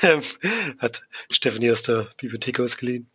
Hat 0.78 1.02
Stephanie 1.30 1.70
aus 1.70 1.82
der 1.82 2.08
Bibliothek 2.16 2.58
ausgeliehen. 2.60 3.08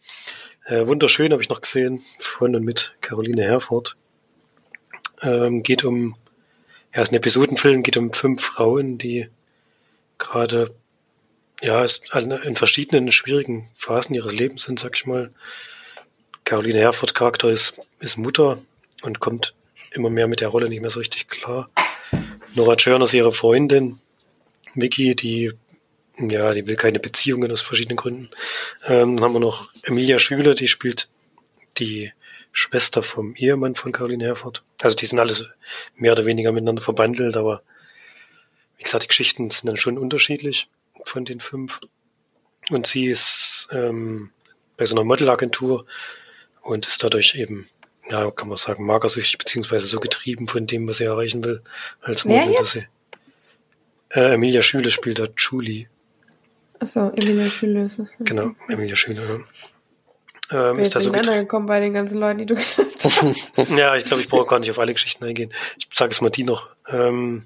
Äh, 0.65 0.85
wunderschön, 0.87 1.31
habe 1.31 1.41
ich 1.41 1.49
noch 1.49 1.61
gesehen, 1.61 2.03
von 2.19 2.55
und 2.55 2.63
mit 2.63 2.95
Caroline 3.01 3.43
Herford. 3.43 3.97
Ähm, 5.21 5.63
geht 5.63 5.83
um, 5.83 6.15
ja, 6.93 7.01
es 7.01 7.07
ist 7.07 7.11
ein 7.11 7.17
Episodenfilm, 7.17 7.83
geht 7.83 7.97
um 7.97 8.13
fünf 8.13 8.41
Frauen, 8.41 8.97
die 8.97 9.27
gerade 10.19 10.73
ja, 11.61 11.85
in 12.13 12.55
verschiedenen 12.55 13.11
schwierigen 13.11 13.69
Phasen 13.73 14.15
ihres 14.15 14.33
Lebens 14.33 14.63
sind, 14.63 14.79
sag 14.79 14.95
ich 14.95 15.05
mal, 15.05 15.31
Caroline 16.45 16.79
Herford 16.79 17.15
Charakter 17.15 17.49
ist, 17.49 17.79
ist 17.99 18.17
Mutter 18.17 18.61
und 19.01 19.19
kommt 19.19 19.53
immer 19.93 20.09
mehr 20.09 20.27
mit 20.27 20.41
der 20.41 20.49
Rolle 20.49 20.69
nicht 20.69 20.81
mehr 20.81 20.89
so 20.89 20.99
richtig 20.99 21.29
klar. 21.29 21.69
Nora 22.55 22.75
Tschörner 22.75 23.05
ist 23.05 23.13
ihre 23.13 23.31
Freundin. 23.31 23.99
Vicky, 24.75 25.15
die, 25.15 25.51
ja, 26.17 26.53
die 26.53 26.67
will 26.67 26.75
keine 26.75 26.99
Beziehungen 26.99 27.51
aus 27.51 27.61
verschiedenen 27.61 27.97
Gründen. 27.97 28.29
Ähm, 28.85 29.15
dann 29.15 29.23
haben 29.23 29.33
wir 29.33 29.39
noch 29.39 29.69
Emilia 29.83 30.19
Schüler, 30.19 30.55
die 30.55 30.67
spielt 30.67 31.09
die 31.77 32.11
Schwester 32.51 33.01
vom 33.01 33.35
Ehemann 33.35 33.75
von 33.75 33.91
Caroline 33.91 34.23
Herford. 34.25 34.63
Also 34.81 34.95
die 34.95 35.05
sind 35.05 35.19
alles 35.19 35.47
mehr 35.95 36.11
oder 36.11 36.25
weniger 36.25 36.51
miteinander 36.51 36.81
verbandelt, 36.81 37.35
aber 37.35 37.63
wie 38.77 38.83
gesagt, 38.83 39.03
die 39.03 39.07
Geschichten 39.07 39.49
sind 39.49 39.67
dann 39.67 39.77
schon 39.77 39.97
unterschiedlich 39.97 40.67
von 41.03 41.25
den 41.25 41.39
fünf. 41.39 41.79
Und 42.69 42.85
sie 42.87 43.07
ist 43.07 43.69
ähm, 43.71 44.31
bei 44.77 44.85
so 44.85 44.95
einer 44.95 45.03
Modelagentur 45.03 45.85
und 46.61 46.87
ist 46.87 47.03
dadurch 47.03 47.35
eben, 47.35 47.67
ja, 48.09 48.29
kann 48.31 48.49
man 48.49 48.57
sagen, 48.57 48.85
magersüchtig, 48.85 49.37
beziehungsweise 49.37 49.87
so 49.87 49.99
getrieben 49.99 50.47
von 50.47 50.67
dem, 50.67 50.87
was 50.87 50.97
sie 50.97 51.05
erreichen 51.05 51.43
will, 51.43 51.61
als 52.01 52.25
Model, 52.25 52.55
dass 52.55 52.71
sie. 52.71 52.87
Äh, 54.09 54.33
Emilia 54.33 54.61
Schüle 54.61 54.91
spielt 54.91 55.19
da 55.19 55.27
Julie. 55.35 55.87
Achso, 56.79 57.09
Emilia 57.15 57.49
Schüle 57.49 57.85
ist 57.85 57.99
das. 57.99 58.09
Genau, 58.19 58.51
Emilia 58.67 58.95
Schüle, 58.95 59.23
ja. 59.23 59.39
Ähm, 60.51 60.79
ist 60.79 60.95
da 60.95 60.99
so 60.99 61.11
gekommen 61.11 61.65
bei 61.65 61.79
den 61.79 61.93
ganzen 61.93 62.17
Leuten, 62.17 62.39
die 62.39 62.45
du 62.45 62.55
gesagt 62.55 63.03
hast. 63.03 63.51
ja, 63.69 63.95
ich 63.95 64.05
glaube, 64.05 64.21
ich 64.21 64.29
brauche 64.29 64.47
gar 64.47 64.59
nicht 64.59 64.69
auf 64.69 64.79
alle 64.79 64.93
Geschichten 64.93 65.23
eingehen. 65.23 65.53
Ich 65.77 65.87
sage 65.93 66.11
es 66.11 66.21
mal 66.21 66.29
die 66.29 66.43
noch, 66.43 66.75
ähm, 66.89 67.45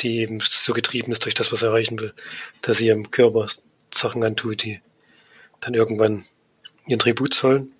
die 0.00 0.20
eben 0.20 0.40
so 0.40 0.72
getrieben 0.72 1.12
ist 1.12 1.24
durch 1.24 1.34
das, 1.34 1.52
was 1.52 1.62
er 1.62 1.70
erreichen 1.70 1.98
will, 1.98 2.14
dass 2.62 2.78
sie 2.78 2.86
ihrem 2.86 3.10
Körper 3.10 3.46
Sachen 3.92 4.22
antut, 4.22 4.62
die 4.62 4.80
dann 5.60 5.74
irgendwann 5.74 6.24
ihren 6.86 7.00
Tribut 7.00 7.34
zollen. 7.34 7.72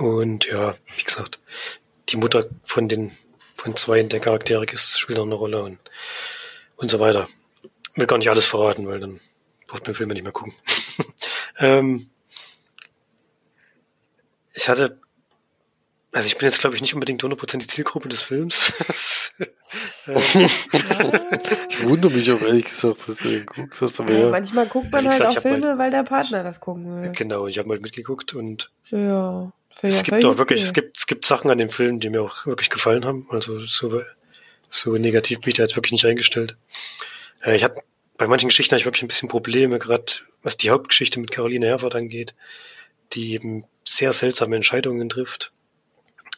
Und 0.00 0.46
ja, 0.46 0.74
wie 0.96 1.02
gesagt, 1.02 1.40
die 2.08 2.16
Mutter 2.16 2.46
von 2.64 2.88
den 2.88 3.12
von 3.54 3.76
zwei 3.76 4.02
der 4.02 4.20
Charaktere 4.20 4.64
ist, 4.64 4.98
spielt 4.98 5.18
noch 5.18 5.26
eine 5.26 5.34
Rolle 5.34 5.62
und, 5.62 5.78
und 6.76 6.90
so 6.90 6.98
weiter. 6.98 7.28
Will 7.96 8.06
gar 8.06 8.16
nicht 8.16 8.30
alles 8.30 8.46
verraten, 8.46 8.88
weil 8.88 8.98
dann 8.98 9.20
braucht 9.66 9.82
man 9.82 9.92
den 9.92 9.96
Film 9.96 10.08
nicht 10.08 10.22
mehr 10.22 10.32
gucken. 10.32 10.54
ähm, 11.58 12.08
ich 14.54 14.70
hatte, 14.70 14.98
also 16.12 16.26
ich 16.28 16.38
bin 16.38 16.46
jetzt 16.48 16.60
glaube 16.60 16.76
ich 16.76 16.80
nicht 16.80 16.94
unbedingt 16.94 17.22
100% 17.22 17.58
die 17.58 17.66
Zielgruppe 17.66 18.08
des 18.08 18.22
Films. 18.22 18.72
ich 21.68 21.82
wundere 21.82 22.12
mich 22.12 22.32
auch 22.32 22.40
ehrlich 22.40 22.64
gesagt, 22.64 23.06
dass 23.06 23.18
du 23.18 23.28
den 23.28 23.44
guckst. 23.44 23.82
Hast, 23.82 24.00
aber 24.00 24.12
ja. 24.12 24.30
Manchmal 24.30 24.66
guckt 24.66 24.90
man 24.90 25.04
halt 25.04 25.12
gesagt, 25.12 25.36
auch 25.36 25.42
Filme, 25.42 25.66
mal, 25.66 25.78
weil 25.78 25.90
der 25.90 26.04
Partner 26.04 26.42
das 26.42 26.58
gucken 26.58 27.02
will. 27.02 27.12
Genau, 27.12 27.46
ich 27.46 27.58
habe 27.58 27.68
mal 27.68 27.78
mitgeguckt 27.80 28.32
und 28.32 28.72
ja. 28.88 29.52
Es 29.82 30.02
gibt 30.02 30.24
auch 30.24 30.36
wirklich, 30.36 30.62
es 30.62 30.72
gibt, 30.72 30.98
es 30.98 31.06
gibt 31.06 31.24
Sachen 31.24 31.50
an 31.50 31.58
dem 31.58 31.70
Film, 31.70 32.00
die 32.00 32.10
mir 32.10 32.22
auch 32.22 32.46
wirklich 32.46 32.70
gefallen 32.70 33.04
haben. 33.04 33.26
Also 33.30 33.60
so, 33.60 34.02
so 34.68 34.96
negativ 34.96 35.40
bin 35.40 35.50
ich 35.50 35.56
da 35.56 35.62
jetzt 35.62 35.76
wirklich 35.76 35.92
nicht 35.92 36.04
eingestellt. 36.04 36.56
Äh, 37.42 37.56
ich 37.56 37.64
hatte 37.64 37.80
bei 38.20 38.26
manchen 38.26 38.50
Geschichten 38.50 38.72
habe 38.72 38.80
ich 38.80 38.84
wirklich 38.84 39.02
ein 39.02 39.08
bisschen 39.08 39.30
Probleme, 39.30 39.78
gerade 39.78 40.12
was 40.42 40.58
die 40.58 40.68
Hauptgeschichte 40.68 41.18
mit 41.20 41.30
Caroline 41.30 41.66
Herford 41.66 41.94
angeht, 41.94 42.34
die 43.14 43.32
eben 43.32 43.64
sehr 43.82 44.12
seltsame 44.12 44.56
Entscheidungen 44.56 45.08
trifft. 45.08 45.52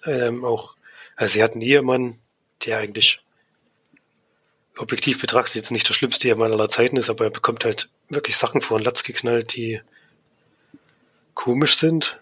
Ähm, 0.05 0.45
auch, 0.45 0.77
also 1.17 1.35
sie 1.35 1.43
hat 1.43 1.53
einen 1.53 1.63
Ehemann, 1.63 2.21
der 2.65 2.79
eigentlich 2.79 3.25
objektiv 4.79 5.21
betrachtet 5.21 5.57
jetzt 5.57 5.73
nicht 5.73 5.89
der 5.89 5.95
schlimmste 5.95 6.29
Ehemann 6.29 6.53
aller 6.53 6.69
Zeiten 6.69 6.97
ist, 6.97 7.11
aber 7.11 7.25
er 7.25 7.31
bekommt 7.31 7.65
halt 7.65 7.91
wirklich 8.09 8.37
Sachen 8.37 8.61
vor 8.61 8.79
den 8.79 8.85
Latz 8.85 9.03
geknallt, 9.03 9.57
die 9.57 9.81
komisch 11.35 11.77
sind. 11.77 12.17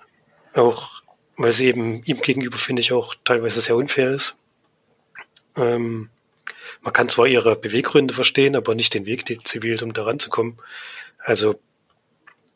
Auch 0.54 1.02
weil 1.36 1.52
sie 1.52 1.66
eben 1.66 2.02
ihm 2.04 2.20
gegenüber, 2.20 2.58
finde 2.58 2.82
ich, 2.82 2.92
auch 2.92 3.14
teilweise 3.24 3.60
sehr 3.60 3.76
unfair 3.76 4.10
ist. 4.10 4.36
Ähm, 5.56 6.10
man 6.82 6.92
kann 6.92 7.08
zwar 7.08 7.26
ihre 7.26 7.56
Beweggründe 7.56 8.12
verstehen, 8.12 8.56
aber 8.56 8.74
nicht 8.74 8.94
den 8.94 9.06
Weg, 9.06 9.24
den 9.24 9.40
sie 9.44 9.62
wählt, 9.62 9.82
um 9.82 9.92
da 9.92 10.04
ranzukommen. 10.04 10.58
Also 11.18 11.58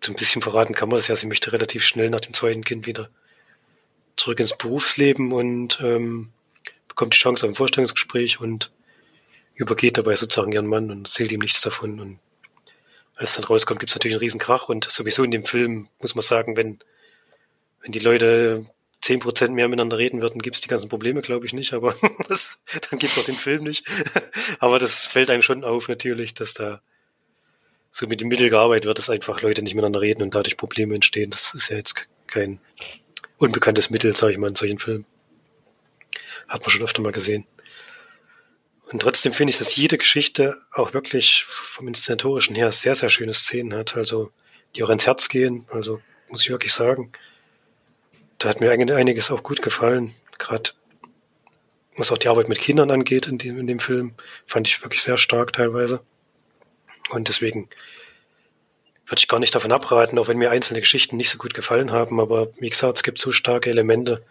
so 0.03 0.13
ein 0.13 0.17
bisschen 0.17 0.43
verraten 0.43 0.75
kann 0.75 0.89
man 0.89 0.99
das 0.99 1.09
ja. 1.09 1.17
Sie 1.17 1.27
möchte 1.27 1.53
relativ 1.53 1.85
schnell 1.85 2.11
nach 2.11 2.21
dem 2.21 2.35
zweiten 2.35 2.65
Kind 2.65 2.87
wieder 2.87 3.09
zurück 4.17 4.39
ins 4.39 4.57
Berufsleben 4.57 5.33
und 5.33 5.81
ähm, 5.83 6.33
bekommt 6.89 7.15
die 7.15 7.19
Chance 7.19 7.45
auf 7.45 7.53
ein 7.53 7.57
Vorstellungsgespräch 7.57 8.41
und 8.41 8.71
übergeht 9.55 9.99
dabei 9.99 10.15
sozusagen 10.15 10.53
ihren 10.53 10.67
Mann 10.67 10.91
und 10.91 11.07
erzählt 11.07 11.33
ihm 11.33 11.41
nichts 11.41 11.61
davon. 11.61 12.01
Und 12.01 12.21
als 13.17 13.37
dann 13.37 13.45
rauskommt, 13.45 13.81
gibt 13.81 13.91
es 13.91 13.97
natürlich 13.97 14.17
einen 14.17 14.25
riesen 14.25 14.41
Krach 14.41 14.69
und 14.69 14.85
sowieso 14.85 15.25
in 15.25 15.31
dem 15.31 15.45
Film 15.45 15.89
muss 16.01 16.15
man 16.15 16.23
sagen, 16.23 16.57
wenn, 16.57 16.79
wenn 17.85 17.93
die 17.93 18.01
Leute 18.01 18.65
zehn 19.03 19.21
Prozent 19.21 19.55
mehr 19.55 19.69
miteinander 19.69 19.99
reden 19.99 20.23
würden, 20.23 20.41
gibt 20.41 20.57
es 20.57 20.63
die 20.63 20.69
ganzen 20.69 20.89
Probleme, 20.89 21.21
glaube 21.21 21.45
ich 21.45 21.53
nicht, 21.53 21.75
aber 21.75 21.95
das, 22.29 22.63
dann 22.91 22.99
gibt 22.99 23.13
es 23.13 23.19
auch 23.19 23.25
den 23.25 23.35
Film 23.35 23.65
nicht. 23.65 23.87
aber 24.59 24.79
das 24.79 25.05
fällt 25.05 25.29
einem 25.29 25.43
schon 25.43 25.63
auf 25.63 25.89
natürlich, 25.89 26.33
dass 26.33 26.55
da 26.55 26.81
so 27.91 28.07
mit 28.07 28.23
dem 28.23 28.29
Mittel 28.29 28.49
gearbeitet 28.49 28.87
wird, 28.87 28.99
dass 28.99 29.11
einfach 29.11 29.43
Leute 29.43 29.63
nicht 29.63 29.75
miteinander 29.75 30.01
reden 30.01 30.23
und 30.23 30.35
dadurch 30.35 30.57
Probleme 30.57 30.95
entstehen. 30.95 31.31
Das 31.31 31.55
ist 31.55 31.69
ja 31.69 31.77
jetzt 31.77 31.95
kein 32.27 32.59
unbekanntes 33.37 33.91
Mittel, 33.91 34.17
sage 34.17 34.33
ich 34.33 34.39
mal, 34.39 34.49
in 34.49 34.57
solchen 34.57 34.79
Filmen. 34.79 35.05
Hat 36.49 36.63
man 36.63 36.71
schon 36.71 36.83
öfter 36.83 37.03
mal 37.03 37.13
gesehen. 37.13 37.47
Und 38.91 39.01
trotzdem 39.01 39.35
finde 39.35 39.51
ich, 39.51 39.59
dass 39.59 39.77
jede 39.77 39.99
Geschichte 39.99 40.57
auch 40.73 40.95
wirklich 40.95 41.45
vom 41.45 41.87
Inszenatorischen 41.87 42.57
her 42.57 42.73
sehr, 42.73 42.95
sehr 42.95 43.11
schöne 43.11 43.35
Szenen 43.35 43.75
hat, 43.75 43.97
also 43.97 44.33
die 44.75 44.83
auch 44.83 44.91
ins 44.91 45.07
Herz 45.07 45.29
gehen. 45.29 45.67
Also 45.71 46.01
muss 46.29 46.43
ich 46.43 46.51
wirklich 46.51 46.73
sagen, 46.73 47.13
da 48.39 48.49
hat 48.49 48.61
mir 48.61 48.71
einiges 48.71 49.31
auch 49.31 49.43
gut 49.43 49.63
gefallen. 49.63 50.15
Gerade 50.39 50.71
was 51.97 52.11
auch 52.11 52.19
die 52.19 52.29
Arbeit 52.29 52.49
mit 52.49 52.61
Kindern 52.61 52.91
angeht 52.91 53.27
in 53.29 53.39
dem, 53.39 53.59
in 53.59 53.67
dem 53.67 53.79
Film, 53.79 54.15
fand 54.47 54.67
ich 54.67 54.83
wirklich 54.83 55.03
sehr 55.03 55.19
stark 55.19 55.53
teilweise. 55.53 56.01
Und 57.11 57.29
deswegen 57.29 57.69
würde 59.07 59.19
ich 59.19 59.29
gar 59.29 59.39
nicht 59.39 59.55
davon 59.55 59.73
abraten, 59.73 60.19
auch 60.19 60.29
wenn 60.29 60.39
mir 60.39 60.51
einzelne 60.51 60.81
Geschichten 60.81 61.17
nicht 61.17 61.31
so 61.31 61.39
gut 61.39 61.55
gefallen 61.55 61.93
haben, 61.93 62.21
aber 62.21 62.49
wie 62.59 62.71
gesagt, 62.71 62.97
es 62.97 63.03
gibt 63.03 63.21
so 63.21 63.33
starke 63.33 63.71
Elemente, 63.71 64.25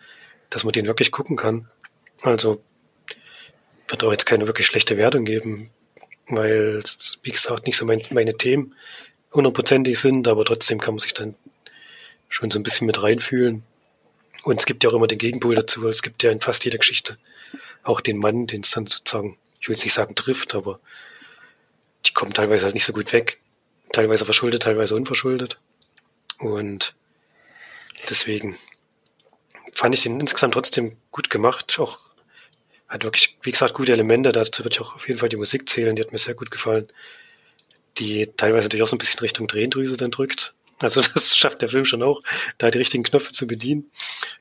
dass 0.50 0.64
man 0.64 0.74
den 0.74 0.88
wirklich 0.88 1.12
gucken 1.12 1.38
kann. 1.38 1.70
Also 2.22 2.62
wird 3.88 4.04
auch 4.04 4.12
jetzt 4.12 4.26
keine 4.26 4.48
wirklich 4.48 4.68
schlechte 4.68 4.98
Wertung 4.98 5.26
geben, 5.26 5.70
weil 6.28 6.82
es, 6.84 7.20
wie 7.24 7.32
gesagt, 7.32 7.68
nicht 7.68 7.78
so 7.78 7.86
mein, 7.86 8.02
meine 8.12 8.36
Themen 8.36 8.76
hundertprozentig 9.34 10.00
sind, 10.00 10.28
aber 10.28 10.46
trotzdem 10.46 10.80
kann 10.80 10.96
man 10.96 11.00
sich 11.00 11.14
dann 11.14 11.36
schon 12.30 12.52
so 12.52 12.60
ein 12.60 12.64
bisschen 12.64 12.88
mit 12.88 13.02
reinfühlen. 13.02 13.64
Und 14.44 14.60
es 14.60 14.66
gibt 14.66 14.84
ja 14.84 14.90
auch 14.90 14.94
immer 14.94 15.08
den 15.08 15.18
Gegenpol 15.18 15.56
dazu. 15.56 15.88
Es 15.88 16.02
gibt 16.02 16.22
ja 16.22 16.32
in 16.32 16.42
fast 16.42 16.66
jeder 16.66 16.78
Geschichte 16.78 17.18
auch 17.84 18.02
den 18.02 18.18
Mann, 18.18 18.48
den 18.48 18.62
es 18.62 18.72
dann 18.72 18.88
sozusagen, 18.88 19.38
ich 19.60 19.68
will 19.68 19.76
jetzt 19.76 19.84
nicht 19.84 19.94
sagen 19.94 20.16
trifft, 20.16 20.56
aber 20.56 20.80
die 22.06 22.14
kommen 22.14 22.34
teilweise 22.34 22.66
halt 22.66 22.74
nicht 22.74 22.86
so 22.86 22.94
gut 22.94 23.12
weg. 23.14 23.40
Teilweise 23.92 24.26
verschuldet, 24.26 24.64
teilweise 24.64 24.96
unverschuldet. 24.96 25.60
Und 26.40 26.96
deswegen 28.10 28.58
fand 29.72 29.96
ich 29.96 30.04
den 30.04 30.20
insgesamt 30.20 30.54
trotzdem 30.54 30.98
gut 31.12 31.30
gemacht. 31.30 31.78
Auch 31.80 32.00
hat 32.88 33.04
wirklich, 33.04 33.38
wie 33.42 33.52
gesagt, 33.52 33.74
gute 33.74 33.94
Elemente. 33.94 34.32
Dazu 34.32 34.64
wird 34.64 34.74
ich 34.74 34.82
auch 34.82 34.96
auf 34.96 35.08
jeden 35.08 35.20
Fall 35.20 35.30
die 35.30 35.38
Musik 35.38 35.70
zählen. 35.70 35.96
Die 35.96 36.02
hat 36.02 36.12
mir 36.12 36.18
sehr 36.18 36.36
gut 36.36 36.52
gefallen. 36.52 36.88
Die 37.98 38.28
teilweise 38.36 38.66
natürlich 38.66 38.84
auch 38.84 38.88
so 38.88 38.96
ein 38.96 39.00
bisschen 39.00 39.20
Richtung 39.20 39.48
Drehendrüse 39.48 39.98
dann 39.98 40.12
drückt. 40.12 40.54
Also 40.80 41.02
das 41.14 41.36
schafft 41.38 41.62
der 41.62 41.70
Film 41.70 41.86
schon 41.86 42.04
auch, 42.04 42.22
da 42.58 42.72
die 42.72 42.78
richtigen 42.78 43.04
Knöpfe 43.04 43.32
zu 43.32 43.48
bedienen. 43.48 43.92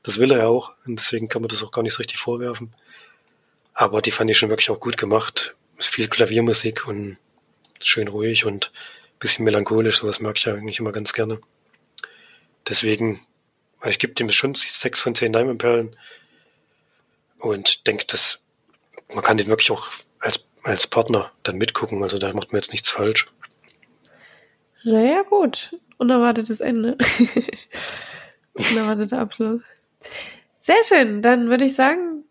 Das 0.03 0.17
will 0.17 0.31
er 0.31 0.39
ja 0.39 0.47
auch. 0.47 0.73
Und 0.85 0.99
deswegen 0.99 1.29
kann 1.29 1.41
man 1.41 1.49
das 1.49 1.63
auch 1.63 1.71
gar 1.71 1.83
nicht 1.83 1.93
so 1.93 1.99
richtig 1.99 2.17
vorwerfen. 2.17 2.73
Aber 3.73 4.01
die 4.01 4.11
fand 4.11 4.29
ich 4.29 4.37
schon 4.37 4.49
wirklich 4.49 4.69
auch 4.69 4.79
gut 4.79 4.97
gemacht. 4.97 5.53
Viel 5.77 6.07
Klaviermusik 6.07 6.87
und 6.87 7.17
schön 7.81 8.07
ruhig 8.07 8.45
und 8.45 8.71
bisschen 9.19 9.45
melancholisch. 9.45 9.99
Sowas 9.99 10.19
mag 10.19 10.37
ich 10.37 10.45
ja 10.45 10.53
eigentlich 10.53 10.79
immer 10.79 10.91
ganz 10.91 11.13
gerne. 11.13 11.39
Deswegen, 12.67 13.25
ich 13.85 13.99
gebe 13.99 14.13
dem 14.13 14.29
schon 14.29 14.55
sechs 14.55 14.99
von 14.99 15.15
zehn 15.15 15.33
Diamond 15.33 15.59
Perlen 15.59 15.95
und 17.39 17.87
denke, 17.87 18.05
dass 18.05 18.43
man 19.13 19.23
kann 19.23 19.37
den 19.37 19.47
wirklich 19.47 19.71
auch 19.71 19.89
als, 20.19 20.47
als 20.63 20.87
Partner 20.87 21.31
dann 21.43 21.57
mitgucken. 21.57 22.03
Also 22.03 22.17
da 22.19 22.31
macht 22.33 22.51
man 22.51 22.61
jetzt 22.61 22.71
nichts 22.71 22.89
falsch. 22.89 23.27
Sehr 24.83 25.23
gut. 25.23 25.77
Unerwartetes 26.03 26.59
Ende. 26.59 26.97
Unerwarteter 28.53 29.19
Abschluss. 29.19 29.61
Sehr 30.59 30.83
schön. 30.83 31.21
Dann 31.21 31.49
würde 31.49 31.63
ich 31.63 31.75
sagen, 31.75 32.25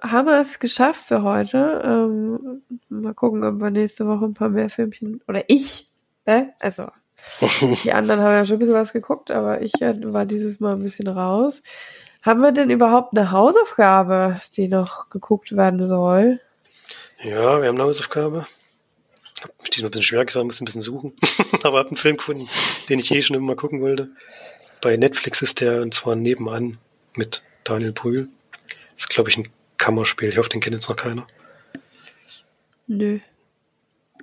haben 0.00 0.28
wir 0.28 0.40
es 0.40 0.60
geschafft 0.60 1.08
für 1.08 1.24
heute. 1.24 1.82
Ähm, 1.84 2.62
mal 2.88 3.14
gucken, 3.14 3.42
ob 3.42 3.58
wir 3.58 3.70
nächste 3.70 4.06
Woche 4.06 4.26
ein 4.26 4.34
paar 4.34 4.48
mehr 4.48 4.70
Filmchen 4.70 5.22
oder 5.26 5.42
ich, 5.48 5.88
ne? 6.24 6.54
Also 6.60 6.86
die 7.84 7.92
anderen 7.92 8.20
haben 8.20 8.32
ja 8.32 8.46
schon 8.46 8.56
ein 8.56 8.58
bisschen 8.60 8.74
was 8.74 8.92
geguckt, 8.92 9.32
aber 9.32 9.60
ich 9.60 9.74
äh, 9.82 10.12
war 10.12 10.24
dieses 10.24 10.60
Mal 10.60 10.74
ein 10.74 10.82
bisschen 10.82 11.08
raus. 11.08 11.62
Haben 12.22 12.42
wir 12.42 12.52
denn 12.52 12.70
überhaupt 12.70 13.16
eine 13.16 13.32
Hausaufgabe, 13.32 14.40
die 14.56 14.68
noch 14.68 15.10
geguckt 15.10 15.56
werden 15.56 15.84
soll? 15.84 16.38
Ja, 17.24 17.60
wir 17.60 17.68
haben 17.68 17.74
eine 17.74 17.82
Hausaufgabe. 17.82 18.46
Hab 19.42 19.60
mich 19.62 19.70
diesmal 19.70 19.88
ein 19.88 19.92
bisschen 19.92 20.02
schwer 20.02 20.24
getan, 20.24 20.46
muss 20.46 20.60
ein 20.60 20.66
bisschen 20.66 20.82
suchen. 20.82 21.14
aber 21.62 21.78
hab 21.78 21.86
einen 21.88 21.96
Film 21.96 22.18
gefunden, 22.18 22.46
den 22.88 22.98
ich 22.98 23.10
eh 23.10 23.22
schon 23.22 23.36
immer 23.36 23.46
mal 23.48 23.56
gucken 23.56 23.80
wollte. 23.80 24.10
Bei 24.80 24.96
Netflix 24.96 25.42
ist 25.42 25.60
der, 25.60 25.82
und 25.82 25.94
zwar 25.94 26.16
nebenan 26.16 26.78
mit 27.14 27.42
Daniel 27.64 27.92
Brühl. 27.92 28.28
Das 28.94 29.04
ist, 29.04 29.08
glaube 29.10 29.30
ich, 29.30 29.36
ein 29.36 29.48
Kammerspiel. 29.78 30.28
Ich 30.30 30.38
hoffe, 30.38 30.48
den 30.48 30.60
kennt 30.60 30.74
jetzt 30.74 30.88
noch 30.88 30.96
keiner. 30.96 31.26
Nö. 32.86 33.20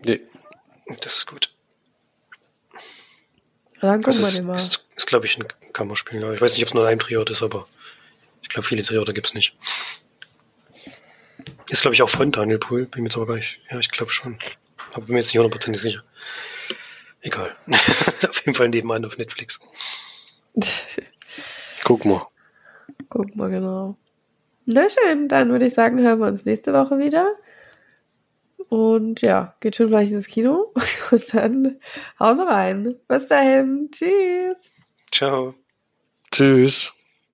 Nee. 0.03 0.22
Das 1.01 1.18
ist 1.18 1.28
gut. 1.28 1.53
Dann 3.82 4.01
gucken 4.01 4.05
Also 4.05 4.24
wir 4.24 4.32
den 4.41 4.47
mal. 4.47 4.55
ist, 4.55 4.88
ist 4.95 5.08
glaube 5.08 5.26
ich, 5.26 5.38
ein 5.38 5.45
Kammerspiel. 5.74 6.24
Ich 6.34 6.41
weiß 6.41 6.53
nicht, 6.53 6.64
ob 6.64 6.68
es 6.70 6.74
nur 6.74 6.84
in 6.84 6.89
einem 6.89 6.99
Triort 6.99 7.30
ist, 7.30 7.43
aber 7.43 7.68
ich 8.41 8.49
glaube, 8.49 8.68
viele 8.68 8.84
Triorte 8.84 9.14
gibt's 9.14 9.34
nicht. 9.34 9.55
Ist, 11.70 11.82
glaube 11.82 11.93
ich, 11.95 12.01
auch 12.01 12.10
von 12.10 12.32
Daniel 12.32 12.60
Brühl. 12.60 12.86
Bin 12.86 13.03
mir 13.03 13.10
jetzt 13.10 13.18
aber 13.18 13.28
gar 13.28 13.36
nicht. 13.36 13.60
Ja, 13.70 13.80
ich 13.80 13.89
glaube 13.91 14.12
schon. 14.12 14.38
Aber 14.93 15.05
bin 15.05 15.14
mir 15.14 15.20
jetzt 15.20 15.28
nicht 15.28 15.38
hundertprozentig 15.38 15.82
sicher. 15.82 16.03
Egal. 17.22 17.55
auf 17.68 18.45
jeden 18.45 18.55
Fall 18.55 18.70
nebenan 18.70 19.05
auf 19.05 19.18
Netflix. 19.18 19.59
Guck 21.84 22.05
mal. 22.05 22.28
Guck 23.09 23.36
mal 23.36 23.49
genau. 23.49 23.97
Na 24.65 24.88
schön, 24.89 25.28
dann 25.30 25.49
würde 25.49 25.65
ich 25.65 25.74
sagen, 25.74 25.99
hören 25.99 26.20
wir 26.20 26.28
uns 26.28 26.45
nächste 26.45 26.74
Woche 26.74 26.99
wieder. 26.99 27.36
Und 28.70 29.22
ja, 29.22 29.55
geht 29.61 29.78
schon 29.78 29.88
gleich 29.88 30.11
ins 30.11 30.28
Kino. 30.28 30.74
Und 31.11 31.34
dann 31.34 31.80
hauen 32.20 32.39
rein. 32.41 32.95
Bis 33.07 33.28
dahin. 33.28 33.89
Tschüss. 33.91 34.57
Ciao. 35.11 35.55
Tschüss. 36.32 36.96